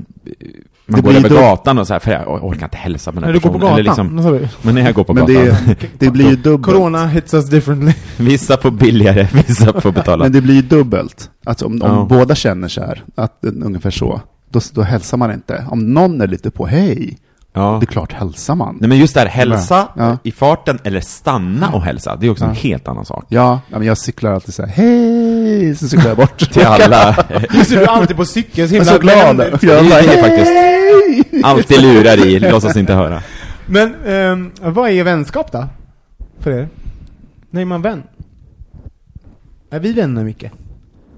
man 0.87 1.01
Det 1.01 1.03
går 1.03 1.11
blir 1.11 1.19
över 1.19 1.29
då- 1.29 1.35
gatan 1.37 1.79
och 1.79 1.87
så 1.87 1.93
här, 1.93 2.01
för 2.01 2.13
jag 2.13 2.45
orkar 2.45 2.65
inte 2.67 2.77
hälsa 2.77 3.13
på 3.13 3.15
den 3.15 3.21
När 3.21 3.27
här 3.29 3.33
du 3.35 3.41
går 3.41 3.53
på 3.53 3.59
personen. 3.59 3.85
gatan? 3.85 4.19
Eller 4.19 4.39
du? 4.39 4.49
men 4.63 4.75
när 4.75 4.83
jag 4.83 4.95
går 4.95 5.05
på 5.05 5.15
Men 5.15 5.27
gatan. 5.27 5.57
det, 5.81 5.89
det 5.99 6.11
blir 6.17 6.31
ju 6.31 6.37
dubbelt. 6.37 6.65
Corona 6.67 7.07
hits 7.07 7.35
us 7.35 7.49
differently. 7.51 7.93
Vissa 8.19 8.57
får 8.57 8.71
billigare, 8.71 9.29
vissa 9.33 9.81
får 9.81 9.93
betala. 9.93 10.25
Men 10.25 10.33
det 10.33 10.41
blir 10.41 10.55
ju 10.55 10.63
dubbelt. 10.63 11.31
Alltså 11.45 11.67
om, 11.67 11.73
om 11.73 11.79
Ja. 11.91 12.07
båda 12.09 12.35
känner 12.35 12.69
så 12.69 12.81
här, 12.81 13.03
att, 13.15 13.45
eh, 13.45 13.53
ungefär 13.63 13.91
så, 13.91 14.21
då, 14.51 14.61
då 14.73 14.83
hälsar 14.83 15.17
man 15.17 15.33
inte. 15.33 15.67
Om 15.71 15.95
någon 15.95 16.21
är 16.21 16.27
lite 16.27 16.51
på 16.51 16.67
hej, 16.67 17.19
ja. 17.53 17.77
det 17.81 17.85
är 17.85 17.93
klart 17.93 18.12
hälsar 18.12 18.55
man. 18.55 18.77
Nej 18.81 18.88
men 18.88 18.99
just 18.99 19.15
det 19.15 19.21
här, 19.21 19.27
hälsa 19.27 19.88
Ja. 19.97 20.19
i 20.23 20.33
farten 20.33 20.79
eller 20.85 21.01
stanna 21.01 21.69
och 21.71 21.83
hälsa, 21.83 22.17
det 22.17 22.27
är 22.27 22.31
också 22.31 22.45
en 22.45 22.55
helt 22.55 22.88
annan 22.88 23.05
sak. 23.05 23.25
Ja, 23.29 23.61
men 23.69 23.83
jag 23.83 23.99
cyklar 23.99 24.33
alltid 24.33 24.55
så 24.55 24.62
här, 24.62 24.69
hej, 24.69 25.77
så 25.77 25.88
cyklar 25.88 26.09
jag 26.09 26.17
bort. 26.17 26.53
Till 26.53 26.67
alla. 26.67 27.17
Just 27.53 27.71
du 27.71 27.83
är 27.83 27.87
alltid 27.87 28.17
på 28.17 28.25
cykel, 28.25 28.69
så 28.69 28.75
Jag 28.75 28.87
är 28.87 28.91
himla 28.91 28.93
så 28.93 28.99
glad. 28.99 29.41
Jag 29.62 30.05
är 30.05 30.23
faktiskt-! 30.23 31.45
Alltid 31.45 31.81
lurar 31.83 32.27
i, 32.27 32.38
låtsas 32.41 32.77
inte 32.77 32.95
höra. 32.95 33.23
Men 33.67 33.95
ehm, 34.07 34.51
vad 34.62 34.91
är 34.91 35.05
vänskap 35.05 35.53
då? 35.53 35.67
För 36.41 36.51
er? 36.51 36.69
När 37.51 37.61
är 37.61 37.65
man 37.65 37.83
vän? 37.83 38.03
Är 39.71 39.81
vi 39.81 39.93
vänner 39.93 40.25
mycket? 40.25 40.53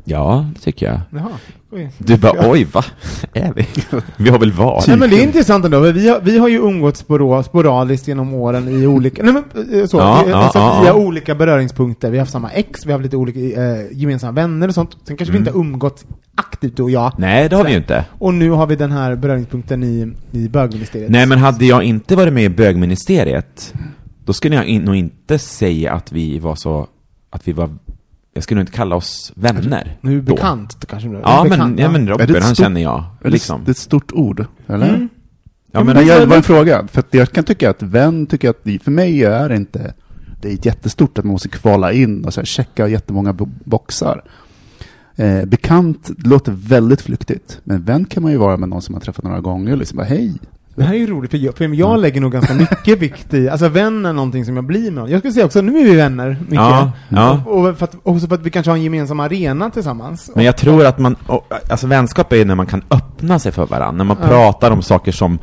Ja, 0.06 0.46
det 0.54 0.60
tycker 0.60 0.86
jag. 0.86 1.00
Jaha. 1.10 1.28
Oj. 1.72 1.90
Du 1.98 2.16
bara, 2.16 2.50
oj, 2.50 2.64
va? 2.64 2.84
Är 3.32 3.52
vi? 3.56 3.66
Vi 4.16 4.30
har 4.30 4.38
väl 4.38 4.52
varit? 4.52 4.86
Nej 4.86 4.96
men 4.96 5.10
det 5.10 5.16
är 5.20 5.22
intressant 5.22 5.64
ändå, 5.64 5.80
vi 5.80 6.08
har, 6.08 6.20
vi 6.20 6.38
har 6.38 6.48
ju 6.48 6.58
umgåtts 6.58 7.00
spora- 7.08 7.42
sporadiskt 7.42 8.08
genom 8.08 8.34
åren 8.34 8.68
i 8.68 8.86
olika, 8.86 9.22
nej 9.22 9.32
men 9.32 9.44
eh, 9.80 9.86
så, 9.86 9.96
Ja, 9.96 10.24
i- 10.26 10.30
ja, 10.30 10.36
alltså, 10.36 10.58
ja, 10.58 10.80
via 10.82 10.90
ja. 10.90 10.94
olika 10.94 11.34
beröringspunkter. 11.34 12.10
Vi 12.10 12.16
har 12.16 12.22
haft 12.22 12.32
samma 12.32 12.50
ex, 12.50 12.86
vi 12.86 12.92
har 12.92 12.98
haft 12.98 13.04
lite 13.04 13.16
olika 13.16 13.40
eh, 13.40 13.86
gemensamma 13.92 14.32
vänner 14.32 14.68
och 14.68 14.74
sånt. 14.74 14.90
Sen 15.06 15.16
kanske 15.16 15.32
vi 15.32 15.38
Mm. 15.38 15.48
inte 15.48 15.58
har 15.58 15.60
umgåtts 15.64 16.04
aktivt 16.34 16.76
du 16.76 16.82
och 16.82 16.90
jag. 16.90 17.12
Nej, 17.18 17.48
det 17.48 17.56
har 17.56 17.64
vi 17.64 17.70
ju 17.70 17.76
inte. 17.76 18.04
Och 18.18 18.34
nu 18.34 18.50
har 18.50 18.66
vi 18.66 18.76
den 18.76 18.92
här 18.92 19.16
beröringspunkten 19.16 19.82
i, 19.84 20.12
i 20.30 20.48
bögministeriet. 20.48 21.10
Nej, 21.10 21.26
men 21.26 21.38
hade 21.38 21.64
jag 21.66 21.82
inte 21.82 22.16
varit 22.16 22.32
med 22.32 22.44
i 22.44 22.48
bögministeriet, 22.48 23.74
då 24.24 24.32
skulle 24.32 24.56
jag 24.56 24.64
in, 24.64 24.82
nog 24.82 24.94
inte 24.96 25.38
säga 25.38 25.92
att 25.92 26.12
vi 26.12 26.38
var 26.38 26.54
så, 26.54 26.86
att 27.30 27.48
vi 27.48 27.52
var, 27.52 27.70
jag 28.34 28.42
skulle 28.42 28.58
nog 28.58 28.62
inte 28.62 28.76
kalla 28.76 28.96
oss 28.96 29.32
vänner. 29.36 29.98
Nu 30.00 30.22
bekant 30.22 30.80
då 30.80 30.86
kanske 30.86 31.08
du 31.08 31.20
Ja, 31.22 31.40
men, 31.42 31.50
bekant, 31.50 31.80
ja, 31.80 31.90
men 31.90 32.08
Robin, 32.08 32.42
han 32.42 32.54
känner 32.54 32.82
jag. 32.82 33.04
Liksom. 33.24 33.64
det 33.64 33.68
är 33.68 33.70
ett 33.70 33.76
stort 33.78 34.12
ord, 34.12 34.46
eller? 34.66 34.88
Mm. 34.88 35.08
Ja, 35.72 35.84
men, 35.84 35.96
Men 35.96 36.06
jag, 36.06 36.20
det 36.20 36.26
var 36.26 36.36
en 36.36 36.42
fråga, 36.42 36.86
för 36.92 37.00
att 37.00 37.14
jag 37.14 37.32
kan 37.32 37.44
tycka 37.44 37.70
att 37.70 37.82
vän, 37.82 38.26
tycker 38.26 38.50
att 38.50 38.62
för 38.82 38.90
mig 38.90 39.24
är 39.24 39.48
det 39.48 39.56
inte, 39.56 39.94
det 40.42 40.48
är 40.52 40.66
jättestort 40.66 41.18
att 41.18 41.24
man 41.24 41.32
måste 41.32 41.48
kvala 41.48 41.92
in 41.92 42.24
och 42.24 42.34
så 42.34 42.40
här, 42.40 42.46
checka 42.46 42.88
jättemånga 42.88 43.32
bo- 43.32 43.48
boxar. 43.64 44.22
Eh, 45.16 45.44
bekant 45.44 46.10
låter 46.18 46.52
väldigt 46.52 47.02
flyktigt, 47.02 47.60
men 47.64 47.82
vän 47.82 48.04
kan 48.04 48.22
man 48.22 48.32
ju 48.32 48.38
vara 48.38 48.56
med 48.56 48.68
någon 48.68 48.82
som 48.82 48.92
man 48.92 49.00
träffat 49.02 49.24
några 49.24 49.40
gånger 49.40 49.72
och 49.72 49.78
liksom 49.78 49.96
bara 49.96 50.06
hej, 50.06 50.32
Det 50.76 50.84
här 50.84 50.94
är 50.94 50.98
ju 50.98 51.06
roligt, 51.06 51.30
för 51.30 51.38
jag, 51.38 51.56
för 51.56 51.74
jag 51.74 52.00
lägger 52.00 52.20
nog 52.20 52.32
ganska 52.32 52.54
mycket 52.54 52.98
vikt 53.02 53.34
i, 53.34 53.48
alltså 53.48 53.68
vän 53.68 54.06
är 54.06 54.12
någonting 54.12 54.44
som 54.44 54.56
jag 54.56 54.64
blir 54.64 54.90
med. 54.90 55.10
Jag 55.10 55.18
skulle 55.18 55.32
säga 55.32 55.46
också, 55.46 55.60
nu 55.60 55.78
är 55.78 55.84
vi 55.84 55.96
vänner, 55.96 56.30
mycket. 56.40 56.54
Ja, 56.54 56.92
ja. 57.08 57.42
Och, 57.46 57.66
och 57.68 57.78
för 57.78 57.84
att, 57.84 57.96
också 58.02 58.26
för 58.28 58.34
att 58.34 58.42
vi 58.42 58.50
kanske 58.50 58.70
har 58.70 58.76
en 58.76 58.82
gemensam 58.82 59.20
arena 59.20 59.70
tillsammans. 59.70 60.30
Men 60.34 60.44
jag 60.44 60.56
tror 60.56 60.86
att 60.86 60.98
man, 60.98 61.16
och, 61.26 61.46
alltså 61.70 61.86
vänskap 61.86 62.32
är 62.32 62.36
ju 62.36 62.44
när 62.44 62.54
man 62.54 62.66
kan 62.66 62.82
öppna 62.90 63.38
sig 63.38 63.52
för 63.52 63.66
varandra, 63.66 63.92
när 63.92 64.04
man 64.04 64.16
Ja. 64.22 64.28
pratar 64.28 64.70
om 64.70 64.82
saker 64.82 65.12
som 65.12 65.38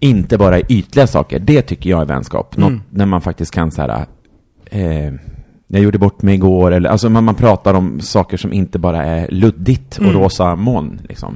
inte 0.00 0.38
bara 0.38 0.56
är 0.58 0.72
ytliga 0.72 1.06
saker. 1.06 1.38
Det 1.38 1.62
tycker 1.62 1.90
jag 1.90 2.00
är 2.00 2.06
vänskap. 2.06 2.56
Något, 2.56 2.68
Mm. 2.68 2.82
när 2.90 3.06
man 3.06 3.20
faktiskt 3.20 3.54
kan 3.54 3.70
så 3.70 3.82
här, 3.82 4.06
eh, 4.70 5.12
jag 5.72 5.82
gjorde 5.82 5.98
bort 5.98 6.22
mig 6.22 6.34
igår, 6.34 6.70
eller 6.70 6.90
alltså 6.90 7.10
man, 7.10 7.24
man 7.24 7.34
pratar 7.34 7.74
om 7.74 8.00
saker 8.00 8.36
som 8.36 8.52
inte 8.52 8.78
bara 8.78 9.04
är 9.04 9.28
luddigt 9.30 9.96
och 9.98 10.04
Mm. 10.04 10.16
rosa 10.16 10.56
moln, 10.56 11.00
liksom. 11.08 11.34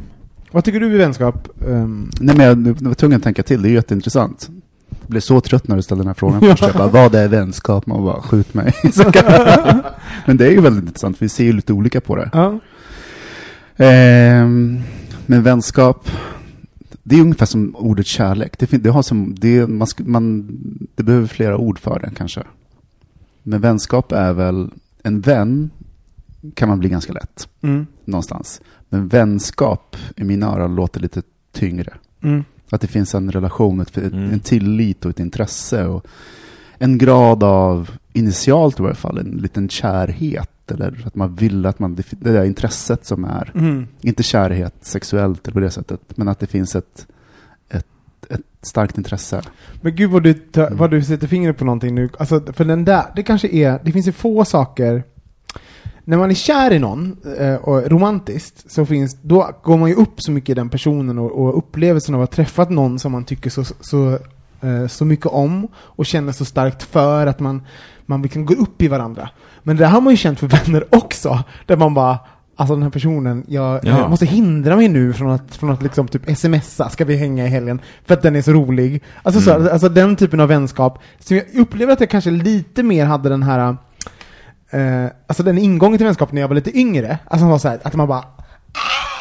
Vad 0.55 0.65
tycker 0.65 0.81
du 0.81 0.95
är 0.95 0.99
vänskap? 0.99 1.49
Ehm, 1.69 2.11
Nej, 2.21 2.37
men 2.37 2.47
jag, 2.47 2.67
jag 2.67 2.89
var 2.89 2.95
tvungen 2.95 3.17
att 3.17 3.23
tänka 3.23 3.43
till, 3.43 3.63
det 3.63 3.69
är 3.69 3.73
jätteintressant. 3.73 4.51
Jag 5.01 5.11
blev 5.11 5.21
så 5.21 5.41
trött 5.41 5.69
när 5.69 5.77
du 5.77 5.83
ställde 5.83 6.03
den 6.03 6.07
här 6.07 6.15
frågan 6.15 6.41
först. 6.51 6.63
Jag 6.63 6.73
bara, 6.73 6.89
vad 6.89 7.15
är 7.15 7.29
vänskap? 7.29 7.87
Man 7.87 8.05
bara, 8.05 8.23
skjut 8.23 8.55
mig. 8.55 8.75
Men 10.27 10.37
det 10.37 10.47
är 10.47 10.51
ju 10.51 10.61
väldigt 10.61 10.85
intressant, 10.85 11.23
vi 11.23 11.29
ser 11.29 11.45
ju 11.45 11.53
lite 11.53 11.73
olika 11.73 12.01
på 12.01 12.17
det. 12.17 12.31
ja. 12.33 12.59
Ehm, 13.77 14.81
men 15.27 15.43
vänskap, 15.43 16.11
det 17.03 17.17
är 17.17 17.21
ungefär 17.21 17.47
som 17.47 17.77
ordet 17.77 18.07
kärlek. 18.07 18.59
Det, 18.59 18.67
det, 18.67 18.91
har 18.91 19.03
som, 19.03 19.35
det, 19.39 19.67
man, 19.67 19.89
man, 19.99 20.49
det 20.95 21.03
behöver 21.03 21.27
flera 21.27 21.57
ord 21.57 21.79
för 21.79 21.99
det 21.99 22.11
kanske. 22.17 22.43
Men 23.43 23.61
vänskap 23.61 24.13
är 24.13 24.33
väl, 24.33 24.71
en 25.03 25.21
vän 25.21 25.71
kan 26.55 26.69
man 26.69 26.79
bli 26.79 26.89
ganska 26.89 27.13
lätt 27.13 27.49
Mm. 27.63 27.87
någonstans. 28.05 28.61
Men 28.89 29.09
vänskap 29.09 29.97
i 30.17 30.25
mina 30.25 30.47
öron 30.47 30.75
låter 30.75 31.01
lite 31.01 31.23
tyngre. 31.53 31.95
Mm. 32.23 32.45
Att 32.71 32.81
det 32.81 32.87
finns 32.87 33.15
en 33.15 33.33
relation, 33.33 33.81
ett, 33.81 33.97
Mm. 33.97 34.33
en 34.33 34.41
tillit 34.41 35.05
och 35.05 35.11
ett 35.11 35.21
intresse. 35.21 35.87
Och 35.87 36.07
en 36.79 36.99
grad 36.99 37.43
av, 37.43 37.91
initialt 38.13 38.81
i 38.81 38.83
varje 38.83 38.95
fall, 38.95 39.19
en 39.19 39.31
liten 39.31 39.69
kärhet. 39.69 40.51
Eller 40.71 41.03
att 41.07 41.15
man 41.15 41.35
vill 41.35 41.67
att 41.67 41.79
man, 41.79 41.95
det 41.95 42.33
där 42.33 42.45
intresset 42.45 43.07
som 43.07 43.25
är, 43.25 43.53
Mm. 43.55 43.87
inte 44.01 44.23
kärhet 44.23 44.75
sexuellt 44.81 45.47
eller 45.47 45.53
på 45.53 45.61
det 45.61 45.71
sättet, 45.71 46.01
men 46.17 46.29
att 46.29 46.39
det 46.41 46.47
finns 46.47 46.77
ett, 46.77 47.07
ett, 47.69 47.87
ett 48.31 48.41
starkt 48.63 48.99
intresse. 48.99 49.43
Men 49.81 49.97
gud 49.97 50.11
vad 50.11 50.23
du, 50.23 50.35
Mm. 50.57 50.77
vad 50.77 50.91
du 50.91 51.03
sätter 51.03 51.27
fingret 51.27 51.59
på 51.59 51.65
någonting 51.65 51.95
nu. 51.95 52.09
Alltså, 52.19 52.41
för 52.53 52.65
den 52.65 52.85
där, 52.85 53.03
det 53.17 53.23
kanske 53.23 53.49
är, 53.49 53.81
det 53.85 53.93
finns 53.93 54.09
ju 54.09 54.13
få 54.13 54.45
saker 54.45 55.05
när 56.05 56.17
man 56.19 56.31
är 56.31 56.35
kär 56.35 56.71
i 56.73 56.79
någon, 56.79 57.17
eh, 57.39 57.55
och 57.55 57.91
romantiskt, 57.91 58.71
så 58.71 58.87
finns, 58.87 59.17
då 59.23 59.51
går 59.63 59.77
man 59.79 59.89
ju 59.89 59.95
upp 59.95 60.15
så 60.17 60.31
mycket 60.33 60.51
i 60.51 60.55
den 60.55 60.69
personen 60.69 61.19
och, 61.19 61.31
och 61.33 61.59
upplevelsen 61.59 62.15
av 62.15 62.23
att 62.23 62.31
ha 62.31 62.37
träffat 62.37 62.71
någon 62.71 62.99
som 62.99 63.13
man 63.13 63.25
tycker 63.25 63.51
så, 63.51 63.65
så, 63.81 64.19
eh, 64.61 64.87
så 64.89 65.05
mycket 65.05 65.27
om 65.27 65.69
och 65.77 66.07
känner 66.07 66.33
så 66.33 66.45
starkt 66.45 66.83
för 66.83 67.27
att 67.27 67.41
man, 67.41 67.63
man 68.07 68.23
liksom 68.23 68.47
går 68.47 68.59
upp 68.61 68.83
i 68.83 68.89
varandra. 68.89 69.29
Men 69.63 69.77
det 69.77 69.87
här 69.87 69.93
har 69.93 70.01
man 70.01 70.13
ju 70.13 70.17
känt 70.17 70.41
för 70.41 70.47
vänner 70.47 70.85
också, 70.91 71.43
där 71.67 71.77
man 71.77 71.95
bara 71.95 72.19
Alltså 72.57 72.75
den 72.75 72.83
här 72.83 72.91
personen, 72.91 73.45
jag, 73.49 73.81
Ja. 73.85 73.99
jag 73.99 74.11
måste 74.11 74.27
hindra 74.27 74.77
mig 74.77 74.89
nu 74.89 75.13
från 75.13 75.31
att, 75.31 75.57
från 75.57 75.71
att 75.71 75.83
liksom 75.83 76.09
typ 76.09 76.39
smsa, 76.39 76.89
ska 76.89 77.05
vi 77.05 77.17
hänga 77.17 77.45
i 77.45 77.49
helgen? 77.49 77.81
För 78.07 78.15
att 78.15 78.23
den 78.23 78.37
är 78.37 78.43
så 78.43 78.53
rolig. 78.53 79.03
Alltså, 79.23 79.51
Mm. 79.51 79.67
så, 79.67 79.73
alltså 79.73 79.89
den 79.89 80.17
typen 80.17 80.41
av 80.41 80.49
vänskap, 80.49 80.99
som 81.19 81.37
jag 81.37 81.45
upplever 81.55 81.93
att 81.93 82.01
jag 82.01 82.11
kanske 82.11 82.31
lite 82.31 82.83
mer 82.83 83.05
hade 83.07 83.29
den 83.29 83.43
här 83.43 83.77
eh, 84.75 85.11
alltså 85.27 85.43
den 85.43 85.59
ingången 85.59 85.99
till 85.99 86.07
vänskap 86.07 86.33
när 86.33 86.41
jag 86.41 86.49
var 86.49 86.55
lite 86.55 86.79
yngre, 86.79 87.19
alltså 87.25 87.39
som 87.43 87.49
var 87.49 87.59
så 87.59 87.69
här, 87.69 87.81
att 87.85 87.95
man 87.95 88.09
bara 88.09 88.19
"Ah, 88.19 88.25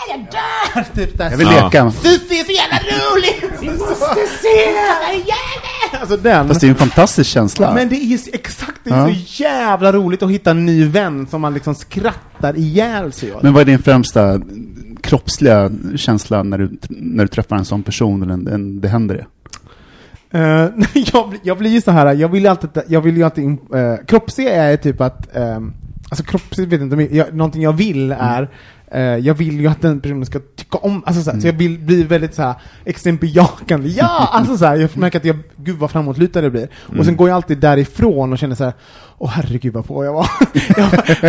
jag 0.10 0.20
dör! 0.20 0.84
Typ 0.96 1.18
där. 1.18 1.30
Jag 1.32 1.38
vill 1.38 1.48
Ja. 1.52 1.66
leka. 1.66 1.92
Susie 1.92 2.40
är 2.40 2.44
så 2.44 2.52
jävla 2.52 2.78
rolig! 2.78 3.60
Susie, 3.60 4.74
vad 5.08 5.16
gärna! 5.16 6.00
Alltså 6.02 6.18
den. 6.18 6.48
Fast 6.48 6.62
det 6.62 6.68
är 6.68 6.70
en 6.70 6.76
fantastisk 6.76 7.30
känsla. 7.30 7.74
Men 7.74 7.90
det 7.90 7.96
är 7.96 8.06
ju 8.06 8.18
exakt, 8.34 8.80
det 8.84 8.90
är 8.90 8.98
Ja. 8.98 9.16
så 9.16 9.44
jävla 9.44 9.94
roligt 9.94 10.24
att 10.24 10.30
hitta 10.32 10.52
en 10.52 10.66
ny 10.66 10.86
vän 10.86 11.28
som 11.28 11.42
man 11.42 11.54
liksom 11.54 11.76
skrattar 11.76 12.58
ihjäl 12.58 13.12
sig 13.14 13.34
åt. 13.36 13.44
Men 13.44 13.54
vad 13.54 13.62
är 13.62 13.66
din 13.66 13.80
främsta 13.80 14.42
kroppsliga 15.02 15.72
känsla 15.96 16.44
när 16.44 16.58
du, 16.58 16.72
när 16.90 17.24
du 17.24 17.28
träffar 17.28 17.56
en 17.56 17.66
sån 17.66 17.84
person 17.84 18.24
eller 18.24 18.34
en, 18.34 18.48
en, 18.48 18.82
det 18.82 18.88
händer 18.88 19.16
det? 19.16 19.26
Eh, 20.34 20.42
jag, 21.14 21.30
blir- 21.30 21.40
jag 21.44 21.58
blir 21.58 21.70
ju 21.72 21.82
så 21.82 21.92
här, 21.92 22.14
jag 22.14 22.28
vill 22.28 22.44
ju 22.44 22.50
alltid, 22.50 22.70
jag 22.88 23.02
vill 23.02 23.18
ju 23.18 23.24
alltid, 23.24 23.46
uh, 23.46 23.58
kroppslig 24.08 24.48
är 24.48 24.78
typ 24.78 25.02
att, 25.02 25.28
um, 25.34 25.74
alltså 26.10 26.24
kroppslig 26.24 26.68
vet 26.70 26.82
jag 26.82 26.94
inte, 26.94 27.16
jag, 27.16 27.34
någonting 27.34 27.62
jag 27.62 27.74
vill 27.74 28.12
är, 28.20 28.50
eh, 28.92 29.02
jag 29.02 29.34
vill 29.34 29.60
ju 29.60 29.68
att 29.68 29.82
den 29.82 30.02
personen 30.02 30.26
ska 30.26 30.40
tycka 30.56 30.78
om, 30.78 31.04
alltså 31.06 31.24
så, 31.24 31.32
här, 31.32 31.40
så 31.40 31.48
jag 31.48 31.54
vill 31.54 31.80
bli 31.80 32.04
väldigt 32.04 32.36
så 32.36 32.42
här 32.42 32.56
ja! 33.98 34.30
Alltså 34.32 34.58
så 34.58 34.66
här, 34.66 34.76
jag 34.76 34.98
märker 34.98 35.20
att 35.20 35.26
jag, 35.26 35.38
gud 35.56 35.78
vad 35.78 35.92
framåtlutad 35.92 36.42
det 36.42 36.50
blir. 36.50 36.68
Och 37.00 37.06
sen 37.06 37.16
går 37.16 37.30
jag 37.30 37.36
alltid 37.36 37.58
därifrån 37.58 38.32
och 38.34 38.38
känner 38.40 38.56
så 38.56 38.64
här, 38.64 38.74
åh 39.18 39.30
herregud 39.30 39.74
vad 39.74 39.86
på 39.86 40.06
jag 40.06 40.14
var. 40.14 40.28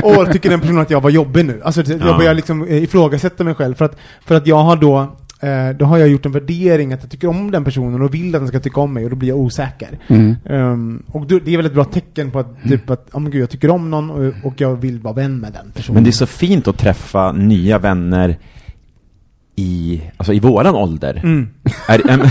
och 0.20 0.32
tycker 0.32 0.50
den 0.50 0.60
personen 0.60 0.82
att 0.82 0.90
jag 0.90 1.00
var 1.00 1.10
jobbig 1.10 1.44
nu. 1.44 1.60
Alltså 1.64 1.82
jag 1.82 2.00
Ja. 2.00 2.16
börjar 2.16 2.34
liksom 2.34 2.68
ifrågasätta 2.68 3.44
mig 3.44 3.54
själv, 3.54 3.74
för 3.74 3.84
att, 3.84 3.96
för 4.24 4.34
att 4.34 4.46
jag 4.46 4.56
har 4.62 4.76
då 4.76 5.16
Eh, 5.44 5.76
då 5.76 5.84
har 5.84 5.98
jag 5.98 6.08
gjort 6.08 6.26
en 6.26 6.32
värdering 6.32 6.92
att 6.92 7.02
jag 7.02 7.10
tycker 7.10 7.28
om 7.28 7.50
den 7.50 7.64
personen 7.64 8.02
och 8.02 8.14
vill 8.14 8.34
att 8.34 8.40
den 8.40 8.48
ska 8.48 8.60
tycka 8.60 8.80
om 8.80 8.92
mig 8.92 9.04
och 9.04 9.10
då 9.10 9.16
blir 9.16 9.28
jag 9.28 9.38
osäker. 9.38 9.98
Mm. 10.08 10.34
Ehm, 10.44 11.02
och 11.06 11.26
då, 11.26 11.38
det 11.44 11.52
är 11.52 11.56
väl 11.56 11.66
ett 11.66 11.74
bra 11.74 11.84
tecken 11.84 12.30
på 12.30 12.38
att, 12.38 12.62
typ 12.68 12.90
att, 12.90 13.08
oh, 13.12 13.20
men 13.20 13.32
gud, 13.32 13.42
jag 13.42 13.50
tycker 13.50 13.70
om 13.70 13.90
någon 13.90 14.10
och, 14.10 14.32
och 14.44 14.54
jag 14.56 14.76
vill 14.76 14.98
vara 14.98 15.14
vän 15.14 15.38
med 15.38 15.52
den 15.52 15.70
personen. 15.74 15.94
Men 15.94 16.04
det 16.04 16.10
är 16.10 16.12
så 16.12 16.26
fint 16.26 16.68
att 16.68 16.78
träffa 16.78 17.32
nya 17.32 17.78
vänner 17.78 18.38
i, 19.56 20.02
alltså 20.16 20.32
i 20.32 20.40
våran 20.40 20.74
ålder. 20.74 21.20
Mm. 21.24 21.48
Är, 21.88 22.10
äm, 22.10 22.20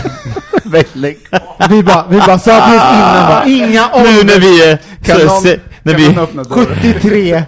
Vi 1.70 1.84
bara, 1.84 2.06
vi 2.10 2.18
bara 2.18 2.40
sa 2.40 2.60
precis 2.62 2.84
innan 2.94 3.28
bara, 3.28 3.46
inga 3.46 3.88
nu 4.04 4.24
när 4.24 4.40
vi 4.40 4.70
är... 4.70 4.78
Kan 5.04 5.20
så- 5.20 5.42
se- 5.44 5.60
när 5.84 5.96
vi, 5.96 6.08
någon 6.08 6.24
öppna 6.24 6.44
dörren? 6.44 6.66
73. 6.82 7.44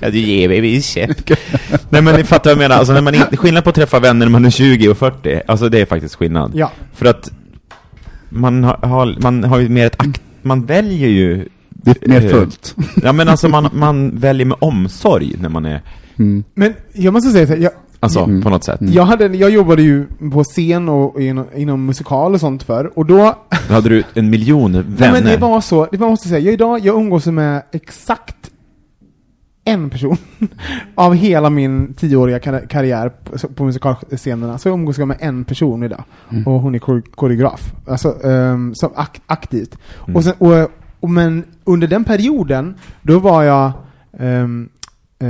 Ja, 0.00 0.10
du 0.10 0.18
ger 0.18 0.48
mig 0.48 0.74
en 0.76 0.82
käpp. 0.82 1.30
Nej 1.90 2.02
men 2.02 2.14
ni 2.16 2.24
fattar 2.24 2.50
vad 2.50 2.52
jag 2.52 2.58
menar, 2.68 2.76
alltså 2.76 2.92
när 2.92 3.00
man 3.02 3.14
inte, 3.14 3.36
skillnad 3.36 3.64
på 3.64 3.70
att 3.70 3.76
träffa 3.76 4.00
vänner 4.00 4.26
när 4.26 4.30
man 4.30 4.44
är 4.44 4.50
20 4.50 4.88
och 4.88 4.98
40, 4.98 5.40
alltså 5.46 5.68
det 5.68 5.80
är 5.80 5.86
faktiskt 5.86 6.14
skillnad. 6.14 6.52
Ja. 6.54 6.70
För 6.94 7.06
att 7.06 7.30
man 8.28 8.64
har, 8.64 8.76
har, 8.76 9.16
man 9.22 9.44
har 9.44 9.58
ju 9.58 9.68
mer 9.68 9.86
ett 9.86 10.00
akt, 10.02 10.20
man 10.42 10.64
väljer 10.66 11.08
ju, 11.08 11.48
Det 11.68 12.02
är 12.04 12.08
mer 12.08 12.24
Eh, 12.24 12.30
fullt. 12.30 12.74
ja 13.02 13.12
men 13.12 13.28
alltså 13.28 13.48
man, 13.48 13.68
man 13.74 14.18
väljer 14.18 14.46
med 14.46 14.56
omsorg 14.60 15.34
när 15.40 15.48
man 15.48 15.64
är, 15.66 15.82
Mm. 16.18 16.44
Men 16.54 16.74
jag 16.92 17.12
måste 17.12 17.30
säga 17.30 17.46
så 17.46 17.52
här, 17.52 17.60
jag, 17.60 17.72
alltså 18.00 18.20
Mm. 18.20 18.42
på 18.42 18.50
något 18.50 18.64
sätt. 18.64 18.80
Mm. 18.80 18.92
jag, 18.92 19.04
hade, 19.04 19.26
jag 19.26 19.50
jobbade 19.50 19.82
ju 19.82 20.06
på 20.32 20.44
scen 20.44 20.88
och 20.88 21.20
inom, 21.22 21.46
inom 21.56 21.86
musikal 21.86 22.34
och 22.34 22.40
sånt 22.40 22.62
för 22.62 22.98
och 22.98 23.06
då 23.06 23.34
Då 23.68 23.74
hade 23.74 23.88
du 23.88 24.02
en 24.14 24.30
miljon 24.30 24.72
Nej, 24.72 24.82
vänner. 24.86 25.12
men 25.12 25.24
det 25.24 25.36
var 25.36 25.60
så, 25.60 25.88
det 25.92 25.96
var, 25.98 26.08
måste 26.08 26.28
jag 26.28 26.30
säga, 26.30 26.44
jag 26.44 26.54
idag, 26.54 26.86
jag 26.86 26.96
umgås 26.96 27.26
med 27.26 27.62
exakt 27.72 28.36
en 29.66 29.90
person 29.90 30.16
av 30.94 31.14
hela 31.14 31.50
min 31.50 31.94
tioåriga 31.94 32.38
kar- 32.38 32.66
karriär 32.68 33.08
på, 33.08 33.48
på 33.48 33.64
musikalscenerna, 33.64 34.58
så 34.58 34.68
umgås 34.68 34.98
jag 34.98 35.08
med 35.08 35.16
en 35.20 35.44
person 35.44 35.82
idag. 35.82 36.04
Mm. 36.30 36.46
Och 36.46 36.60
hon 36.60 36.74
är 36.74 36.78
kore- 36.78 37.10
koreograf, 37.14 37.72
alltså 37.88 38.08
um, 38.10 38.74
som 38.74 38.90
ak- 38.90 39.20
aktivt. 39.26 39.78
Mm. 40.04 40.16
Och 40.16 40.24
sen, 40.24 40.34
och, 40.38 40.70
och, 41.00 41.10
men 41.10 41.44
under 41.64 41.86
den 41.88 42.04
perioden, 42.04 42.74
då 43.02 43.18
var 43.18 43.42
jag 43.42 43.72
eh, 44.18 44.48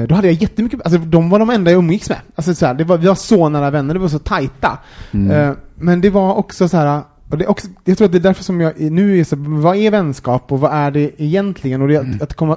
då 0.08 0.14
hade 0.14 0.26
jag 0.28 0.34
jättemycket, 0.42 0.80
alltså 0.84 0.98
de 0.98 1.30
var 1.30 1.38
de 1.38 1.50
enda 1.50 1.70
jag 1.70 1.78
umgicks 1.78 2.08
med. 2.08 2.18
Alltså 2.34 2.54
så 2.54 2.66
här, 2.66 2.74
det 2.74 2.84
var, 2.84 2.98
vi 2.98 3.06
var 3.06 3.14
så 3.14 3.48
nära 3.48 3.70
vänner, 3.70 3.94
det 3.94 4.00
var 4.00 4.08
så 4.08 4.18
tajta. 4.18 4.78
Mm. 5.12 5.30
Eh, 5.30 5.54
men 5.74 6.00
det 6.00 6.10
var 6.10 6.34
också 6.34 6.68
så 6.68 6.76
här, 6.76 7.00
och 7.30 7.38
det 7.38 7.46
också, 7.46 7.68
jag 7.84 7.98
tror 7.98 8.06
att 8.06 8.12
det 8.12 8.18
är 8.18 8.20
därför 8.20 8.44
som 8.44 8.60
jag 8.60 8.80
nu 8.80 9.18
är 9.20 9.24
så, 9.24 9.36
vad 9.38 9.76
är 9.76 9.90
vänskap 9.90 10.52
och 10.52 10.60
vad 10.60 10.72
är 10.72 10.90
det 10.90 11.22
egentligen? 11.22 11.82
Och 11.82 11.88
det, 11.88 11.96
Mm. 11.98 12.18
att 12.22 12.34
komma... 12.34 12.56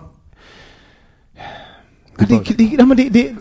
Det, 2.28 2.78
det, 2.78 2.86
men 2.86 2.98
det, 2.98 3.10
det, 3.10 3.32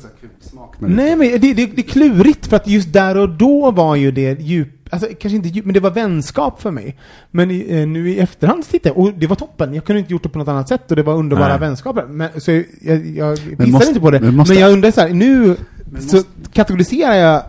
nej 0.79 1.17
men 1.17 1.19
det, 1.19 1.39
det, 1.39 1.53
det 1.67 1.79
är 1.79 1.83
klurigt 1.83 2.47
för 2.47 2.57
att 2.57 2.69
just 2.69 2.93
där 2.93 3.17
och 3.17 3.29
då 3.29 3.71
var 3.71 3.97
ju 3.97 4.11
det 4.11 4.41
djup, 4.41 4.69
alltså 4.91 5.09
kanske 5.21 5.37
inte 5.37 5.49
djup, 5.49 5.65
men 5.65 5.75
det 5.75 5.81
var 5.81 5.91
vänskap 5.91 6.63
för 6.63 6.71
mig. 6.71 6.97
Men 7.31 7.51
i, 7.51 7.67
eh, 7.81 7.87
nu 7.89 8.11
i 8.11 8.19
efterhand 8.19 8.65
så 8.65 8.71
tittar 8.71 8.91
jag, 8.91 8.99
och 8.99 9.13
det 9.15 9.27
var 9.27 9.37
toppen, 9.37 9.75
jag 9.75 9.85
kunde 9.85 10.01
inte 10.01 10.13
gjort 10.13 10.23
det 10.23 10.29
på 10.29 10.39
något 10.39 10.49
annat 10.49 10.69
sätt 10.69 10.91
och 10.91 10.97
det 10.97 11.03
var 11.03 11.15
underbara 11.15 11.49
Nej. 11.49 11.59
vänskaper. 11.59 12.05
Men, 12.07 12.29
så 12.41 12.51
jag, 12.51 12.65
jag, 12.81 12.99
jag 13.17 13.39
pissar 13.39 13.67
måste- 13.67 13.89
inte 13.89 14.01
på 14.01 14.11
det. 14.11 14.21
men 14.21 14.29
Men, 14.29 14.37
måste- 14.37 14.55
jag 14.55 14.73
undrar 14.73 14.91
så 14.91 15.01
här, 15.01 15.09
nu 15.09 15.57
Men 15.91 16.03
så 16.03 16.23
kategoriserar 16.53 17.15
jag 17.15 17.43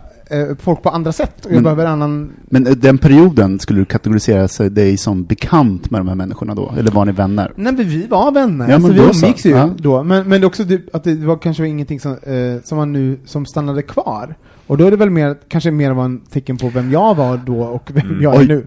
folk 0.58 0.82
på 0.82 0.88
andra 0.88 1.12
sätt 1.12 1.44
och 1.46 1.50
jag 1.50 1.54
Men- 1.54 1.62
behöver 1.62 1.86
annan 1.86 2.32
Men 2.44 2.66
eh, 2.66 2.72
den 2.72 2.98
perioden, 2.98 3.58
skulle 3.58 3.78
du 3.80 3.84
kategorisera 3.84 4.68
dig 4.68 4.96
som 4.96 5.24
bekant 5.24 5.90
med 5.90 6.00
de 6.00 6.08
här 6.08 6.14
människorna 6.14 6.54
då? 6.54 6.74
Eller 6.78 6.90
var 6.90 7.04
ni 7.04 7.12
vänner? 7.12 7.52
Nej 7.56 7.72
men 7.72 7.88
vi 7.88 8.06
var 8.06 8.32
vänner, 8.32 8.68
Ja, 8.68 8.74
alltså, 8.74 8.92
vi 8.92 9.00
umgicks 9.00 9.46
ju 9.46 9.50
Ja. 9.50 9.70
då. 9.78 10.02
Men, 10.02 10.28
men 10.28 10.40
det 10.40 10.46
också 10.46 10.62
att 10.92 11.04
det 11.04 11.14
var 11.14 11.36
kanske 11.38 11.66
ingenting 11.68 12.00
som, 12.00 12.12
eh, 12.12 12.62
som 12.64 12.78
man 12.78 12.92
nu, 12.92 13.18
som 13.24 13.46
stannade 13.46 13.82
kvar. 13.82 14.34
Och 14.66 14.76
då 14.78 14.84
är 14.86 14.90
det 14.90 14.96
väl 14.96 15.10
mer, 15.10 15.36
kanske 15.48 15.70
mer 15.70 15.90
var 15.92 16.04
en 16.04 16.20
tecken 16.20 16.56
på 16.56 16.68
vem 16.68 16.90
jag 16.90 17.14
var 17.14 17.36
då 17.46 17.60
och 17.62 17.90
vem 17.94 18.06
Mm. 18.06 18.22
jag 18.22 18.34
är 18.34 18.40
Oj. 18.40 18.46
nu. 18.48 18.66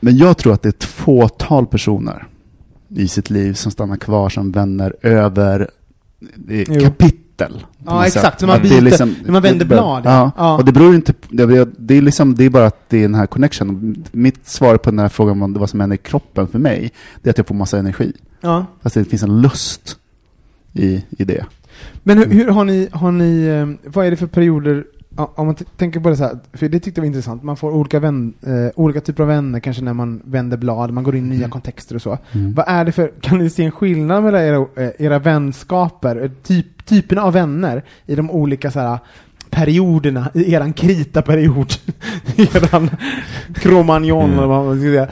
Men 0.00 0.16
jag 0.16 0.36
tror 0.38 0.52
att 0.52 0.62
det 0.62 0.68
är 0.68 0.70
ett 0.72 0.84
fåtal 0.84 1.66
personer 1.66 2.26
i 2.88 3.08
sitt 3.08 3.30
liv 3.30 3.52
som 3.52 3.72
stannar 3.72 3.96
kvar 3.96 4.28
som 4.28 4.52
vänner 4.52 4.94
över 5.02 5.70
kapitel. 6.82 7.20
På 7.36 7.44
Ja, 7.86 8.06
exakt. 8.06 8.40
När 8.40 8.48
man 8.48 8.60
byter- 8.62 9.14
när 9.24 9.32
man 9.32 9.42
vänder 9.42 9.58
det- 9.64 9.74
blad, 9.74 10.02
ja. 10.04 10.30
Ja. 10.36 10.56
Och 10.56 10.64
det 10.64 10.72
beror 10.72 10.94
inte 10.94 11.12
på- 11.12 11.26
det, 11.30 11.68
det 11.78 11.94
är 11.94 12.02
liksom, 12.02 12.34
det 12.34 12.44
är 12.44 12.50
bara 12.50 12.66
att 12.66 12.88
det 12.88 12.98
är 12.98 13.02
den 13.02 13.14
här 13.14 13.26
connection. 13.26 14.04
Mitt 14.12 14.48
svar 14.48 14.76
på 14.76 14.90
den 14.90 14.98
här 14.98 15.08
frågan 15.08 15.42
om 15.42 15.52
vad 15.52 15.70
som 15.70 15.80
händer 15.80 15.94
i 15.94 15.98
kroppen 15.98 16.48
för 16.48 16.58
mig, 16.58 16.92
det 17.22 17.28
är 17.28 17.30
att 17.30 17.38
jag 17.38 17.46
får 17.46 17.54
massa 17.54 17.78
energi. 17.78 18.12
Ja. 18.40 18.66
Alltså 18.82 18.98
det 18.98 19.04
finns 19.04 19.22
en 19.22 19.40
lust 19.40 19.96
i, 20.72 21.04
i 21.18 21.24
det. 21.24 21.44
Men 22.02 22.18
hur, 22.18 22.26
hur 22.26 22.48
har 22.48 22.64
ni, 22.64 22.88
har 22.92 23.12
ni, 23.12 23.44
eh, 23.44 23.90
vad 23.90 24.06
är 24.06 24.10
det 24.10 24.16
för 24.16 24.26
perioder, 24.26 24.84
om 25.16 25.46
man 25.46 25.54
tänker 25.76 26.00
på 26.00 26.08
det 26.08 26.16
så 26.16 26.24
här, 26.24 26.38
för 26.52 26.68
det 26.68 26.80
tyckte 26.80 26.98
jag 26.98 27.02
var 27.02 27.06
intressant, 27.06 27.42
man 27.42 27.56
får 27.56 27.70
olika, 27.70 28.00
vän, 28.00 28.34
eh, 28.46 28.52
olika 28.74 29.00
typer 29.00 29.22
av 29.22 29.28
vänner 29.28 29.60
kanske 29.60 29.84
när 29.84 29.92
man 29.94 30.22
vänder 30.24 30.56
blad, 30.56 30.90
man 30.92 31.04
går 31.04 31.16
in 31.16 31.32
i 31.32 31.36
nya 31.36 31.48
kontexter 31.48 31.94
och 31.94 32.02
så. 32.02 32.18
Mm. 32.32 32.54
Vad 32.54 32.64
är 32.68 32.84
det 32.84 32.92
för, 32.92 33.12
kan 33.20 33.38
ni 33.38 33.50
se 33.50 33.64
en 33.64 33.70
skillnad 33.70 34.22
mellan 34.24 34.40
era, 34.42 34.56
eh, 34.76 34.90
era 34.98 35.18
vänskaper, 35.18 36.22
eh, 36.24 36.30
typ, 36.42 36.86
typerna 36.86 37.22
av 37.22 37.32
vänner 37.32 37.82
i 38.06 38.14
de 38.14 38.30
olika 38.30 38.70
så 38.70 38.80
här, 38.80 38.98
perioderna, 39.50 40.30
i 40.34 40.54
eran 40.54 40.72
krita-period, 40.72 41.72
eran 42.36 42.90
cromagnon 43.54 44.24
Mm. 44.24 44.38
eller 44.38 44.48
vad 44.48 44.64
man 44.64 44.78
ska 44.80 44.86
säga. 44.86 45.08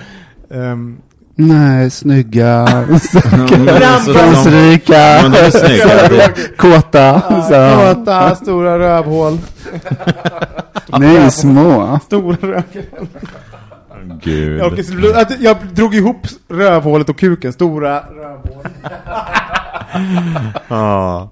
Ehm, 0.51 0.97
Nej, 1.37 1.91
snygga, 1.91 2.67
framgångsrika, 4.07 5.21
kåta. 6.57 7.21
Kåta, 7.21 8.35
stora 8.35 8.79
rövhål, 8.79 9.39
Nej, 10.99 11.31
små. 11.31 11.99
stora 12.07 12.37
rövhål. 12.41 13.07
Gud. 14.23 14.61
Jag, 14.61 15.27
jag 15.41 15.57
drog 15.73 15.95
ihop 15.95 16.27
rövhålet 16.49 17.09
och 17.09 17.19
kuken, 17.19 17.53
stora 17.53 18.01
rövhål. 18.01 18.65
Ja. 20.69 21.31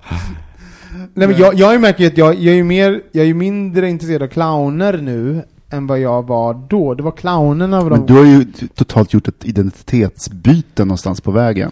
Nej, 1.14 1.28
men 1.28 1.36
jag, 1.36 1.54
jag 1.54 1.80
märker 1.80 2.00
ju 2.04 2.06
att 2.10 2.18
jag, 2.18 2.34
jag 2.34 2.52
är 2.52 2.56
ju 2.56 2.64
mer, 2.64 3.00
jag 3.12 3.22
är 3.22 3.26
ju 3.26 3.34
mindre 3.34 3.88
intresserad 3.90 4.22
av 4.22 4.26
clowner 4.26 4.98
nu 4.98 5.44
än 5.72 5.86
vad 5.86 6.00
jag 6.00 6.26
var 6.26 6.54
då. 6.68 6.94
Det 6.94 7.02
var 7.02 7.10
clownerna 7.12 7.78
av 7.78 7.90
Men 7.90 8.06
de... 8.06 8.06
du 8.14 8.18
har 8.18 8.26
ju 8.26 8.44
totalt 8.74 9.12
gjort 9.12 9.28
ett 9.28 9.44
identitetsbyte 9.44 10.84
någonstans 10.84 11.20
på 11.20 11.30
vägen. 11.30 11.70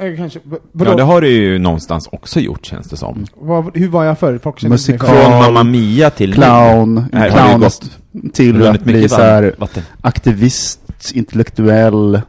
Eh, 0.00 0.16
kanske, 0.16 0.38
vadå? 0.72 0.90
ja, 0.90 0.96
det 0.96 1.02
har 1.02 1.20
du 1.20 1.28
ju 1.28 1.58
någonstans 1.58 2.08
också 2.12 2.40
gjort 2.40 2.66
känns 2.66 2.88
det 2.88 2.96
som. 2.96 3.26
Vad, 3.40 3.76
hur 3.76 3.88
var 3.88 4.04
jag 4.04 4.18
förr? 4.18 4.38
Folk 4.42 4.58
känner 4.58 4.76
inte 4.76 4.90
mig 4.92 4.98
Musikal- 4.98 5.06
förr. 5.06 5.30
Från 5.30 5.38
Mamma 5.38 5.62
Mia 5.64 6.10
till 6.10 6.34
Clown, 6.34 7.04
Nej, 7.12 7.30
har 7.30 7.38
clown 7.48 7.60
gått- 7.60 7.90
till 8.32 8.66
att 8.66 8.82
bli 8.84 8.94
mycket 8.94 9.10
så 9.10 9.20
här 9.20 9.54
vatten. 9.58 9.82
aktivist, 10.00 10.80
intellektuell. 11.14 12.20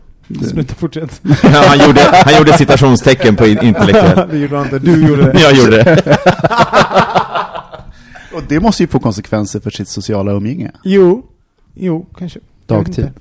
Sluta, 0.50 0.76
fortsätt. 0.76 1.22
Ja, 1.44 1.64
han, 1.68 1.88
gjorde, 1.88 2.02
han 2.26 2.38
gjorde 2.38 2.54
citationstecken 2.54 3.36
på 3.36 3.46
in- 3.48 3.62
intellektuell. 3.66 4.28
det 4.32 4.38
gjorde 4.38 4.56
jag 4.56 4.66
inte, 4.66 4.80
du 4.80 5.08
gjorde 5.08 5.32
det. 5.32 5.40
Jag 5.42 5.54
gjorde 5.54 5.84
det. 5.84 6.18
Och 8.40 8.46
det 8.48 8.60
måste 8.60 8.84
ju 8.84 8.88
få 8.88 9.00
konsekvenser 9.00 9.60
för 9.60 9.70
sitt 9.70 9.88
sociala 9.88 10.32
umgänge. 10.32 10.72
Jo, 10.84 11.26
jo, 11.74 12.06
kanske. 12.18 12.40
Dagtid. 12.66 13.12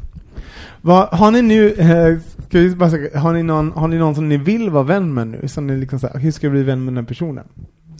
Vad, 0.80 1.08
har 1.08 1.30
ni 1.30 1.42
nu, 1.42 1.72
eh, 1.72 2.18
ska 2.48 2.58
vi 2.58 2.76
bara 2.76 2.90
säga, 2.90 3.20
har 3.20 3.32
ni, 3.32 3.42
någon, 3.42 3.72
har 3.72 3.88
ni 3.88 3.98
någon 3.98 4.14
som 4.14 4.28
ni 4.28 4.36
vill 4.36 4.70
vara 4.70 4.82
vän 4.82 5.14
med 5.14 5.26
nu? 5.26 5.48
Som 5.48 5.66
ni 5.66 5.76
liksom 5.76 5.98
så 5.98 6.06
här, 6.06 6.18
hur 6.18 6.30
ska 6.30 6.46
jag 6.46 6.52
bli 6.52 6.62
vän 6.62 6.84
med 6.84 6.94
den 6.94 7.06
personen? 7.06 7.44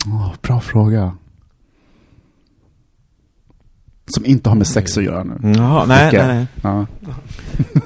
Åh, 0.05 0.33
bra 0.41 0.59
fråga. 0.59 1.11
Som 4.07 4.25
inte 4.25 4.49
har 4.49 4.55
med 4.55 4.67
sex 4.67 4.97
att 4.97 5.03
göra 5.03 5.23
nu. 5.23 5.53
Jaha, 5.55 5.85
nej, 5.85 6.09
nej, 6.13 6.27
nej. 6.27 6.47
Ja. 6.61 6.85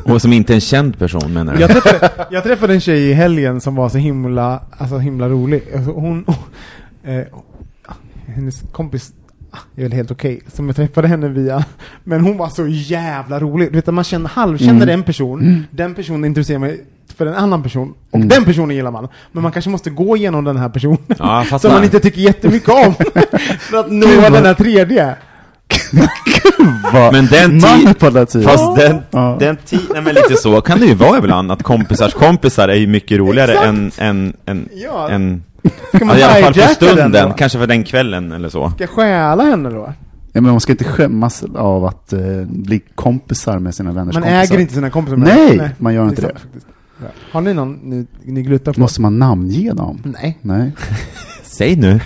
Och 0.14 0.22
som 0.22 0.34
inte 0.34 0.54
är 0.54 0.56
en 0.56 0.62
känd 0.62 1.00
person 1.00 1.34
menar 1.34 1.54
du? 1.54 1.62
Jag 1.62 1.70
träffade, 1.70 2.28
jag 2.32 2.44
träffade 2.44 2.74
en 2.74 2.82
tjej 2.82 3.10
i 3.10 3.14
helgen 3.14 3.62
som 3.62 3.76
var 3.76 3.90
så 3.90 3.98
himla, 3.98 4.64
alltså 4.78 4.98
himla 4.98 5.30
rolig. 5.30 5.64
Alltså 5.76 5.92
hon, 5.92 6.26
eh, 7.04 7.24
hennes 8.26 8.64
kompis 8.72 9.14
är 9.76 9.82
väl 9.84 9.92
helt 9.92 10.12
okej, 10.12 10.42
som 10.54 10.68
jag 10.68 10.76
träffade 10.76 11.08
henne 11.08 11.28
via, 11.28 11.66
men 12.04 12.22
hon 12.22 12.38
var 12.38 12.50
så 12.50 12.68
jävla 12.68 13.40
rolig. 13.40 13.68
Du 13.72 13.76
vet 13.76 13.88
att 13.88 13.94
man 13.94 14.04
känner, 14.04 14.30
halvkänner 14.30 14.74
Mm. 14.84 14.90
en 14.90 15.04
person, 15.04 15.66
den 15.72 15.94
personen 15.96 16.26
intresserar 16.26 16.60
mig 16.60 16.84
för 17.16 17.26
en 17.26 17.34
annan 17.36 17.64
person, 17.64 17.94
och 18.12 18.16
Mm. 18.18 18.28
den 18.28 18.46
personen 18.46 18.76
gillar 18.76 18.92
man. 18.92 19.08
Men 19.32 19.44
man 19.44 19.52
kanske 19.52 19.72
måste 19.72 19.90
gå 19.90 20.18
igenom 20.18 20.44
den 20.44 20.58
här 20.58 20.70
personen, 20.70 20.98
Ja, 21.20 21.46
som 21.60 21.72
man 21.72 21.84
inte 21.84 22.00
tycker 22.00 22.22
jättemycket 22.22 22.70
om, 22.70 22.94
för 23.60 23.78
att 23.78 23.92
nå 23.92 24.08
den 24.30 24.46
här 24.46 24.54
tredje. 24.54 25.16
Men 27.12 27.26
den 27.26 27.52
ti- 27.62 27.84
manipulativ. 27.86 28.42
Fast 28.44 28.76
den, 28.76 29.02
Ja. 29.12 29.38
den 29.40 29.58
tiden, 29.66 30.04
men 30.04 30.16
lite 30.16 30.36
så 30.36 30.62
kan 30.62 30.80
det 30.80 30.86
ju 30.86 30.94
vara 30.94 31.18
ibland, 31.18 31.52
att 31.52 31.64
kompisars 31.64 32.14
kompisar 32.14 32.68
är 32.70 32.76
ju 32.76 32.88
mycket 32.88 33.18
roligare 33.18 33.52
Exakt. 33.52 33.68
än, 33.68 33.92
än, 33.98 34.34
än, 34.46 34.70
Ja. 34.74 35.10
än 35.10 35.44
Ska 35.96 36.06
man 36.06 36.20
ja, 36.20 36.40
i 36.40 36.44
alla 36.44 36.54
fall 36.54 36.54
för 36.54 36.68
stunden, 36.74 37.34
kanske 37.38 37.60
för 37.60 37.68
den 37.68 37.84
kvällen 37.84 38.32
eller 38.32 38.50
så. 38.50 38.70
Ska 38.70 38.84
jag 38.84 38.90
stjäla 38.90 39.44
henne 39.44 39.70
då? 39.70 39.94
Ja, 40.36 40.42
men 40.42 40.52
man 40.52 40.60
ska 40.60 40.72
inte 40.72 40.84
skämmas 40.84 41.44
av 41.56 41.86
att 41.86 42.14
eh, 42.14 42.20
bli 42.48 42.80
kompisar 42.96 43.60
med 43.60 43.76
sina 43.76 43.92
vänners 43.92 44.14
Man 44.16 44.24
kompisar. 44.24 44.54
äger 44.54 44.60
inte 44.62 44.74
sina 44.74 44.90
kompisar. 44.90 45.18
Nej, 45.18 45.70
man 45.78 45.94
gör 45.94 46.10
inte 46.10 46.22
det. 46.22 46.34
faktiskt. 46.40 46.68
Ja. 47.02 47.08
Har 47.32 47.42
ni 47.42 47.54
någon 47.54 47.74
ni, 47.74 48.06
ni 48.24 48.42
gluttar 48.44 48.74
på? 48.74 48.80
Måste 48.80 49.02
man 49.02 49.20
namnge 49.20 49.74
dem? 49.74 50.02
Nej. 50.22 50.38
Nej. 50.42 50.72
Säg 51.44 51.76
nu. 51.76 52.00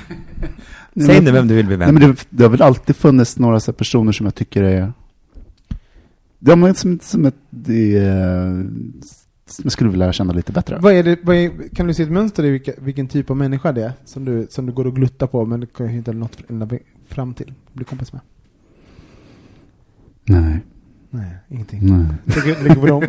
Nej, 0.94 1.08
Säg 1.08 1.16
men- 1.16 1.24
nu 1.24 1.32
vem 1.32 1.48
du 1.48 1.56
vill 1.56 1.66
bli 1.66 1.78
Nej, 1.78 1.86
vän 1.88 1.96
men 1.96 2.10
det, 2.12 2.26
det 2.30 2.44
har 2.44 2.50
väl 2.50 2.62
alltid 2.62 2.96
funnits 2.96 3.38
några 3.40 3.60
så 3.60 3.72
här 3.72 3.78
personer 3.78 4.12
som 4.12 4.26
jag 4.26 4.36
tycker 4.36 4.64
är... 4.64 4.94
Ja, 6.40 6.56
men 6.56 6.76
som, 6.76 7.00
som 7.02 7.26
ett, 7.26 7.36
det, 7.50 7.98
är- 7.98 8.66
skulle 9.48 9.90
vilja 9.90 10.06
lära 10.06 10.14
känna 10.14 10.34
lite 10.34 10.52
bättre. 10.52 10.78
Vad 10.82 10.94
är 10.94 11.04
det, 11.04 11.20
vad 11.24 11.36
är, 11.36 11.52
kan 11.76 11.88
du 11.88 11.94
se 11.94 12.04
ett 12.04 12.12
mönster 12.12 12.46
i 12.46 12.50
vilka, 12.50 12.72
vilken 12.78 13.08
typ 13.08 13.30
av 13.30 13.38
människa 13.38 13.72
det 13.72 13.84
är 13.84 13.92
som 14.06 14.26
du, 14.26 14.48
som 14.50 14.66
du 14.66 14.72
går 14.74 14.88
och 14.88 14.96
gluttar 14.96 15.28
på 15.28 15.46
men 15.46 15.60
du 15.60 15.68
kan 15.68 15.90
inte 15.90 16.14
något 16.14 16.38
ända 16.50 16.70
fram 17.08 17.34
till? 17.34 17.54
Bli 17.74 17.86
kompis 17.86 18.14
med? 18.14 18.22
Nej. 20.26 20.60
Nej, 21.10 21.32
ingenting. 21.50 21.80
Nej. 21.98 22.36
Ligger, 22.64 22.76
på 22.76 22.86
dem. 22.88 23.04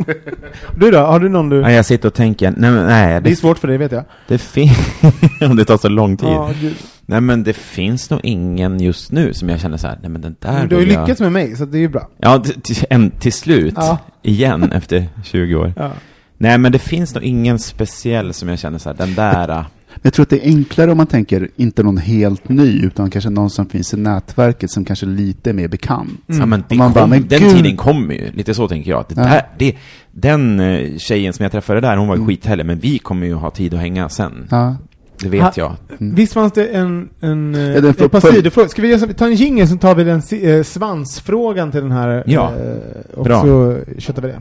Du 0.77 0.91
då? 0.91 0.99
Har 0.99 1.21
du 1.21 1.29
någon 1.29 1.49
du... 1.49 1.61
Nej, 1.63 1.75
jag 1.75 1.87
sitter 1.87 2.09
och 2.09 2.15
tänker, 2.15 2.51
nej 2.57 2.71
men 2.71 2.87
nej, 2.87 3.07
Det 3.09 3.15
är 3.15 3.21
det, 3.21 3.37
svårt 3.37 3.59
för 3.59 3.69
dig 3.69 3.79
vet 3.79 3.93
jag. 3.93 4.05
det 4.29 4.39
finns, 4.39 4.79
om 5.41 5.57
det 5.57 5.65
tar 5.65 5.77
så 5.77 5.89
lång 5.89 6.17
tid. 6.17 6.29
Ja, 6.29 6.53
gud. 6.61 6.75
Nej 7.07 7.21
men 7.21 7.43
det 7.45 7.53
finns 7.53 8.11
nog 8.11 8.21
ingen 8.23 8.81
just 8.81 9.13
nu 9.13 9.35
som 9.35 9.49
jag 9.49 9.61
känner 9.61 9.77
så 9.77 9.87
här, 9.87 9.99
nej 10.03 10.11
men 10.11 10.21
den 10.21 10.37
där 10.41 10.53
Men 10.53 10.69
du 10.69 10.75
har 10.75 10.83
ju 10.83 10.93
jag- 10.93 11.01
lyckats 11.01 11.21
med 11.21 11.33
mig, 11.33 11.57
så 11.57 11.65
det 11.65 11.79
är 11.79 11.81
ju 11.81 11.89
bra. 11.89 12.09
Ja, 12.19 12.39
till, 12.39 12.61
till, 12.61 13.11
till 13.21 13.33
slut. 13.33 13.75
Ja. 13.77 13.99
Igen, 14.23 14.73
efter 14.73 15.09
20 15.25 15.55
år. 15.55 15.73
Ja. 15.77 15.93
Nej 16.39 16.59
men 16.59 16.73
det 16.73 16.79
finns 16.79 17.15
nog 17.15 17.25
ingen 17.25 17.59
speciell 17.59 18.33
som 18.35 18.49
jag 18.49 18.59
känner 18.59 18.79
så 18.79 18.89
här, 18.89 18.97
den 18.97 19.15
där... 19.15 19.65
Men 19.95 20.01
jag 20.03 20.13
tror 20.13 20.23
att 20.23 20.31
det 20.31 20.47
är 20.47 20.49
enklare 20.49 20.91
om 20.91 20.97
man 20.97 21.07
tänker, 21.07 21.49
inte 21.57 21.83
någon 21.83 21.97
helt 21.97 22.49
ny, 22.49 22.81
utan 22.83 23.11
kanske 23.11 23.31
någon 23.31 23.51
som 23.51 23.67
finns 23.67 23.95
i 23.95 23.97
nätverket 23.97 24.71
som 24.71 24.85
kanske 24.85 25.07
är 25.07 25.09
lite 25.09 25.53
mer 25.53 25.69
bekant. 25.69 26.11
Mm. 26.29 26.41
Ja, 26.41 26.47
men 26.47 26.65
det 26.69 26.75
man 26.77 26.93
bara, 26.93 27.01
kom, 27.01 27.11
men 27.11 27.29
den 27.29 27.41
gud. 27.41 27.57
tiden 27.57 27.77
kommer 27.77 28.15
ju, 28.15 28.31
lite 28.33 28.55
så 28.55 28.69
tänker 28.69 28.91
jag. 28.91 29.05
Det 29.09 29.15
Ja. 29.21 29.23
där, 29.29 29.43
det, 29.59 29.77
den 30.13 30.61
eh, 30.61 30.97
tjejen 30.99 31.33
som 31.33 31.43
jag 31.43 31.53
träffade 31.53 31.81
där, 31.81 31.97
hon 31.97 32.09
var 32.09 32.15
ju 32.15 32.19
Mm. 32.23 32.29
skithärlig, 32.29 32.67
men 32.67 32.79
vi 32.79 32.99
kommer 32.99 33.27
ju 33.27 33.35
ha 33.35 33.51
tid 33.51 33.75
att 33.75 33.81
hänga 33.81 34.09
sen. 34.09 34.47
Ja. 34.51 34.77
Det 35.23 35.29
vet 35.29 35.43
Ha- 35.43 35.53
jag. 35.57 35.73
Mm. 36.01 36.15
Visst 36.15 36.33
fanns 36.33 36.53
det 36.53 36.67
en, 36.67 37.09
en, 37.21 37.55
eh, 37.55 37.61
Ja, 37.61 37.93
får- 37.93 38.05
ett 38.05 38.13
par 38.13 38.21
sidofrågor? 38.33 38.69
Ska 38.69 38.83
vi 39.07 39.15
ta 39.15 39.27
en 39.27 39.35
jingel 39.35 39.69
så 39.69 39.77
tar 39.77 39.95
vi 39.95 40.05
den 40.05 40.23
eh, 40.43 40.63
svansfrågan 40.63 41.71
till 41.71 41.81
den 41.81 41.93
här 41.93 42.23
Ja. 42.27 42.53
eh, 42.55 43.19
och 43.19 43.25
Bra. 43.25 43.41
så 43.43 43.79
köttar 43.99 44.23
vi 44.23 44.29
det. 44.29 44.41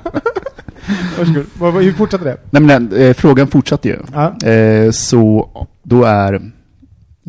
Varsågod. 1.17 1.83
Hur 1.83 1.93
fortsatte 1.93 2.23
det? 2.23 2.37
Nej, 2.49 2.61
men, 2.61 2.93
eh, 2.93 3.13
frågan 3.13 3.47
fortsatte 3.47 3.87
ju. 3.87 3.97
Ja. 4.13 4.47
Eh, 4.47 4.91
så 4.91 5.49
då 5.83 6.03
är... 6.03 6.33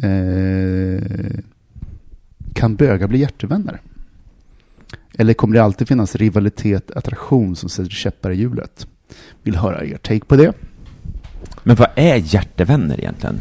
Eh, 0.02 1.02
kan 2.54 2.76
bögar 2.76 3.08
bli 3.08 3.18
hjärtevänner? 3.18 3.80
Eller 5.18 5.34
kommer 5.34 5.54
det 5.54 5.62
alltid 5.62 5.88
finnas 5.88 6.16
rivalitet, 6.16 6.90
attraktion 6.90 7.56
som 7.56 7.68
sätter 7.68 7.90
käppar 7.90 8.30
i 8.30 8.34
hjulet? 8.34 8.86
Vill 9.42 9.56
höra 9.56 9.84
er 9.84 9.96
take 9.96 10.24
på 10.24 10.36
det. 10.36 10.52
Men 11.62 11.76
vad 11.76 11.88
är 11.94 12.16
hjärtevänner 12.16 13.00
egentligen? 13.00 13.40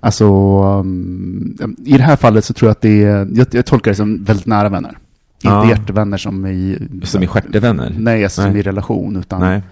Alltså, 0.00 0.26
um, 0.62 1.76
i 1.86 1.96
det 1.96 2.02
här 2.02 2.16
fallet 2.16 2.44
så 2.44 2.54
tror 2.54 2.68
jag 2.68 2.72
att 2.72 2.80
det 2.80 3.02
är, 3.02 3.28
jag, 3.34 3.46
jag 3.50 3.66
tolkar 3.66 3.90
det 3.90 3.94
som 3.94 4.24
väldigt 4.24 4.46
nära 4.46 4.68
vänner. 4.68 4.98
Ja. 5.42 5.62
Inte 5.64 5.80
hjärtevänner 5.80 6.16
som 6.16 6.46
i... 6.46 6.88
Som 7.02 7.22
i 7.22 7.26
stjärtevänner? 7.26 7.94
Nej, 7.98 8.24
alltså 8.24 8.42
som 8.42 8.50
Nej. 8.50 8.60
i 8.60 8.62
relation, 8.62 9.16
utan... 9.16 9.40
Nej. 9.40 9.62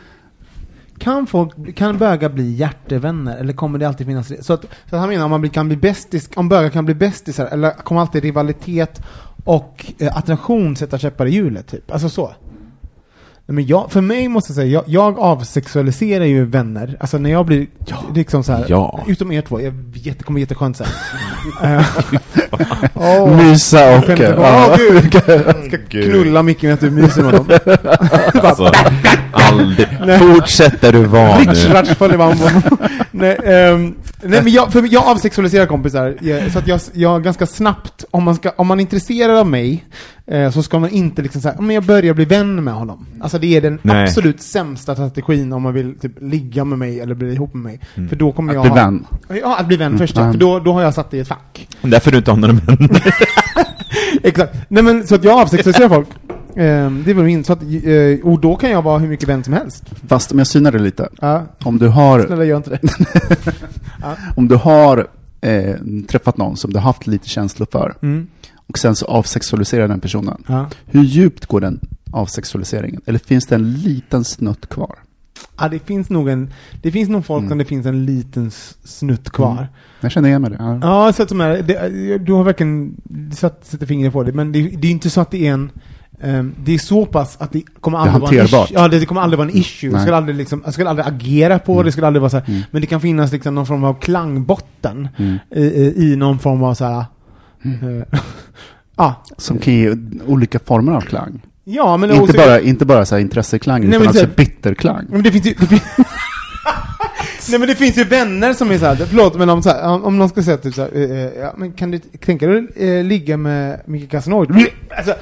Kan, 0.98 1.26
folk, 1.26 1.76
kan 1.76 1.98
bögar 1.98 2.28
bli 2.28 2.50
hjärtevänner, 2.52 3.36
eller 3.36 3.52
kommer 3.52 3.78
det 3.78 3.88
alltid 3.88 4.06
finnas... 4.06 4.32
Så 4.46 4.52
att, 4.52 4.62
så 4.62 4.96
att 4.96 5.00
han 5.00 5.08
menar 5.08 5.24
om, 5.24 5.30
man 5.30 5.50
kan 5.50 5.66
bli 5.68 5.76
bästis, 5.76 6.30
om 6.34 6.48
bögar 6.48 6.68
kan 6.68 6.84
bli 6.84 6.94
bästisar, 6.94 7.46
eller 7.46 7.70
kommer 7.70 8.00
alltid 8.00 8.22
rivalitet 8.22 9.02
och 9.44 9.92
eh, 9.98 10.16
attraktion 10.16 10.76
sätta 10.76 10.98
käppar 10.98 11.26
i 11.26 11.30
hjulet, 11.30 11.66
typ? 11.66 11.92
Alltså 11.92 12.08
så. 12.08 12.30
Men 13.46 13.66
jag, 13.66 13.92
för 13.92 14.00
mig 14.00 14.28
måste 14.28 14.50
jag 14.50 14.54
säga, 14.56 14.66
jag, 14.66 14.84
jag 14.86 15.18
avsexualiserar 15.18 16.24
ju 16.24 16.44
vänner. 16.44 16.96
Alltså 17.00 17.18
när 17.18 17.30
jag 17.30 17.46
blir 17.46 17.66
liksom 18.14 18.44
så 18.44 18.52
här, 18.52 18.66
Ja. 18.68 19.00
utom 19.06 19.32
er 19.32 19.42
två, 19.42 19.60
jag 19.60 19.72
vet, 19.72 20.18
det 20.18 20.24
kommer 20.24 20.40
jätteskönt 20.40 20.76
sen. 20.76 20.86
Eh, 21.62 21.86
åh, 22.95 23.36
Mysa 23.36 23.99
och... 23.99 24.05
Åh 24.38 24.76
gud! 24.76 25.22
Jag 25.26 25.64
ska 25.66 25.78
knulla 25.88 26.43
Micke 26.43 26.62
med 26.62 26.74
att 26.74 26.80
du 26.80 26.91
myser 26.91 27.22
med 27.22 27.32
honom. 27.32 27.59
Alltså, 28.43 28.72
aldrig. 29.32 29.88
Fortsätt 30.18 30.80
där 30.80 30.93
du 30.93 31.05
var 31.05 31.38
Rich 31.38 31.68
nu. 32.01 32.16
man 32.16 32.38
honom. 32.38 32.62
nej, 33.11 33.38
ehm, 33.45 33.95
nej 34.22 34.43
men 34.43 34.53
jag, 34.53 34.72
för 34.72 34.88
jag 34.91 35.07
avsexualiserar 35.07 35.66
kompisar, 35.66 36.16
jag, 36.20 36.53
så 36.53 36.59
att 36.59 36.66
jag, 36.66 36.80
jag 36.93 37.24
ganska 37.24 37.47
snabbt, 37.47 38.05
om 38.11 38.24
man, 38.24 38.34
ska, 38.34 38.51
om 38.57 38.66
man 38.66 38.78
är 38.78 38.82
intresserad 38.82 39.36
av 39.36 39.47
mig, 39.47 39.84
eh, 40.30 40.50
så 40.50 40.62
ska 40.62 40.78
man 40.78 40.90
inte 40.90 41.22
liksom 41.22 41.40
säga, 41.42 41.60
men 41.60 41.70
jag 41.74 41.84
börjar 41.84 42.14
bli 42.14 42.24
vän 42.24 42.64
med 42.64 42.74
honom. 42.74 43.06
Alltså 43.20 43.38
det 43.38 43.56
är 43.56 43.60
den 43.60 43.78
Nej. 43.82 44.04
absolut 44.04 44.42
sämsta 44.42 44.94
strategin 44.94 45.52
om 45.52 45.62
man 45.62 45.74
vill 45.74 45.98
typ 45.98 46.12
ligga 46.20 46.64
med 46.64 46.78
mig 46.78 47.00
eller 47.00 47.14
bli 47.14 47.32
ihop 47.32 47.54
med 47.54 47.62
mig. 47.62 47.80
Mm. 47.94 48.08
För 48.08 48.16
då 48.16 48.32
kommer 48.32 48.52
Att 48.52 48.54
jag 48.54 48.62
bli 48.62 48.68
ha, 48.70 48.76
vän. 48.76 49.06
Ja, 49.42 49.56
att 49.58 49.66
bli 49.66 49.76
vän 49.76 49.98
först 49.98 50.16
ja, 50.16 50.22
vän. 50.22 50.32
för 50.32 50.38
då, 50.40 50.58
då 50.58 50.72
har 50.72 50.82
jag 50.82 50.94
satt 50.94 51.10
det 51.10 51.16
i 51.16 51.20
ett 51.20 51.28
fack. 51.28 51.68
Därför 51.82 52.10
du 52.10 52.18
inte 52.18 52.30
har 52.30 52.38
några 52.38 52.54
vänner. 52.54 53.14
Exakt. 54.22 54.56
Nej 54.68 54.82
men 54.82 55.06
så 55.06 55.14
att 55.14 55.24
jag 55.24 55.40
avsexualiserar 55.40 55.88
folk. 55.88 56.08
Ehm, 56.56 57.02
det 57.06 57.14
var 57.14 57.22
min, 57.22 57.44
så 57.44 57.52
att, 57.52 57.62
eh, 57.62 58.28
och 58.30 58.40
då 58.40 58.56
kan 58.56 58.70
jag 58.70 58.82
vara 58.82 58.98
hur 58.98 59.08
mycket 59.08 59.28
vän 59.28 59.44
som 59.44 59.52
helst. 59.52 59.84
Fast 60.08 60.32
om 60.32 60.38
jag 60.38 60.46
synar 60.46 60.72
det 60.72 60.78
lite. 60.78 61.08
Ja, 61.20 61.46
Om 61.64 61.78
du 61.78 61.88
har, 61.88 62.22
snälla 62.26 62.44
gör 62.44 62.56
inte 62.56 62.70
det. 62.70 62.80
om 64.36 64.48
du 64.48 64.54
har 64.56 65.06
eh, 65.40 65.74
träffat 66.08 66.36
någon 66.36 66.56
som 66.56 66.72
du 66.72 66.78
har 66.78 66.84
haft 66.84 67.06
lite 67.06 67.28
känslor 67.28 67.66
för 67.72 67.94
Mm. 68.02 68.26
Och 68.70 68.78
sen 68.78 68.96
så 68.96 69.06
avsexualiserar 69.06 69.88
den 69.88 70.00
personen. 70.00 70.42
Ja. 70.46 70.66
Hur 70.86 71.02
djupt 71.02 71.46
går 71.46 71.60
den 71.60 71.80
avsexualiseringen? 72.10 73.00
Eller 73.06 73.18
finns 73.18 73.46
det 73.46 73.54
en 73.54 73.72
liten 73.74 74.24
snutt 74.24 74.68
kvar? 74.68 74.94
Ja, 75.58 75.68
det 75.68 75.78
finns 75.78 76.10
nog 76.10 76.28
en, 76.28 76.50
det 76.82 76.90
finns 76.92 77.08
nog 77.08 77.24
folk 77.26 77.38
Mm. 77.40 77.48
som 77.48 77.58
det 77.58 77.64
finns 77.64 77.86
en 77.86 78.04
liten 78.06 78.50
snutt 78.84 79.30
kvar. 79.30 79.68
Jag 80.00 80.10
känner 80.12 80.28
igen 80.28 80.42
mig 80.42 80.50
det. 80.50 80.56
Ja. 80.60 80.78
Ja, 80.82 81.12
så 81.12 81.22
att 81.22 81.28
de 81.28 81.40
är, 81.40 81.62
det, 81.62 82.18
du 82.18 82.32
har 82.32 82.44
verkligen 82.44 82.96
satt, 83.36 83.66
sätter 83.66 83.86
fingret 83.86 84.12
på 84.12 84.22
det, 84.22 84.32
men 84.32 84.52
det, 84.52 84.62
det 84.62 84.88
är 84.88 84.92
inte 84.92 85.10
så 85.10 85.20
att 85.20 85.30
det 85.30 85.46
är 85.46 85.52
en 85.52 85.70
ehm, 86.20 86.54
det 86.64 86.74
är 86.74 86.78
så 86.78 87.06
pass 87.06 87.36
att 87.40 87.52
det 87.52 87.62
kommer 87.80 87.98
aldrig 87.98 88.20
vara 88.20 88.30
en 88.38 88.44
issue. 88.44 88.66
Ja, 88.70 88.88
det, 88.88 88.98
det 88.98 89.06
kommer 89.06 89.20
aldrig 89.20 89.38
vara 89.38 89.48
en 89.48 89.56
issue. 89.56 89.88
Jag 89.90 89.92
Nej. 89.92 90.02
skulle 90.02 90.16
aldrig, 90.16 90.36
liksom, 90.36 90.62
jag 90.64 90.72
skulle 90.74 90.90
aldrig 90.90 91.06
agera 91.08 91.58
på 91.58 91.82
det, 91.82 91.92
skulle 91.92 92.06
aldrig 92.06 92.20
vara 92.20 92.30
så 92.30 92.38
här. 92.38 92.48
Mm. 92.48 92.62
Men 92.70 92.80
det 92.80 92.86
kan 92.86 93.00
finnas 93.00 93.32
liksom 93.32 93.54
någon 93.54 93.66
form 93.66 93.84
av 93.84 93.94
klangbotten 93.94 95.08
Mm. 95.18 95.38
i, 95.50 95.94
i, 96.12 96.16
någon 96.16 96.38
form 96.38 96.62
av 96.62 96.74
så 96.74 96.84
här. 96.84 97.04
eh, 97.62 98.18
ja. 99.01 99.22
Som 99.36 99.59
kan 99.59 99.74
ge 99.74 99.96
olika 100.26 100.59
former 100.59 100.92
av 100.92 101.01
klang. 101.01 101.40
ja, 101.64 101.96
men 101.96 102.11
inte, 102.11 102.22
också- 102.22 102.36
bara, 102.36 102.61
inte 102.61 102.84
bara 102.84 103.05
så 103.05 103.14
här 103.14 103.22
intresseklang, 103.22 103.80
Nej, 103.80 103.88
utan 103.88 104.01
men 104.01 104.09
också 104.09 104.20
så 104.20 104.26
här- 104.26 104.34
bitterklang. 104.36 105.07
Men 105.11 105.22
det 105.22 105.32
finns 105.32 105.46
ju... 105.46 105.55
Det 105.61 105.66
finns... 105.66 105.82
Nej 107.51 107.59
men 107.59 107.68
det 107.68 107.74
finns 107.74 107.98
ju 107.98 108.05
vänner 108.05 108.53
som 108.53 108.70
är 108.70 108.78
såhär, 108.78 108.96
förlåt 108.96 109.34
men 109.38 109.51
om, 109.51 109.62
så 109.62 109.68
här, 109.68 109.88
om, 109.88 110.05
om 110.05 110.18
någon 110.18 110.28
ska 110.28 110.42
säga 110.42 110.57
typ 110.57 110.74
såhär, 110.74 110.90
eh, 110.94 111.03
eh, 111.11 111.32
ja, 111.40 111.55
men 111.57 111.72
kan 111.72 111.90
du 111.90 111.98
tänka 111.98 112.46
dig 112.46 112.66
eh, 112.76 113.05
ligga 113.05 113.36
med 113.36 113.80
Micke 113.86 114.11
Casanova? 114.11 114.55
Alltså, 114.96 115.14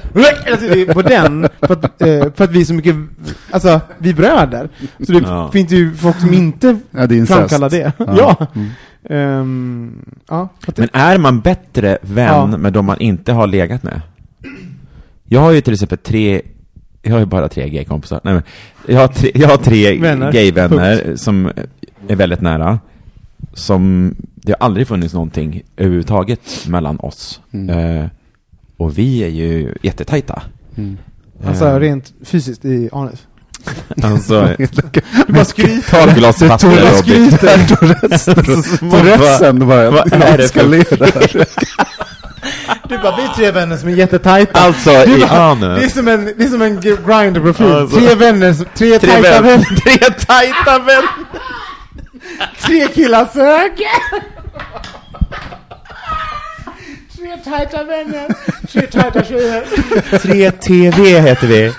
alltså 0.51 0.93
på 0.93 1.01
den, 1.01 1.47
för 1.61 1.73
att, 1.73 2.01
eh, 2.01 2.25
för 2.35 2.43
att 2.43 2.51
vi 2.51 2.61
är 2.61 2.65
så 2.65 2.73
mycket, 2.73 2.95
alltså 3.51 3.81
vi 3.97 4.13
bröder. 4.13 4.69
Så 5.05 5.11
det 5.11 5.19
Ja. 5.19 5.49
finns 5.53 5.71
ju 5.71 5.93
folk 5.95 6.19
som 6.19 6.33
inte 6.33 6.77
Ja, 6.91 7.07
det 7.07 7.25
framkallar 7.25 7.69
det. 7.69 7.91
Ja. 7.97 8.05
Ja. 8.17 8.47
Mm. 8.55 8.69
Ehm, 9.03 10.05
ja. 10.29 10.49
Men 10.75 10.89
är 10.93 11.17
man 11.17 11.39
bättre 11.39 11.97
vän 12.01 12.25
Ja. 12.51 12.57
med 12.57 12.73
de 12.73 12.85
man 12.85 12.99
inte 12.99 13.33
har 13.33 13.47
legat 13.47 13.83
med? 13.83 14.01
Jag 15.25 15.39
har 15.41 15.51
ju 15.51 15.61
till 15.61 15.73
exempel 15.73 15.97
tre, 15.97 16.41
jag 17.01 17.11
har 17.11 17.19
ju 17.19 17.25
bara 17.25 17.49
tre 17.49 17.69
gaykompisar. 17.69 18.19
Nej, 18.23 18.33
men 18.33 18.43
jag 18.87 18.99
har 19.01 19.07
tre, 19.07 19.31
jag 19.35 19.49
har 19.49 19.57
tre 19.57 19.99
Vänner. 19.99 20.31
gayvänner 20.31 21.15
som 21.15 21.51
är 22.07 22.15
väldigt 22.15 22.41
nära. 22.41 22.79
Som, 23.53 24.15
det 24.35 24.51
har 24.59 24.65
aldrig 24.65 24.87
funnits 24.87 25.13
någonting 25.13 25.61
överhuvudtaget 25.77 26.65
mellan 26.67 26.99
oss. 26.99 27.41
Mm. 27.51 27.69
Eh, 27.99 28.05
och 28.77 28.97
vi 28.97 29.23
är 29.23 29.27
ju 29.27 29.73
jättetajta. 29.83 30.41
Mm. 30.75 30.97
alltså 31.45 31.65
Eh, 31.65 31.79
rent 31.79 32.13
fysiskt 32.23 32.65
i 32.65 32.89
anus. 32.91 33.27
Alltså 34.03 34.55
Du 35.27 35.33
bara 35.33 35.45
skryter. 35.45 36.05
ta 36.05 36.13
glas 36.13 36.41
vatten 36.41 36.69
Tog 36.71 36.89
och 36.91 36.97
skryter. 36.97 37.67
Tourettesen 38.89 39.67
bara 39.67 39.89
vad 39.91 40.13
är 40.13 40.37
det 40.37 40.47
för-. 40.47 41.69
Du 42.89 42.97
bara, 42.97 43.15
vi 43.17 43.23
är 43.23 43.27
tre 43.35 43.51
vänner 43.51 43.77
som 43.77 43.89
är 43.89 43.93
jättetajta. 43.93 44.59
Alltså 44.59 44.89
Du 45.05 45.17
i 45.17 45.19
bara, 45.19 45.39
anus. 45.51 45.79
Det 45.79 45.85
är 45.85 45.89
som 45.89 46.07
en, 46.07 46.25
det 46.37 46.43
är 46.43 46.47
som 46.49 46.61
en 46.61 46.81
grinder-profil. 46.81 47.71
Alltså. 47.71 47.97
tre 47.99 48.15
vänner, 48.15 48.53
tre, 48.53 48.99
Tre 48.99 49.09
tajta 49.09 49.31
vän- 49.31 49.43
vänner. 49.43 49.65
Tre 49.83 49.97
tajta 50.27 50.79
vänner! 50.79 51.09
Tre 52.61 52.87
killar 52.87 53.25
söker! 53.25 54.39
Tre 57.17 57.37
tajta 57.51 57.83
vänner. 57.83 58.27
Tre 58.71 58.81
tajta 58.81 59.23
tjejer. 59.23 59.63
Tre 60.19 60.51
TV 60.51 61.19
heter 61.19 61.47
vi. 61.47 61.73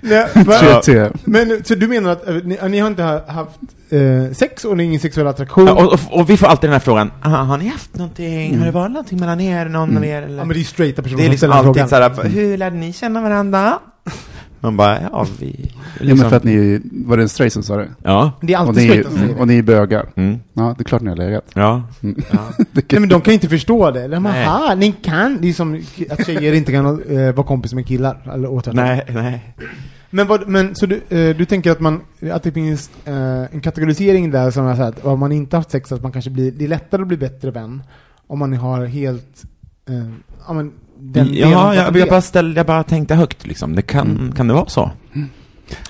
Nej, 0.00 0.26
men, 0.34 0.80
T. 0.82 1.08
men 1.24 1.64
så 1.64 1.74
du 1.74 1.88
menar 1.88 2.10
att 2.10 2.28
eh, 2.28 2.34
ni, 2.44 2.58
ni 2.68 2.78
har 2.78 2.86
inte 2.88 3.02
ha- 3.02 3.30
haft 3.32 3.58
eh, 3.90 4.32
sex 4.32 4.64
och 4.64 4.76
ni 4.76 4.82
har 4.82 4.86
ingen 4.88 5.00
sexuell 5.00 5.26
attraktion? 5.26 5.66
Ja, 5.66 5.72
och, 5.72 5.92
och, 5.92 6.00
och 6.20 6.30
vi 6.30 6.36
får 6.36 6.46
alltid 6.46 6.68
den 6.70 6.72
här 6.72 6.80
frågan, 6.80 7.10
ah, 7.22 7.28
har 7.28 7.58
ni 7.58 7.68
haft 7.68 7.96
någonting? 7.96 8.58
Har 8.58 8.66
det 8.66 8.72
varit 8.72 8.92
någonting 8.92 9.20
mellan 9.20 9.40
er, 9.40 9.64
någon 9.68 9.96
av 9.96 10.04
er? 10.04 10.22
Eller? 10.22 10.36
Ja 10.38 10.44
men 10.44 10.48
det 10.48 10.54
är 10.54 10.58
ju 10.58 10.64
straighta 10.64 11.02
personer 11.02 11.16
det 11.18 11.22
är 11.22 11.26
som 11.26 11.30
liksom 11.30 11.48
ställer 11.48 11.54
alltid 11.68 11.88
frågan. 11.88 12.14
såhär, 12.22 12.28
hur 12.28 12.56
lärde 12.56 12.76
ni 12.76 12.92
känna 12.92 13.20
varandra? 13.22 13.78
Man 14.60 14.76
bara, 14.76 15.00
ja 15.02 15.26
vi... 15.38 15.70
Ja, 15.74 15.80
Liksom. 16.00 16.18
men 16.18 16.30
för 16.30 16.36
att 16.36 16.44
ni, 16.44 16.80
var 16.92 17.16
det 17.16 17.22
en 17.22 17.28
straight 17.28 17.52
som 17.52 17.62
sa 17.62 17.76
det? 17.76 17.88
Ja. 18.02 18.32
Det 18.40 18.52
är 18.54 18.60
Och 18.62 18.68
alltid 18.68 18.82
ni, 18.82 18.88
straighta 18.88 19.10
som 19.10 19.18
säger 19.18 19.34
det. 19.34 19.40
och 19.40 19.48
ni 19.48 19.58
är 19.58 19.62
bögar? 19.62 20.06
Mm. 20.14 20.38
Ja, 20.52 20.74
det 20.78 20.82
är 20.82 20.84
klart 20.84 21.02
ni 21.02 21.08
har 21.08 21.16
legat. 21.16 21.44
Ja. 21.54 21.82
Mm. 22.02 22.22
ja. 22.32 22.38
Nej 22.72 23.00
men 23.00 23.08
de 23.08 23.20
kan 23.20 23.32
ju 23.32 23.34
inte 23.34 23.48
förstå 23.48 23.90
det. 23.90 24.08
De 24.08 24.22
bara, 24.22 24.32
Nej. 24.32 24.46
aha, 24.46 24.74
ni 24.74 24.92
kan. 24.92 25.38
Det 25.40 25.48
är 25.48 25.52
som 25.52 25.82
att 26.10 26.26
tjejer 26.26 26.52
inte 26.52 26.72
kan 26.72 27.02
eh, 27.02 27.34
vara 27.34 27.46
kompis 27.46 27.74
med 27.74 27.86
killar. 27.86 28.30
Eller 28.34 28.50
åt 28.50 28.72
Nej, 28.74 29.04
nej. 29.08 29.54
Men, 30.10 30.26
vad, 30.26 30.48
men 30.48 30.74
så 30.74 30.86
du, 30.86 30.94
eh, 31.08 31.36
du 31.36 31.44
tänker 31.44 31.70
att, 31.70 31.80
man, 31.80 32.00
att 32.32 32.42
det 32.42 32.52
finns 32.52 32.90
eh, 33.04 33.14
en 33.54 33.60
kategorisering 33.60 34.30
där 34.30 34.50
som 34.50 34.66
är 34.66 34.76
så 34.76 34.82
att 34.82 35.04
om 35.04 35.18
man 35.20 35.32
inte 35.32 35.56
haft 35.56 35.70
sex 35.70 35.92
att 35.92 36.02
man 36.02 36.12
kanske 36.12 36.30
blir, 36.30 36.50
det 36.52 36.64
är 36.64 36.68
lättare 36.68 37.02
att 37.02 37.08
bli 37.08 37.16
bättre 37.16 37.50
vän 37.50 37.82
om 38.26 38.38
man 38.38 38.52
har 38.52 38.84
helt, 38.84 39.42
ja 40.46 40.52
men 40.52 40.72
den 41.00 41.34
ja, 41.34 41.74
jag, 41.74 41.96
jag, 41.96 42.08
bara 42.08 42.20
ställde, 42.20 42.60
jag 42.60 42.66
bara 42.66 42.82
tänkte 42.82 43.14
högt 43.14 43.46
liksom. 43.46 43.74
Det 43.74 43.82
kan, 43.82 44.10
Mm. 44.10 44.32
kan 44.32 44.46
det 44.48 44.54
vara 44.54 44.66
så? 44.68 44.90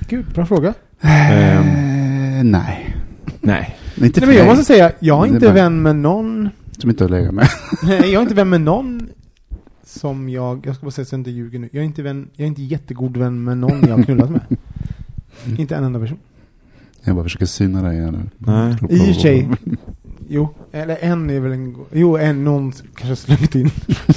Gud, 0.08 0.26
bra 0.34 0.46
fråga. 0.46 0.74
Ehm, 1.00 1.66
Eh, 2.38 2.44
nej. 2.44 2.96
nej. 3.40 3.76
Inte 4.02 4.20
Nej, 4.20 4.28
men 4.28 4.36
jag 4.38 4.46
måste 4.46 4.64
säga, 4.64 4.92
jag 4.98 5.18
är 5.18 5.22
är 5.30 5.34
inte 5.34 5.46
bara- 5.46 5.54
vän 5.54 5.82
med 5.82 5.96
någon 5.96 6.48
Som 6.78 6.90
inte 6.90 7.04
har 7.04 7.08
legat 7.08 7.34
med. 7.34 7.48
Nej, 7.82 7.98
jag 8.12 8.14
är 8.18 8.22
inte 8.22 8.34
vän 8.34 8.48
med 8.48 8.60
någon 8.60 9.08
som 9.84 10.28
jag, 10.28 10.66
jag 10.66 10.74
ska 10.76 10.86
bara 10.86 10.90
säga 10.90 11.04
så 11.04 11.14
jag 11.14 11.20
inte 11.20 11.30
ljuger 11.30 11.58
nu. 11.58 11.68
Jag 11.72 11.80
är 11.80 11.86
inte, 11.86 12.02
vän, 12.02 12.28
jag 12.36 12.44
är 12.44 12.48
inte 12.48 12.62
jättegod 12.62 13.16
vän 13.16 13.44
med 13.44 13.58
någon 13.58 13.80
jag 13.88 13.96
har 13.96 14.02
knullat 14.02 14.30
med. 14.30 14.40
inte 15.58 15.76
en 15.76 15.84
enda 15.84 16.00
person. 16.00 16.18
Jag 17.04 17.14
bara 17.16 17.22
försöker 17.24 17.46
syna 17.46 17.82
dig 17.82 18.00
här 18.00 18.10
nu. 18.10 18.18
Nej. 18.38 18.76
I 18.90 19.00
och 19.00 19.14
för 19.14 19.20
sig. 19.20 19.48
Jo, 20.32 20.48
eller 20.72 20.96
en 21.00 21.30
är 21.30 21.40
väl 21.40 21.52
en, 21.52 21.76
jo 21.92 22.16
en, 22.16 22.44
någon 22.44 22.72
kanske 22.94 23.16
slängt 23.16 23.54
in. 23.54 23.70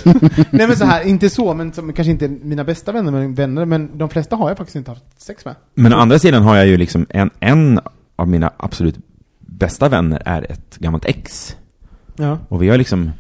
Nej 0.52 0.68
men 0.68 0.76
så 0.76 0.86
här, 0.86 1.04
inte 1.04 1.30
så, 1.30 1.54
men 1.54 1.74
som, 1.74 1.94
kanske 1.94 2.12
inte 2.12 2.28
mina 2.28 2.64
bästa 2.64 2.92
vänner, 2.92 3.12
men 3.12 3.34
vänner, 3.34 3.66
men 3.66 3.98
de 3.98 4.10
flesta 4.10 4.36
har 4.36 4.50
jag 4.50 4.58
faktiskt 4.58 4.76
inte 4.76 4.92
haft 4.92 5.04
sex 5.18 5.46
med. 5.46 5.56
Men 5.74 5.94
å 5.94 5.98
andra 5.98 6.20
sidan 6.20 6.44
har 6.44 6.56
jag 6.56 6.68
ju 6.68 6.78
liksom 6.78 7.06
en, 7.10 7.30
en 7.40 7.80
av 8.16 8.28
mina 8.28 8.52
absolut 8.58 8.96
bästa 9.40 9.90
vänner 9.90 10.22
är 10.26 10.52
ett 10.52 10.78
gammalt 10.78 11.06
ex. 11.06 11.56
Ja. 12.16 12.38
Och 12.50 12.62
vi 12.62 12.70
har 12.70 12.78
liksom 12.78 13.12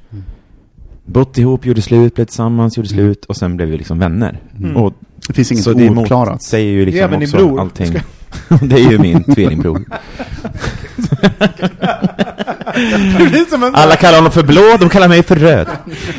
bott 1.05 1.37
ihop, 1.37 1.65
gjorde 1.65 1.81
slut, 1.81 2.15
blev 2.15 2.25
tillsammans, 2.25 2.77
gjorde 2.77 2.89
slut 2.89 3.25
och 3.25 3.37
sen 3.37 3.57
blev 3.57 3.69
vi 3.69 3.77
liksom 3.77 3.99
vänner. 3.99 4.39
Mm. 4.57 4.77
Och 4.77 4.93
Det 5.27 5.33
finns 5.33 5.51
inget 5.51 5.63
så 5.63 5.73
det 5.73 6.39
säger 6.41 6.71
ju 6.71 6.85
liksom 6.85 7.11
Ja, 7.11 7.17
också 7.17 7.37
bror. 7.37 7.61
allting. 7.61 7.93
det 8.69 8.75
är 8.75 8.91
ju 8.91 8.99
min 8.99 9.23
tvillingbror. 9.23 9.83
Alla 13.73 13.95
kallar 13.95 14.17
honom 14.17 14.31
för 14.31 14.43
blå, 14.43 14.61
de 14.79 14.89
kallar 14.89 15.07
mig 15.07 15.23
för 15.23 15.35
röd. 15.35 15.67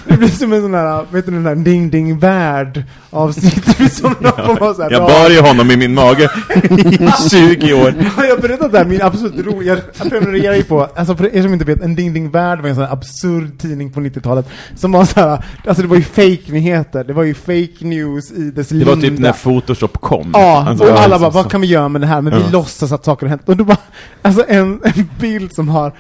det 0.09 0.17
blir 0.17 0.29
som 0.29 0.53
en 0.53 0.63
sån 0.63 0.75
här, 0.75 1.05
vet 1.11 1.27
du 1.27 1.33
den 1.33 1.43
där 1.45 1.55
ding 1.55 1.91
ding 1.91 2.19
värld 2.19 2.83
avsnitt. 3.11 3.67
Det 3.67 3.77
blir 3.79 3.89
som 3.89 4.15
någon 4.21 4.47
får 4.47 4.61
vara 4.61 4.75
så 4.75 4.83
här, 4.83 4.91
Jag 4.91 5.03
ja. 5.03 5.07
bar 5.09 5.31
ju 5.31 5.41
honom 5.41 5.71
i 5.71 5.77
min 5.77 5.95
mage 5.95 6.31
i 6.55 7.29
20 7.31 7.75
år. 7.75 7.95
Har 8.17 8.25
jag 8.25 8.41
berättat 8.41 8.73
det 8.73 8.79
här? 8.79 8.85
Min 8.85 9.03
absolut 9.03 9.47
roliga, 9.47 9.79
jag, 9.99 10.11
prenumererar 10.11 10.55
ju 10.55 10.63
på, 10.63 10.89
alltså 10.97 11.17
för 11.17 11.37
er 11.37 11.43
som 11.43 11.53
inte 11.53 11.65
vet, 11.65 11.83
En 11.83 11.95
Ding 11.95 12.13
Ding 12.13 12.31
Värld 12.31 12.61
var 12.61 12.69
en 12.69 12.75
sån 12.75 12.85
här 12.85 12.93
absurd 12.93 13.59
tidning 13.59 13.93
på 13.93 14.01
90-talet 14.01 14.47
som 14.77 14.93
var 14.93 15.05
så 15.05 15.21
här, 15.21 15.45
alltså 15.67 15.83
det 15.83 15.89
var 15.89 15.97
ju 15.97 16.03
fake-nyheter, 16.03 17.05
det 17.05 17.13
var 17.13 17.23
ju 17.23 17.35
fake 17.35 17.71
news 17.81 18.31
i 18.33 18.51
dess 18.51 18.69
Det 18.69 18.85
var 18.85 18.97
linda. 18.97 19.09
typ 19.09 19.19
när 19.19 19.33
Photoshop 19.33 20.01
kom. 20.01 20.31
Ja, 20.35 20.65
Alltså, 20.69 20.85
och 20.85 20.91
alla 20.91 21.07
liksom 21.07 21.21
bara, 21.21 21.31
vad 21.31 21.51
kan 21.51 21.61
vi 21.61 21.67
göra 21.67 21.89
med 21.89 22.01
det 22.01 22.07
här? 22.07 22.21
Men 22.21 22.33
vi 22.35 22.41
Ja. 22.41 22.47
låtsas 22.53 22.93
att 22.93 23.05
saker 23.05 23.27
har 23.27 23.31
hänt. 23.31 23.43
Och 23.47 23.57
då 23.57 23.65
bara, 23.65 23.77
alltså 24.23 24.45
en, 24.49 24.81
en 24.85 25.09
bild 25.21 25.55
som 25.55 25.69
har 25.69 25.93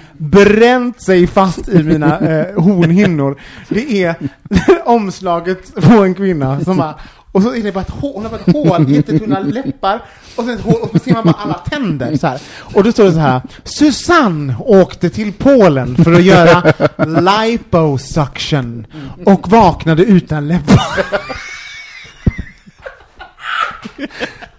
bränt 0.44 1.02
sig 1.02 1.26
fast 1.26 1.68
i 1.68 1.82
mina 1.82 2.18
eh, 2.18 2.62
hornhinnor. 2.62 3.40
Det 3.68 4.04
är 4.04 4.14
omslaget 4.84 5.74
på 5.74 5.92
en 5.92 6.14
kvinna 6.14 6.60
som 6.60 6.76
bara, 6.76 6.94
och 7.32 7.42
så 7.42 7.54
är 7.54 7.62
det 7.62 7.72
bara 7.72 7.80
ett 7.80 7.90
hål, 7.90 8.12
hon 8.14 8.22
har 8.22 8.30
bara 8.30 8.40
ett 8.40 8.52
hål, 8.52 8.90
jättetunna 8.90 9.40
läppar, 9.40 10.02
och 10.36 10.44
sen 10.44 10.54
ett 10.54 10.60
hål, 10.60 10.80
och 10.82 10.90
så 10.92 10.98
ser 10.98 11.12
man 11.12 11.24
bara 11.24 11.36
alla 11.38 11.54
tänder 11.54 12.16
så 12.16 12.26
här. 12.26 12.40
Och 12.74 12.84
då 12.84 12.92
står 12.92 13.04
det 13.04 13.12
så 13.12 13.18
här, 13.18 13.40
Susanne 13.64 14.56
åkte 14.58 15.10
till 15.10 15.32
Polen 15.32 15.96
för 15.96 16.12
att 16.12 16.22
göra 16.22 16.72
liposuction 17.20 18.86
och 19.26 19.48
vaknade 19.48 20.02
utan 20.02 20.48
läppar. 20.48 20.80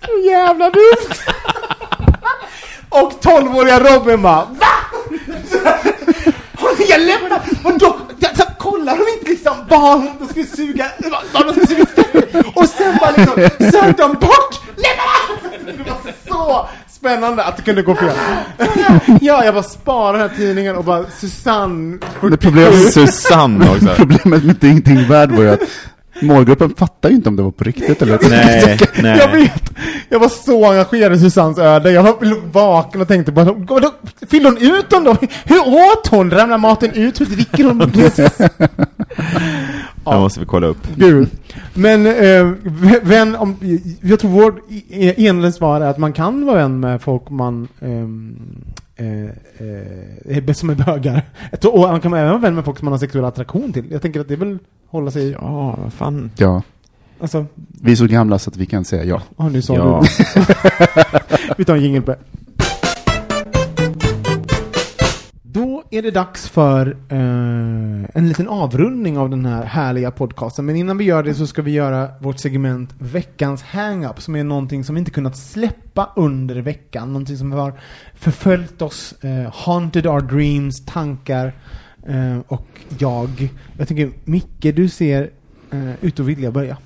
Så 0.06 0.30
jävla 0.30 0.70
dumt! 0.70 1.16
Och 2.90 3.22
tolvåriga 3.22 3.80
Robin 3.80 4.22
bara 4.22 4.46
VA? 4.46 4.85
Har 6.54 6.86
inga 6.88 6.98
läppar? 6.98 7.42
Vadå? 7.64 7.98
Så, 8.36 8.44
kollar 8.58 8.98
de 8.98 9.12
inte 9.20 9.30
liksom 9.30 9.54
vad 9.70 10.04
de 10.20 10.28
skulle 10.28 10.46
suga, 10.46 10.86
vad 11.34 11.48
de 11.48 11.54
skulle 11.54 11.68
suga? 11.68 11.84
Och 12.54 12.70
sen 12.70 12.98
bara 13.00 13.12
liksom 13.12 13.72
sög 13.72 13.96
de 13.98 14.14
bort 14.14 14.62
läpparna! 14.76 15.52
Det 15.66 15.90
var 15.92 16.14
så 16.28 16.68
spännande 16.88 17.44
att 17.44 17.58
det 17.58 17.64
kunde 17.64 17.82
gå 17.82 17.96
fel. 17.96 18.12
Ja, 19.22 19.46
jag 19.46 19.54
bara 19.54 19.64
sparar 19.64 20.14
den 20.14 20.30
här 20.30 20.38
tidningen 20.38 20.76
och 20.76 20.84
bara 20.84 21.06
Susanne 21.20 21.98
Det 22.22 22.38
problemet, 22.38 22.94
Susanne 22.94 23.70
också. 23.70 23.88
problemet 23.96 24.44
med 24.44 24.56
Ding 24.56 24.82
Ding 24.82 25.08
Värld 25.08 25.32
var 25.32 25.44
ju 25.44 25.50
att 25.50 25.60
målgruppen 26.22 26.74
fattar 26.78 27.10
ju 27.10 27.16
inte 27.16 27.30
om 27.30 27.36
det 27.36 27.44
var 27.44 27.52
på 27.52 27.64
riktigt 27.64 28.02
eller 28.02 28.20
Nej, 28.30 28.78
nej. 29.02 29.18
Jag 29.18 29.32
vet! 29.32 29.64
Jag 30.10 30.20
var 30.20 30.30
så 30.30 30.66
engagerad 30.72 31.14
i 31.14 31.20
Susannes 31.20 31.58
öde. 31.58 31.92
Jag 31.92 32.04
var 32.04 32.52
vaken 32.52 33.02
och 33.02 33.08
tänkte 33.08 33.32
bara, 33.32 33.54
fyllde 34.30 34.50
hon 34.50 34.58
ut 34.58 34.90
dem 34.90 35.04
då? 35.04 35.16
Hur 35.46 35.60
åt 35.68 36.08
hon? 36.08 36.32
Ramlade 36.32 36.62
maten 36.62 36.92
ut? 36.92 37.22
Hur 37.22 37.26
dricker 37.26 37.64
hon? 37.64 37.78
Det 40.06 40.14
måste 40.20 40.40
vi 40.40 40.46
kolla 40.46 40.68
upp. 40.68 40.88
Gud. 40.96 41.30
Men 41.74 42.06
eh, 42.08 42.52
vän 43.02 43.36
om, 43.36 43.56
jag 44.02 44.20
tror 44.20 44.32
vår 44.32 44.56
e- 44.90 45.28
enade 45.28 45.52
svar 45.52 45.82
är 45.82 45.86
att 45.86 45.98
man 45.98 46.14
kan 46.14 46.46
vara 46.46 46.58
vän 46.58 46.80
med 46.80 47.02
folk 47.02 47.30
man 47.30 47.68
eh, 47.82 47.90
eh, 48.96 50.38
är 50.38 50.54
som 50.54 50.70
är 50.70 50.76
bögar. 50.76 51.22
Och 51.74 51.80
man 51.80 52.02
kan 52.02 52.14
även 52.14 52.30
vara 52.30 52.38
vän 52.42 52.56
med 52.56 52.66
folk 52.66 52.78
som 52.80 52.86
man 52.86 52.92
har 52.94 53.00
sexuell 53.00 53.26
attraktion 53.26 53.74
till. 53.74 53.92
Jag 53.92 54.02
tänker 54.02 54.20
att 54.20 54.28
det 54.28 54.36
väl 54.36 54.58
hålla 54.88 55.12
sig... 55.12 55.32
Ja, 55.32 55.80
vad 55.84 55.94
fan. 55.94 56.32
Ja, 56.38 56.62
Alltså, 57.20 57.46
vi 57.82 57.92
är 57.92 57.96
så 57.96 58.06
gamla 58.08 58.40
så 58.40 58.50
att 58.50 58.58
vi 58.58 58.66
kan 58.66 58.86
säga 58.86 59.04
ja. 59.04 59.22
oh, 59.38 59.52
nu 59.52 59.62
sa 59.62 59.76
Ja. 59.76 60.04
du. 60.36 60.42
Vi 61.58 61.66
tar 61.66 61.76
en 61.76 61.82
jingle 61.82 62.02
på 62.02 62.12
det. 62.12 62.18
Är 65.90 66.02
det 66.02 66.12
dags 66.12 66.50
för 66.50 66.98
eh, 67.10 67.18
en 68.14 68.28
liten 68.28 68.48
avrundning 68.48 69.18
av 69.18 69.30
den 69.30 69.46
här 69.46 69.64
härliga 69.64 70.12
podcasten. 70.12 70.66
Men 70.66 70.76
innan 70.76 70.98
vi 70.98 71.04
gör 71.04 71.24
det 71.24 71.34
så 71.34 71.48
ska 71.48 71.62
vi 71.62 71.72
göra 71.72 72.10
vårt 72.20 72.40
segment 72.40 72.96
Veckans 73.00 73.64
hang-up, 73.64 74.22
som 74.22 74.36
är 74.36 74.44
någonting 74.44 74.84
som 74.84 74.96
vi 74.96 75.00
inte 75.00 75.12
kunnat 75.12 75.38
släppa 75.38 76.10
under 76.16 76.56
veckan. 76.56 77.08
Någonting 77.08 77.38
som 77.38 77.52
har 77.52 77.74
förföljt 78.14 78.82
oss, 78.82 79.24
eh, 79.24 79.54
haunted 79.54 80.08
our 80.08 80.22
dreams, 80.22 80.86
tankar 80.86 81.54
eh, 82.08 82.40
och 82.48 82.68
jag. 83.00 83.50
Jag 83.78 83.88
tänker, 83.88 84.12
Micke, 84.24 84.76
du 84.76 84.90
ser 84.90 85.30
eh, 85.72 86.06
ut 86.06 86.20
att 86.20 86.26
vilja 86.26 86.52
börja. 86.52 86.78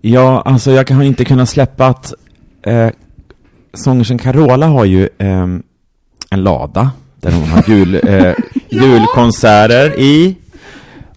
Ja, 0.00 0.42
alltså 0.42 0.70
jag 0.70 0.90
har 0.90 1.02
inte 1.02 1.24
kunnat 1.24 1.48
släppa 1.48 1.86
att 1.86 2.14
eh, 2.62 2.90
sångersen 3.72 4.18
Carola 4.18 4.66
har 4.66 4.84
ju 4.84 5.08
eh, 5.18 5.46
en 6.30 6.42
lada 6.42 6.90
där 7.24 7.32
hon 7.32 7.48
har 7.48 7.62
jul, 7.68 8.00
eh, 8.08 8.32
julkonserter 8.70 10.00
i. 10.00 10.36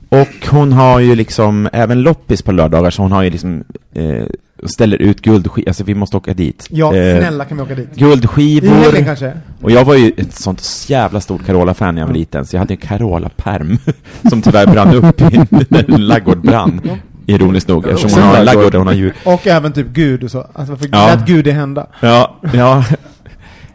Och 0.10 0.48
hon 0.50 0.74
har 0.74 1.00
ju 1.00 1.16
liksom 1.16 1.70
även 1.74 2.02
loppis 2.02 2.42
på 2.42 2.52
lördagar, 2.52 2.90
så 2.90 3.02
hon 3.02 3.12
har 3.12 3.24
ju 3.24 3.30
liksom 3.30 3.64
eh, 3.94 4.24
ställer 4.66 4.98
ut 5.02 5.22
guldskivor, 5.22 5.70
alltså 5.70 5.84
vi 5.84 5.96
måste 5.96 6.18
åka 6.18 6.34
dit. 6.34 6.68
Ja, 6.70 6.96
Eh, 6.96 7.20
snälla 7.20 7.46
kan 7.46 7.58
vi 7.58 7.64
åka 7.64 7.76
dit? 7.76 7.90
I 7.96 8.00
Guldskivor. 8.00 8.68
helgen 8.76 9.06
kanske? 9.06 9.32
Och 9.62 9.72
jag 9.72 9.86
var 9.86 9.96
ju 9.96 10.12
ett 10.18 10.34
sånt 10.36 10.86
jävla 10.88 11.22
stort 11.22 11.46
Carola-fan 11.46 11.96
när 11.96 12.02
jag 12.02 12.08
var 12.08 12.14
liten, 12.16 12.46
så 12.46 12.56
jag 12.56 12.60
hade 12.60 12.74
en 12.74 12.78
Carola-perm 12.78 13.78
som 14.30 14.42
tyvärr 14.42 14.68
brann 14.68 14.96
upp 14.96 15.22
i 15.22 15.40
en 15.88 16.08
laggård 16.08 16.42
brann. 16.42 16.82
Ironiskt 17.26 17.68
nog, 17.68 17.88
eftersom 17.88 18.12
hon 18.22 18.30
har 18.30 18.38
en 18.38 18.46
laggård 18.46 18.72
där 18.72 18.78
hon 18.78 18.88
har 18.88 18.94
djur. 18.94 19.14
Och 19.26 19.48
även 19.48 19.74
typ 19.74 19.88
Gud 19.88 20.24
och 20.24 20.32
så. 20.32 20.40
Alltså 20.54 20.74
varför 20.74 20.90
Ja. 20.92 21.08
lät 21.16 21.26
Gud 21.28 21.46
det 21.46 21.52
hända? 21.52 21.88
Ja, 22.02 22.40
ja. 22.54 22.84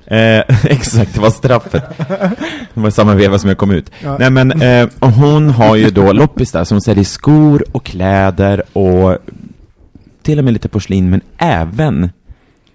Eh, 0.07 0.43
exakt, 0.65 1.15
det 1.15 1.21
var 1.21 1.31
straffet. 1.31 1.83
Det 2.75 2.81
var 2.81 2.91
samma 2.91 3.15
veva 3.15 3.39
som 3.39 3.49
jag 3.49 3.59
kom 3.59 3.71
ut. 3.71 3.91
Ja. 4.03 4.17
Nej 4.19 4.31
men, 4.31 4.63
eh, 4.63 4.89
och 4.99 5.13
hon 5.13 5.51
har 5.51 5.77
ju 5.77 5.91
då 5.91 6.13
loppis 6.13 6.53
där 6.53 6.65
som 6.65 6.81
säljer 6.81 7.05
skor 7.05 7.65
och 7.73 7.85
kläder 7.85 8.63
och 8.79 9.19
till 10.23 10.39
och 10.39 10.45
med 10.45 10.53
lite 10.53 10.69
porslin, 10.69 11.11
men 11.11 11.21
även 11.39 12.11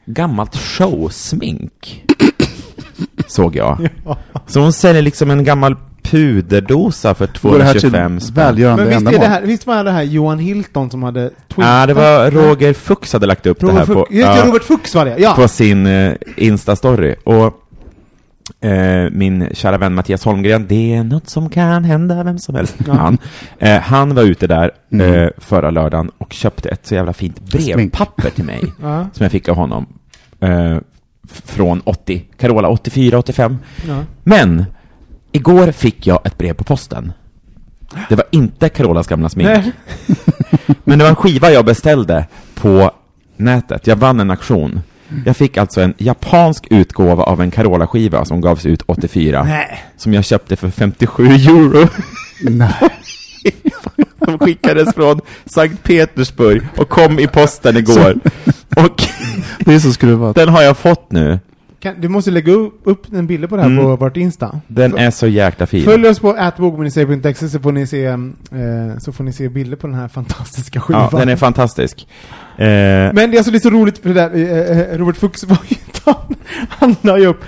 gammalt 0.05 0.55
showsmink. 0.55 2.03
Såg 3.27 3.55
jag. 3.55 3.89
Så 4.45 4.59
hon 4.59 4.73
säljer 4.73 5.01
liksom 5.01 5.31
en 5.31 5.43
gammal 5.43 5.75
puderdosa 6.11 7.13
för 7.13 7.29
Går 7.41 7.57
det 7.57 7.63
här 7.63 7.71
till 7.73 7.81
225 7.81 8.19
spänn. 8.19 8.35
välgörande 8.45 8.83
Men 8.85 8.93
visst, 9.05 9.15
är 9.15 9.19
det 9.19 9.27
här, 9.27 9.41
visst 9.41 9.67
var 9.67 9.83
det 9.83 9.91
här 9.91 10.03
Johan 10.03 10.39
Hilton 10.39 10.89
som 10.91 11.03
hade 11.03 11.29
tweetat? 11.29 11.55
Ja, 11.79 11.85
det 11.85 11.93
var 11.93 12.31
Roger 12.31 12.73
Fuchs 12.73 13.13
hade 13.13 13.25
lagt 13.25 13.45
upp 13.45 13.59
det 13.59 13.65
Robert 13.67 13.87
här 13.87 13.93
på... 13.93 13.93
Fuchs. 13.93 14.09
Det, 14.09 14.17
ja. 14.17 14.43
Robert 14.45 14.63
Fuchs 14.63 14.95
var 14.95 15.05
det, 15.05 15.17
ja! 15.17 15.33
på 15.35 15.47
sin 15.47 15.87
eh, 15.87 16.13
Insta-story. 16.37 17.15
Och 17.23 17.63
eh, 18.67 19.09
min 19.11 19.47
kära 19.53 19.77
vän 19.77 19.93
Mattias 19.95 20.25
Holmgren, 20.25 20.65
det 20.67 20.93
är 20.95 21.03
något 21.03 21.29
som 21.29 21.49
kan 21.49 21.83
hända 21.83 22.23
vem 22.23 22.39
som 22.39 22.55
helst. 22.55 22.75
Han, 22.87 23.17
eh, 23.59 23.79
han 23.79 24.15
var 24.15 24.23
ute 24.23 24.47
där 24.47 24.71
Mm. 24.91 25.23
eh, 25.23 25.29
förra 25.37 25.69
lördagen 25.71 26.11
och 26.17 26.33
köpte 26.33 26.69
ett 26.69 26.87
så 26.87 26.95
jävla 26.95 27.13
fint 27.13 27.39
brevpapper 27.51 28.29
till 28.29 28.43
mig. 28.43 28.63
Ja, 28.81 29.07
som 29.13 29.23
jag 29.23 29.31
fick 29.31 29.49
av 29.49 29.55
honom. 29.55 29.85
Eh, 30.39 30.77
från 31.45 31.81
80, 31.85 32.25
Carola 32.37 32.69
84, 32.69 33.17
85. 33.19 33.57
ja. 33.87 34.03
Men, 34.23 34.65
igår 35.31 35.71
fick 35.71 36.07
jag 36.07 36.25
ett 36.25 36.37
brev 36.37 36.53
på 36.53 36.63
posten. 36.63 37.13
Det 38.09 38.15
var 38.15 38.25
inte 38.31 38.69
Carolas 38.69 39.07
gamla 39.07 39.29
smink. 39.29 39.49
Nej. 39.49 39.71
Men 40.83 40.97
det 40.99 41.03
var 41.05 41.09
en 41.09 41.15
skiva 41.15 41.51
jag 41.51 41.65
beställde 41.65 42.25
på 42.55 42.91
nätet. 43.37 43.87
Jag 43.87 43.95
vann 43.95 44.19
en 44.19 44.31
auktion. 44.31 44.81
Jag 45.25 45.37
fick 45.37 45.57
alltså 45.57 45.81
en 45.81 45.93
japansk 45.97 46.67
utgåva 46.69 47.23
av 47.23 47.41
en 47.41 47.51
Carola-skiva 47.51 48.25
som 48.25 48.41
gavs 48.41 48.65
ut 48.65 48.83
84. 48.85 49.43
Nej. 49.43 49.83
Som 49.97 50.13
jag 50.13 50.25
köpte 50.25 50.55
för 50.55 50.69
57 50.69 51.25
euro. 51.27 51.87
Nej. 52.41 52.73
De 54.19 54.39
skickades 54.39 54.93
från 54.95 55.21
Sankt 55.45 55.83
Petersburg 55.83 56.61
och 56.77 56.89
kom 56.89 57.19
i 57.19 57.27
posten 57.27 57.77
igår. 57.77 58.15
Och 58.75 59.03
Det 59.59 59.73
är 59.73 59.79
så 59.79 59.93
skruvat. 59.93 60.35
den 60.35 60.49
har 60.49 60.61
jag 60.61 60.77
fått 60.77 61.11
nu. 61.11 61.39
Kan, 61.79 62.01
du 62.01 62.07
måste 62.09 62.31
lägga 62.31 62.51
upp, 62.53 62.79
upp 62.83 63.13
en 63.13 63.27
bild 63.27 63.49
på 63.49 63.55
det 63.55 63.61
här 63.61 63.69
Mm. 63.69 63.83
på 63.83 63.95
vårt 63.95 64.17
Insta. 64.17 64.61
Den 64.67 64.97
är 64.97 65.11
så 65.11 65.27
jäkla 65.27 65.65
fin. 65.65 65.83
Följ 65.85 66.07
oss 66.07 66.19
på 66.19 66.29
atbogministeriet.exe 66.37 67.49
så 67.49 67.59
får 67.59 67.71
ni 67.71 67.87
se 67.87 68.05
eh, 68.05 68.17
så 68.99 69.11
får 69.11 69.23
ni 69.23 69.33
se 69.33 69.49
bilder 69.49 69.77
på 69.77 69.87
den 69.87 69.95
här 69.95 70.07
fantastiska 70.07 70.81
skivan. 70.81 71.09
Ja, 71.11 71.19
den 71.19 71.29
är 71.29 71.35
fantastisk. 71.35 72.07
Eh, 72.57 72.65
Men 72.65 73.15
det 73.15 73.21
är, 73.21 73.37
alltså, 73.37 73.51
det 73.51 73.57
är 73.57 73.59
så 73.59 73.69
roligt 73.69 73.97
för 73.97 74.09
det 74.09 74.15
där, 74.15 74.35
eh, 74.35 74.79
eh, 74.79 74.97
Robert 74.97 75.17
Fuchs 75.17 75.43
var 75.43 75.57
ju 75.67 75.75
han, 76.05 76.35
han 76.69 76.95
la 77.01 77.17
ju 77.19 77.25
upp 77.25 77.43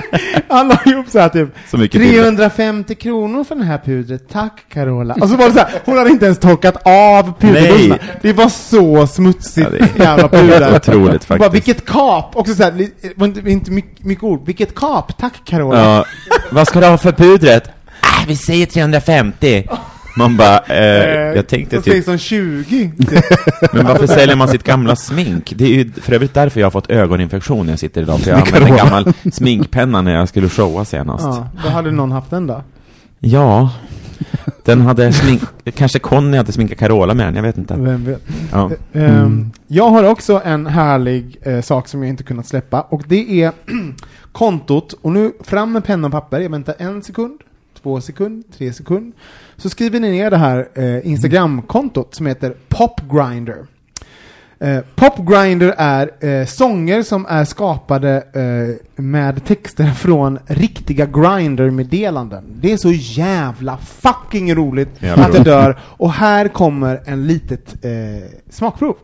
han 0.48 0.68
la 0.68 0.74
upp 1.00 1.08
så 1.08 1.18
här 1.18 1.28
typ 1.28 1.48
så 1.70 1.76
mycket 1.76 2.00
bilder. 2.00 2.22
350 2.22 2.94
kronor 2.94 3.44
för 3.44 3.54
den 3.54 3.64
här 3.64 3.78
pudret, 3.78 4.28
tack 4.28 4.64
Carola. 4.68 5.14
Och 5.14 5.28
så 5.28 5.36
var 5.36 5.46
det 5.46 5.52
så 5.52 5.58
här, 5.58 5.68
hon 5.84 5.98
hade 5.98 6.10
inte 6.10 6.24
ens 6.24 6.38
torkat 6.38 6.76
av. 6.86 7.32
Nej. 7.40 7.98
Det 8.22 8.32
var 8.32 8.48
så 8.48 9.06
smutsigt 9.06 9.70
Ja, 9.70 9.70
det 9.70 9.78
är 9.78 10.04
jävla 10.04 10.28
puder. 10.28 10.76
otroligt 10.76 11.24
faktiskt. 11.24 11.38
Bara, 11.38 11.48
vilket 11.48 11.86
kap! 11.86 12.36
Också 12.36 12.54
så 12.54 12.62
här, 12.62 12.72
det 12.72 13.24
inte, 13.24 13.50
inte 13.50 13.70
mycket, 13.70 14.04
mycket 14.04 14.24
ord. 14.24 14.46
Vilket 14.46 14.74
kap, 14.74 15.18
tack 15.18 15.44
Carola. 15.44 15.80
Ja, 15.80 16.04
vad 16.50 16.68
ska 16.68 16.80
du 16.80 16.86
ha 16.86 16.98
för 16.98 17.12
pudret? 17.12 17.70
Ah, 18.00 18.24
vi 18.26 18.36
säger 18.36 18.66
350. 18.66 19.68
Man 20.16 20.36
bara, 20.36 20.58
eh, 20.58 21.36
jag 21.36 21.46
tänkte 21.46 21.82
typ, 21.82 22.04
som 22.04 22.18
20. 22.18 22.92
men 23.72 23.86
varför 23.86 24.06
säljer 24.06 24.36
man 24.36 24.48
sitt 24.48 24.62
gamla 24.64 24.96
smink? 24.96 25.52
Det 25.56 25.64
är 25.64 25.68
ju 25.68 25.92
för 25.92 26.12
övrigt 26.12 26.34
därför 26.34 26.60
jag 26.60 26.66
har 26.66 26.70
fått 26.70 26.90
ögoninfektion 26.90 27.66
när 27.66 27.72
jag 27.72 27.78
sitter 27.80 28.02
idag, 28.02 28.20
för 28.20 28.30
jag 28.30 28.40
använde 28.40 28.68
en 28.68 28.76
gammal 28.76 29.12
sminkpenna 29.32 30.02
när 30.02 30.14
jag 30.14 30.28
skulle 30.28 30.48
showa 30.48 30.84
senast. 30.84 31.24
Ja, 31.24 31.48
då 31.64 31.68
hade 31.70 31.90
någon 31.90 32.12
haft 32.12 32.30
den 32.30 32.46
då. 32.46 32.62
Ja, 33.20 33.70
den 34.64 34.80
hade 34.80 35.12
smink, 35.12 35.42
kanske 35.74 35.98
Conny 35.98 36.36
hade 36.36 36.52
sminkat 36.52 36.78
Carola 36.78 37.14
med 37.14 37.26
den, 37.26 37.34
jag 37.36 37.42
vet 37.42 37.58
inte. 37.58 37.74
Vem 37.74 38.04
vet. 38.04 38.22
Ja. 38.52 38.70
Ehm, 38.92 39.50
Jag 39.66 39.88
har 39.90 40.04
också 40.04 40.40
en 40.44 40.66
härlig 40.66 41.38
eh, 41.42 41.60
sak 41.60 41.88
som 41.88 42.02
jag 42.02 42.08
inte 42.08 42.22
kunnat 42.22 42.46
släppa 42.46 42.80
och 42.80 43.02
det 43.06 43.42
är 43.42 43.52
kontot. 44.32 44.94
Och 45.02 45.12
nu 45.12 45.32
fram 45.40 45.72
med 45.72 45.84
penna 45.84 46.06
och 46.06 46.12
papper. 46.12 46.40
Jag 46.40 46.50
väntar 46.50 46.74
en 46.78 47.02
sekund, 47.02 47.40
två 47.82 48.00
sekund, 48.00 48.44
tre 48.58 48.72
sekund. 48.72 49.12
Så 49.62 49.70
skriver 49.70 50.00
ni 50.00 50.10
ner 50.10 50.30
det 50.30 50.36
här 50.36 50.68
eh, 50.74 51.06
Instagram-kontot 51.06 52.14
som 52.14 52.26
heter 52.26 52.54
Popgrinder. 52.68 53.66
Eh, 54.60 54.80
Popgrinder 54.94 55.74
är 55.78 56.26
eh, 56.26 56.46
sånger 56.46 57.02
som 57.02 57.26
är 57.28 57.44
skapade 57.44 58.16
eh, 58.16 59.02
med 59.02 59.44
texter 59.44 59.90
från 59.98 60.38
riktiga 60.46 61.06
Grindr-meddelanden. 61.06 62.44
Det 62.60 62.72
är 62.72 62.76
så 62.76 62.92
jävla 62.92 63.78
fucking 63.78 64.54
roligt 64.54 64.90
Jävla 64.98 65.24
att 65.24 65.32
det 65.32 65.42
dör. 65.42 65.80
Och 65.82 66.12
här 66.12 66.48
kommer 66.48 67.02
en 67.06 67.26
litet 67.26 67.84
eh, 67.84 67.90
smakprov. 68.50 68.96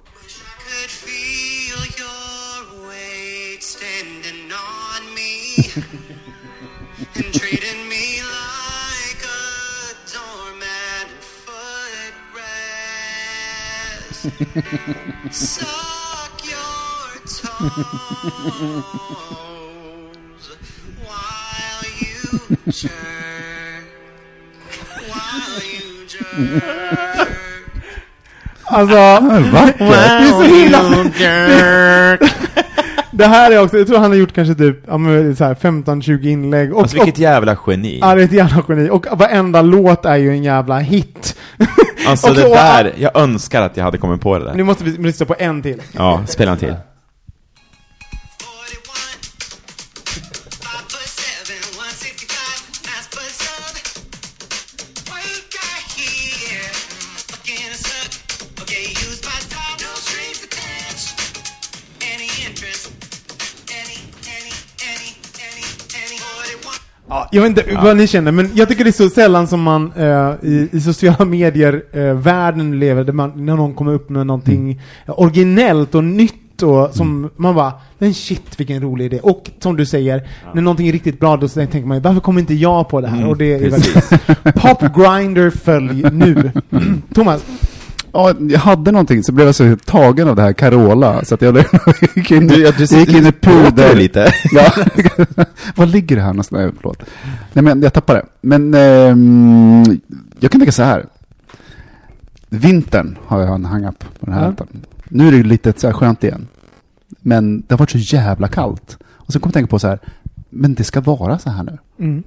Suck 15.30 16.44
your 16.44 17.20
toes 17.24 17.68
while 21.02 21.84
you 21.98 22.22
jerk. 22.70 23.84
While 25.08 25.62
you 25.62 26.06
jerk. 26.06 27.07
Alltså, 28.70 28.96
det 28.96 29.84
är 29.84 30.30
så 30.30 30.42
himla... 30.42 32.18
Det 33.10 33.26
här 33.26 33.50
är 33.50 33.62
också, 33.62 33.78
jag 33.78 33.86
tror 33.86 33.98
han 33.98 34.10
har 34.10 34.16
gjort 34.18 34.32
kanske 34.32 34.54
typ 34.54 34.82
ja, 34.86 34.98
men 34.98 35.36
så 35.36 35.44
här 35.44 35.54
15-20 35.54 36.26
inlägg. 36.26 36.74
Och, 36.74 36.82
Alltså 36.82 36.96
vilket 36.96 37.18
jävla 37.18 37.56
geni. 37.66 37.98
Ja, 38.00 38.14
det 38.14 38.20
är 38.20 38.24
ett 38.24 38.32
jävla 38.32 38.62
geni. 38.68 38.90
Och 38.90 39.06
varenda 39.12 39.62
låt 39.62 40.04
är 40.04 40.16
ju 40.16 40.30
en 40.30 40.42
jävla 40.42 40.78
hit. 40.78 41.36
Alltså 42.06 42.28
Och 42.28 42.34
det 42.34 42.48
där, 42.48 42.92
jag 42.98 43.16
önskar 43.16 43.62
att 43.62 43.76
jag 43.76 43.84
hade 43.84 43.98
kommit 43.98 44.20
på 44.20 44.38
det 44.38 44.44
där. 44.44 44.54
Nu 44.54 44.62
måste 44.62 44.84
vi 44.84 44.90
lyssna 44.90 45.26
på 45.26 45.34
en 45.38 45.62
till. 45.62 45.82
Ja, 45.92 46.22
spela 46.26 46.50
en 46.50 46.58
till. 46.58 46.74
Ja, 67.08 67.28
jag 67.32 67.42
vet 67.42 67.48
inte 67.48 67.80
vad 67.82 67.96
ni 67.96 68.06
känner, 68.06 68.32
men 68.32 68.50
jag 68.54 68.68
tycker 68.68 68.84
det 68.84 68.90
är 68.90 68.92
så 68.92 69.08
sällan 69.08 69.46
som 69.46 69.62
man 69.62 69.92
eh, 69.96 70.32
i, 70.42 70.68
i 70.72 70.80
sociala 70.80 71.24
medier, 71.24 71.82
eh, 71.92 72.14
världen 72.14 72.78
lever, 72.78 73.04
där 73.04 73.12
man, 73.12 73.46
när 73.46 73.56
någon 73.56 73.74
kommer 73.74 73.92
upp 73.92 74.08
med 74.10 74.26
någonting 74.26 74.80
originellt 75.06 75.94
och 75.94 76.04
nytt 76.04 76.62
och 76.62 76.94
som 76.94 77.30
man 77.36 77.54
bara, 77.54 77.72
men 77.98 78.14
shit 78.14 78.60
vilken 78.60 78.82
rolig 78.82 79.04
idé. 79.04 79.20
Och 79.22 79.50
som 79.58 79.76
du 79.76 79.86
säger, 79.86 80.28
när 80.54 80.62
någonting 80.62 80.88
är 80.88 80.92
riktigt 80.92 81.20
bra 81.20 81.36
då 81.36 81.48
tänker 81.48 81.80
man 81.80 82.00
varför 82.00 82.20
kommer 82.20 82.40
inte 82.40 82.54
jag 82.54 82.88
på 82.88 83.00
det 83.00 83.08
här? 83.08 83.16
Mm, 83.16 83.28
och 83.28 83.36
det 83.36 83.54
är 83.54 83.70
väldigt... 83.70 84.54
Popgrinder 84.54 85.50
följ 85.50 86.02
nu. 86.12 86.50
Thomas, 87.14 87.44
Ja, 88.12 88.34
jag 88.38 88.58
hade 88.60 88.92
någonting, 88.92 89.22
så 89.22 89.32
blev 89.32 89.46
jag 89.48 89.54
så 89.54 89.76
tagen 89.84 90.28
av 90.28 90.36
det 90.36 90.42
här 90.42 90.52
Carola, 90.52 91.24
så 91.24 91.34
att 91.34 91.42
jag 91.42 91.56
gick 92.16 92.30
in, 92.30 92.46
Du, 92.46 92.62
ja, 92.62 92.72
du, 92.78 92.84
gick 92.84 93.08
in 93.08 93.26
i 93.26 93.32
puder. 93.32 93.94
lite. 93.94 94.32
Ja, 94.52 94.72
var 95.76 95.86
ligger 95.86 96.16
det 96.16 96.22
här 96.22 96.28
någonstans? 96.32 96.60
Nej, 96.62 96.70
förlåt. 96.76 97.02
Nej, 97.52 97.62
men 97.64 97.82
jag 97.82 97.92
tappade 97.92 98.18
det. 98.18 98.26
Men 98.40 98.74
ehm, 98.74 100.00
jag 100.40 100.50
kan 100.50 100.60
tänka 100.60 100.72
så 100.72 100.82
här. 100.82 101.06
Vintern 102.48 103.18
har 103.26 103.40
jag 103.40 103.54
en 103.54 103.64
hang-up 103.64 103.98
på 104.20 104.26
den 104.26 104.34
här 104.34 104.54
Ja. 104.58 104.66
Nu 105.08 105.26
är 105.26 105.30
det 105.30 105.36
ju 105.36 105.42
lite 105.42 105.72
så 105.76 105.86
här 105.86 105.94
skönt 105.94 106.24
igen. 106.24 106.46
Men 107.20 107.60
det 107.60 107.74
har 107.74 107.78
varit 107.78 107.90
så 107.90 107.98
jävla 107.98 108.48
kallt. 108.48 108.98
Och 109.10 109.32
så 109.32 109.40
kom 109.40 109.48
jag 109.48 109.54
tänka 109.54 109.70
på 109.70 109.78
så 109.78 109.88
här, 109.88 109.98
men 110.50 110.74
det 110.74 110.84
ska 110.84 111.00
vara 111.00 111.38
så 111.38 111.50
här 111.50 111.62
nu. 111.62 111.78
mm. 112.04 112.22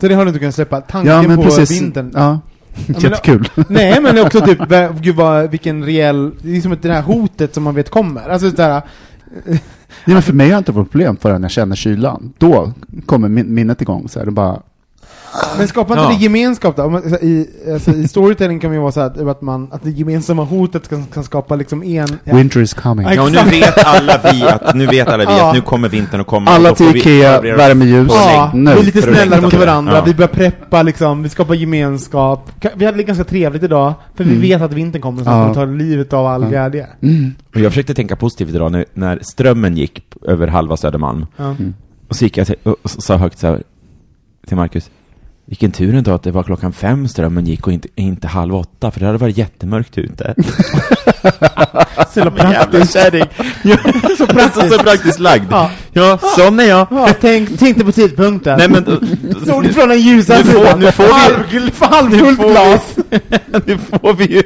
Så 0.00 0.08
det 0.08 0.14
har 0.14 0.24
du 0.24 0.28
inte 0.28 0.38
kunnat 0.38 0.54
släppa? 0.54 0.80
Tanken 0.80 1.12
Ja, 1.12 1.22
men 1.22 1.36
på 1.36 1.42
precis. 1.42 1.70
vintern? 1.82 2.10
Ja, 2.14 2.40
men- 2.86 3.00
jättekul. 3.00 3.48
Nej, 3.68 4.00
men 4.00 4.18
också 4.18 4.40
typ, 4.40 4.58
gud 5.00 5.16
vad, 5.16 5.50
vilken 5.50 5.84
reell, 5.84 6.30
det 6.42 6.56
är 6.56 6.60
som 6.60 6.76
det 6.82 6.92
här 6.92 7.02
hotet 7.02 7.54
som 7.54 7.62
man 7.62 7.74
vet 7.74 7.90
kommer. 7.90 8.28
Alltså 8.28 8.50
sådär, 8.50 8.82
Nej, 9.44 9.60
men 10.04 10.22
för 10.22 10.32
mig 10.32 10.46
har 10.46 10.52
det 10.54 10.58
inte 10.58 10.72
varit 10.72 10.90
problem 10.90 11.16
förrän 11.16 11.42
jag 11.42 11.50
känner 11.50 11.76
kylan. 11.76 12.32
Då 12.38 12.72
kommer 13.06 13.28
min, 13.28 13.54
minnet 13.54 13.82
igång. 13.82 14.08
Så 14.08 14.18
här, 14.18 14.26
det 14.26 14.32
bara, 14.32 14.60
men 15.58 15.68
skapar 15.68 15.94
inte 15.94 16.04
Ja. 16.12 16.18
det 16.18 16.22
gemenskap 16.24 16.76
då? 16.76 16.98
I, 17.22 17.46
alltså, 17.72 17.90
I 17.90 18.08
storytelling 18.08 18.60
kan 18.60 18.72
ju 18.72 18.78
vara 18.78 18.92
så 18.92 19.00
att, 19.00 19.18
att, 19.20 19.42
man, 19.42 19.68
att 19.72 19.82
det 19.82 19.90
gemensamma 19.90 20.44
hotet 20.44 20.88
kan, 20.88 21.04
kan 21.04 21.24
skapa 21.24 21.56
liksom 21.56 21.82
en... 21.82 22.08
Ja. 22.24 22.36
winter 22.36 22.60
is 22.60 22.74
coming. 22.74 23.06
Ja, 23.06 23.14
Ja, 23.14 23.22
och 23.22 23.30
nu 23.32 23.38
vet 23.50 23.84
alla 23.84 24.20
vi 24.32 24.42
att, 24.42 24.74
nu 24.74 24.86
vet 24.86 25.08
alla 25.08 25.24
vi 25.24 25.24
Ja. 25.38 25.48
att 25.48 25.54
nu 25.54 25.60
kommer 25.60 25.88
vintern 25.88 26.20
och 26.20 26.26
kommer. 26.26 26.50
Alla 26.52 26.74
till 26.74 26.86
vi 26.92 26.98
Ikea, 26.98 27.40
värmeljus. 27.40 28.12
Ja, 28.14 28.50
nu, 28.54 28.74
vi 28.74 28.80
är 28.80 28.84
lite 28.84 28.98
att 28.98 29.04
snällare 29.04 29.40
mot 29.40 29.54
varandra, 29.54 29.94
Ja. 29.96 30.02
vi 30.06 30.14
börjar 30.14 30.28
preppa 30.28 30.82
liksom, 30.82 31.22
vi 31.22 31.28
skapar 31.28 31.54
gemenskap. 31.54 32.50
Ka- 32.60 32.70
Vi 32.74 32.84
hade 32.84 32.96
det 32.96 33.02
ganska 33.04 33.24
trevligt 33.24 33.62
idag, 33.62 33.94
för 34.14 34.24
vi 34.24 34.30
Mm. 34.30 34.42
vet 34.42 34.62
att 34.62 34.72
vintern 34.72 35.02
kommer 35.02 35.24
så 35.24 35.30
Ja. 35.30 35.44
att 35.44 35.50
vi 35.50 35.54
tar 35.54 35.66
livet 35.66 36.12
av 36.12 36.26
all 36.26 36.42
Ja. 36.42 36.48
glädje. 36.48 36.86
Mm. 37.02 37.34
Och 37.54 37.60
jag 37.60 37.72
försökte 37.72 37.94
tänka 37.94 38.16
positivt 38.16 38.48
idag 38.54 38.72
när, 38.72 38.84
när 38.94 39.18
strömmen 39.22 39.76
gick 39.76 40.02
över 40.26 40.46
halva 40.46 40.76
Södermalm. 40.76 41.26
Ja. 41.36 41.54
Och 42.08 42.16
så 42.16 42.24
gick 42.24 42.36
jag 42.36 42.46
och 42.82 42.90
sa 42.90 43.16
högt 43.16 43.38
så 43.38 43.46
här 43.46 43.62
till 44.46 44.56
Marcus. 44.56 44.90
Vilken 45.50 45.72
tur 45.72 45.94
ändå 45.94 46.10
att 46.12 46.22
det 46.22 46.30
var 46.30 46.42
klockan 46.42 46.72
fem 46.72 47.08
strömmen 47.08 47.46
gick 47.46 47.66
och 47.66 47.72
inte, 47.72 47.88
inte 47.94 48.28
halv 48.28 48.54
åtta, 48.54 48.90
för 48.90 49.00
det 49.00 49.06
hade 49.06 49.18
varit 49.18 49.36
jättemörkt 49.36 49.98
ute. 49.98 50.34
Så 52.14 52.20
jävla 52.20 52.30
praktiskt. 52.30 52.92
kärring. 52.92 53.24
Ja, 53.62 53.76
så 54.18 54.26
praktiskt, 54.26 54.72
så 54.72 54.78
praktiskt 54.82 55.18
lagd. 55.18 55.44
Ja. 55.50 55.70
Ja, 55.92 56.18
sån 56.36 56.60
är 56.60 56.64
jag. 56.64 56.86
Ja, 56.90 57.08
tänk, 57.20 57.58
tänkte 57.58 57.84
på 57.84 57.92
tidpunkten. 57.92 58.58
Nej 58.58 58.68
men, 58.68 58.84
då, 58.84 58.98
Såg 59.46 59.66
från 59.74 59.88
den 59.88 60.00
ljusa 60.00 60.36
Nu 60.38 60.44
får- 60.44 60.52
sidan? 60.64 60.80
nu 60.80 60.92
får 60.92 61.04
vi- 61.04 61.10
Halv- 61.10 61.72
halvfullt 61.80 62.36
får 62.36 62.50
glas. 62.50 62.96
nu 63.66 63.78
får 63.78 64.14
vi 64.14 64.24
ju... 64.24 64.42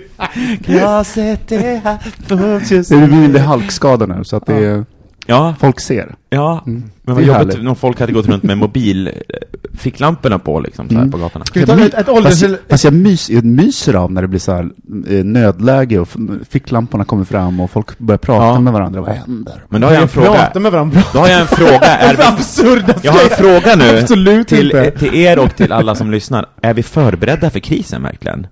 Glaset 0.61 1.53
är 1.53 1.81
halvfullt 1.85 2.71
just 2.71 2.91
Det 2.91 2.97
är 2.97 3.07
min 3.07 3.37
halkskada 3.37 4.07
nu, 4.07 4.25
så 4.25 4.37
att 4.37 4.47
det 4.47 4.55
är... 4.55 4.85
Ja, 5.27 5.55
Folk 5.61 5.81
ser. 5.81 6.15
ja. 6.31 6.63
Mm. 6.67 6.83
Men 7.03 7.15
vad 7.15 7.25
jobbigt 7.25 7.55
härligt. 7.55 7.69
om 7.69 7.77
folk 7.77 8.01
hade 8.01 8.13
gått 8.13 8.27
runt 8.27 8.43
med 8.43 8.59
mobilficklamporna 8.59 10.39
på 10.39 10.61
liksom, 10.61 10.89
så 10.89 10.95
här 10.95 11.01
Mm. 11.01 11.13
på 11.13 11.19
gatorna. 11.19 11.45
Ska 11.45 11.61
vi 11.61 11.67
ta 11.67 11.79
ett, 11.79 11.95
ett 11.95 12.09
ålders... 12.09 12.25
Fast, 12.33 12.43
jag- 12.43 12.57
fast 12.69 12.85
jag, 12.85 12.93
mys, 12.95 13.31
jag 13.31 13.45
myser 13.45 13.95
av 13.95 14.13
när 14.13 14.23
det 14.23 14.29
blir 14.29 14.39
så 14.41 14.53
här 14.53 14.71
eh, 15.09 15.25
nödläge 15.25 15.99
och 15.99 16.09
ficklamporna 16.49 17.05
kommer 17.05 17.25
fram 17.25 17.61
och 17.61 17.71
folk 17.71 17.99
börjar 17.99 18.19
prata 18.19 18.45
Ja. 18.47 18.61
med 18.61 18.73
varandra. 18.73 19.01
Vad 19.01 19.11
händer? 19.11 19.65
Men 19.69 19.81
då 19.81 19.87
har 19.87 19.95
jag 19.95 20.03
en 20.03 20.09
fråga. 20.09 20.31
Prata 20.33 20.61
med 20.61 20.73
varandra. 20.73 21.03
Då 21.13 21.19
har 21.19 21.29
jag 21.29 21.41
en 21.41 21.47
fråga. 21.47 21.79
Är 21.85 22.17
vi, 22.17 22.23
absurda 22.23 22.95
jag 23.03 23.13
har 23.13 23.23
en 23.23 23.31
fråga 23.31 23.77
nu 23.77 23.99
Absolut 23.99 24.49
till, 24.49 24.67
inte. 24.67 24.91
till 24.91 25.15
er 25.15 25.39
och 25.39 25.57
till 25.57 25.73
alla 25.73 25.95
som 25.95 26.11
lyssnar. 26.11 26.47
Är 26.63 26.75
vi 26.75 26.83
förberedda 26.83 27.51
för 27.51 27.61
krisen 27.61 28.03
verkligen? 28.03 28.47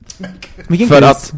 Vilken 0.68 0.88
för 0.88 1.00
kris? 1.00 1.10
att, 1.10 1.32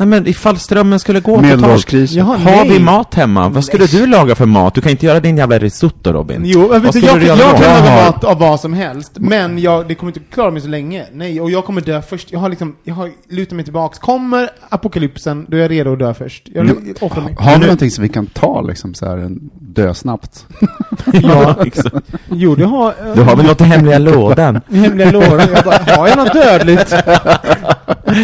nej 0.00 0.08
men 0.08 0.26
ifall 0.26 0.56
strömmen 0.58 0.98
skulle 1.00 1.20
gå 1.20 1.36
totalt. 1.36 1.46
Medelhavskris. 1.46 2.12
Jaha, 2.12 2.26
Har 2.36 2.50
nej. 2.50 2.68
vi 2.70 2.78
mat 2.80 3.14
hemma? 3.14 3.48
Vad 3.48 3.64
skulle 3.64 3.86
du 3.86 4.06
laga 4.06 4.34
för 4.34 4.46
mat? 4.46 4.74
Du 4.74 4.80
kan 4.80 4.90
inte 4.90 5.06
göra 5.06 5.20
din 5.20 5.36
jävla 5.36 5.58
risotto 5.58 6.12
Robin. 6.12 6.40
Jo, 6.44 6.60
jag, 6.72 6.80
vet, 6.80 6.92
du, 6.92 7.00
skulle 7.00 7.06
jag, 7.12 7.20
du 7.20 7.26
jag, 7.26 7.38
göra 7.38 7.52
då? 7.52 7.58
kan 7.58 7.84
laga 7.84 8.04
mat 8.04 8.24
av 8.24 8.38
vad 8.38 8.60
som 8.60 8.72
helst, 8.72 9.12
men 9.14 9.58
jag, 9.58 9.88
det 9.88 9.94
kommer 9.94 10.10
inte 10.16 10.20
klara 10.34 10.50
mig 10.50 10.62
så 10.62 10.68
länge. 10.68 11.04
Nej, 11.12 11.40
och 11.40 11.50
jag 11.50 11.64
kommer 11.64 11.80
dö 11.80 12.02
först. 12.02 12.32
Jag 12.32 12.38
har 12.40 12.48
liksom, 12.48 12.76
jag 12.84 12.94
har 12.94 13.10
lutat 13.30 13.52
mig 13.56 13.64
tillbaks. 13.64 13.98
Kommer 13.98 14.48
apokalypsen, 14.68 15.46
då 15.48 15.56
är 15.56 15.60
jag 15.60 15.70
redo 15.70 15.92
att 15.92 15.98
dö 15.98 16.14
först. 16.14 16.48
Jag 16.54 16.66
Nu- 16.66 16.94
offrar 17.00 17.22
mig. 17.24 17.36
Har 17.38 17.52
vi 17.54 17.60
någonting 17.60 17.90
som 17.90 18.02
vi 18.02 18.08
kan 18.08 18.26
ta 18.26 18.60
liksom 18.60 18.94
så 18.94 19.06
här, 19.06 19.16
en 19.18 19.50
dö 19.60 19.94
snabbt? 19.94 20.46
Ja, 21.22 21.56
exakt. 21.66 21.96
Jo, 22.30 22.54
det 22.54 22.64
har... 22.64 22.88
eh, 22.88 23.14
Du 23.14 23.22
har 23.22 23.36
väl 23.36 23.46
något 23.46 23.60
i 23.60 23.64
hemliga 23.64 23.98
lådan? 24.12 24.60
i 24.68 24.76
hemliga 24.78 25.10
lådan. 25.10 25.48
Jag 25.54 25.64
bara, 25.64 25.96
har 25.96 26.08
jag 26.08 26.18
något 26.18 26.32
dödligt? 26.32 26.94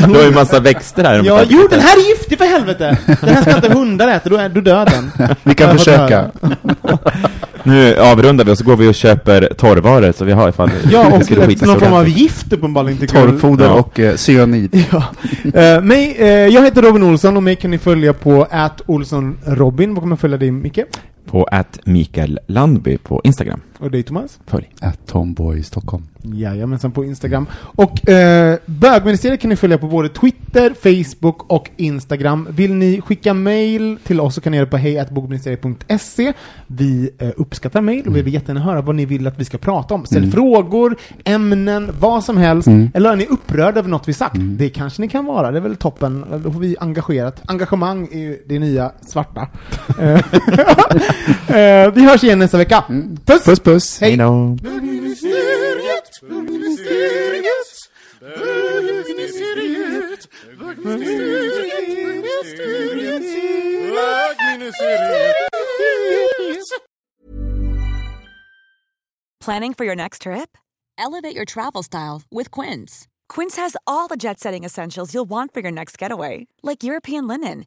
Du 0.06 0.14
har 0.14 0.22
ju 0.22 0.30
massa 0.30 0.60
växter 0.60 1.04
här. 1.04 1.22
Ja, 1.24 1.40
jo, 1.48 1.65
den 1.70 1.80
här 1.80 1.96
är 1.96 2.08
giftig 2.08 2.38
för 2.38 2.44
helvete! 2.44 2.98
Den 3.20 3.34
här 3.34 3.42
ska 3.42 3.56
inte 3.56 3.72
hundar 3.72 4.08
äta, 4.08 4.28
då, 4.28 4.36
är, 4.36 4.48
då 4.48 4.60
dör 4.60 4.86
den. 4.86 5.10
Vi 5.42 5.54
kan 5.54 5.78
försöka. 5.78 6.30
Nu 7.62 7.96
avrundar 7.98 8.44
vi 8.44 8.52
och 8.52 8.58
så 8.58 8.64
går 8.64 8.76
vi 8.76 8.88
och 8.88 8.94
köper 8.94 9.48
torrvaror 9.56 10.12
så 10.12 10.24
vi 10.24 10.32
har 10.32 10.48
ifall 10.48 10.70
Ja, 10.90 11.06
och 11.06 11.30
någon 11.66 11.80
form 11.80 11.92
av 11.92 12.08
gift 12.08 12.52
uppenbarligen. 12.52 13.06
Torrfoder 13.08 13.64
Ja. 13.64 13.72
och 13.72 14.00
eh, 14.00 14.16
cyanid. 14.16 14.84
Ja. 14.92 15.04
Eh, 15.60 15.80
mig, 15.82 16.16
eh, 16.18 16.26
jag 16.28 16.62
heter 16.64 16.82
Robin 16.82 17.02
Olsson 17.02 17.36
och 17.36 17.42
mig 17.42 17.56
kan 17.56 17.70
ni 17.70 17.78
följa 17.78 18.12
på 18.12 18.46
@olssonrobin. 18.86 19.94
Vad 19.94 20.02
kommer 20.02 20.12
jag 20.12 20.20
följa 20.20 20.36
dig 20.36 20.50
Micke? 20.50 20.78
På 21.26 21.44
att 21.44 21.78
Mikael 21.84 22.38
Landby 22.46 22.98
på 22.98 23.20
Instagram. 23.24 23.60
Och 23.78 23.90
dig 23.90 24.02
Thomas? 24.02 24.38
Följ. 24.46 24.68
At 24.80 25.06
Tomboy 25.06 25.62
Stockholm. 25.62 26.04
Jajamensan 26.22 26.92
på 26.92 27.04
Instagram. 27.04 27.46
Och 27.52 28.08
eh, 28.08 28.58
bögministeriet 28.66 29.40
kan 29.40 29.48
ni 29.50 29.56
följa 29.56 29.78
på 29.78 29.86
både 29.86 30.08
Twitter, 30.08 30.74
Facebook 30.74 31.52
och 31.52 31.70
Instagram. 31.76 32.48
Vill 32.50 32.74
ni 32.74 33.00
skicka 33.00 33.34
mail 33.34 33.98
till 34.04 34.20
oss 34.20 34.34
så 34.34 34.40
kan 34.40 34.50
ni 34.50 34.56
göra 34.56 34.64
det 34.64 34.70
på 34.70 34.76
hejatbogministeriet.se. 34.76 36.32
Vi 36.66 37.10
eh, 37.18 37.28
uppskattar 37.36 37.80
mail 37.80 38.06
och 38.08 38.16
vi 38.16 38.22
vill 38.22 38.34
jättegärna 38.34 38.60
höra 38.60 38.80
vad 38.80 38.94
ni 38.94 39.04
vill 39.04 39.26
att 39.26 39.40
vi 39.40 39.44
ska 39.44 39.58
prata 39.58 39.94
om. 39.94 40.06
Ställ 40.06 40.18
Mm. 40.26 40.32
frågor, 40.32 40.96
ämnen, 41.24 41.90
vad 42.00 42.24
som 42.24 42.36
helst. 42.36 42.68
Mm. 42.68 42.90
Eller 42.94 43.12
är 43.12 43.16
ni 43.16 43.26
upprörda 43.26 43.78
över 43.78 43.88
något 43.88 44.08
vi 44.08 44.12
sagt? 44.12 44.36
Det 44.38 44.68
kanske 44.68 45.02
ni 45.02 45.08
kan 45.08 45.24
vara, 45.24 45.50
det 45.50 45.58
är 45.58 45.62
väl 45.62 45.76
toppen. 45.76 46.24
Då 46.44 46.52
får 46.52 46.60
vi 46.60 46.76
engagerat. 46.80 47.42
Engagemang 47.46 48.08
är 48.12 48.18
ju 48.18 48.42
det 48.46 48.58
nya 48.58 48.92
svarta. 49.00 49.48
Eh, 51.48 51.92
vi 51.94 52.00
hörs 52.00 52.24
igen 52.24 52.38
nästa 52.38 52.58
vecka. 52.58 52.84
Puss! 53.24 53.44
Puss 53.44 53.60
puss! 53.60 54.00
Hej! 54.00 54.10
Hej 54.10 54.16
då. 54.16 54.56
Planning 69.40 69.74
for 69.74 69.84
your 69.84 69.94
next 69.94 70.22
trip? 70.22 70.58
Elevate 70.98 71.36
your 71.36 71.44
travel 71.44 71.82
style 71.82 72.22
with 72.32 72.50
Quince. 72.50 73.06
Quince 73.28 73.56
has 73.56 73.76
all 73.86 74.08
the 74.08 74.16
jet 74.16 74.40
setting 74.40 74.64
essentials 74.64 75.14
you'll 75.14 75.28
want 75.28 75.52
for 75.54 75.60
your 75.60 75.70
next 75.70 75.98
getaway, 75.98 76.46
like 76.62 76.82
European 76.82 77.28
linen, 77.28 77.66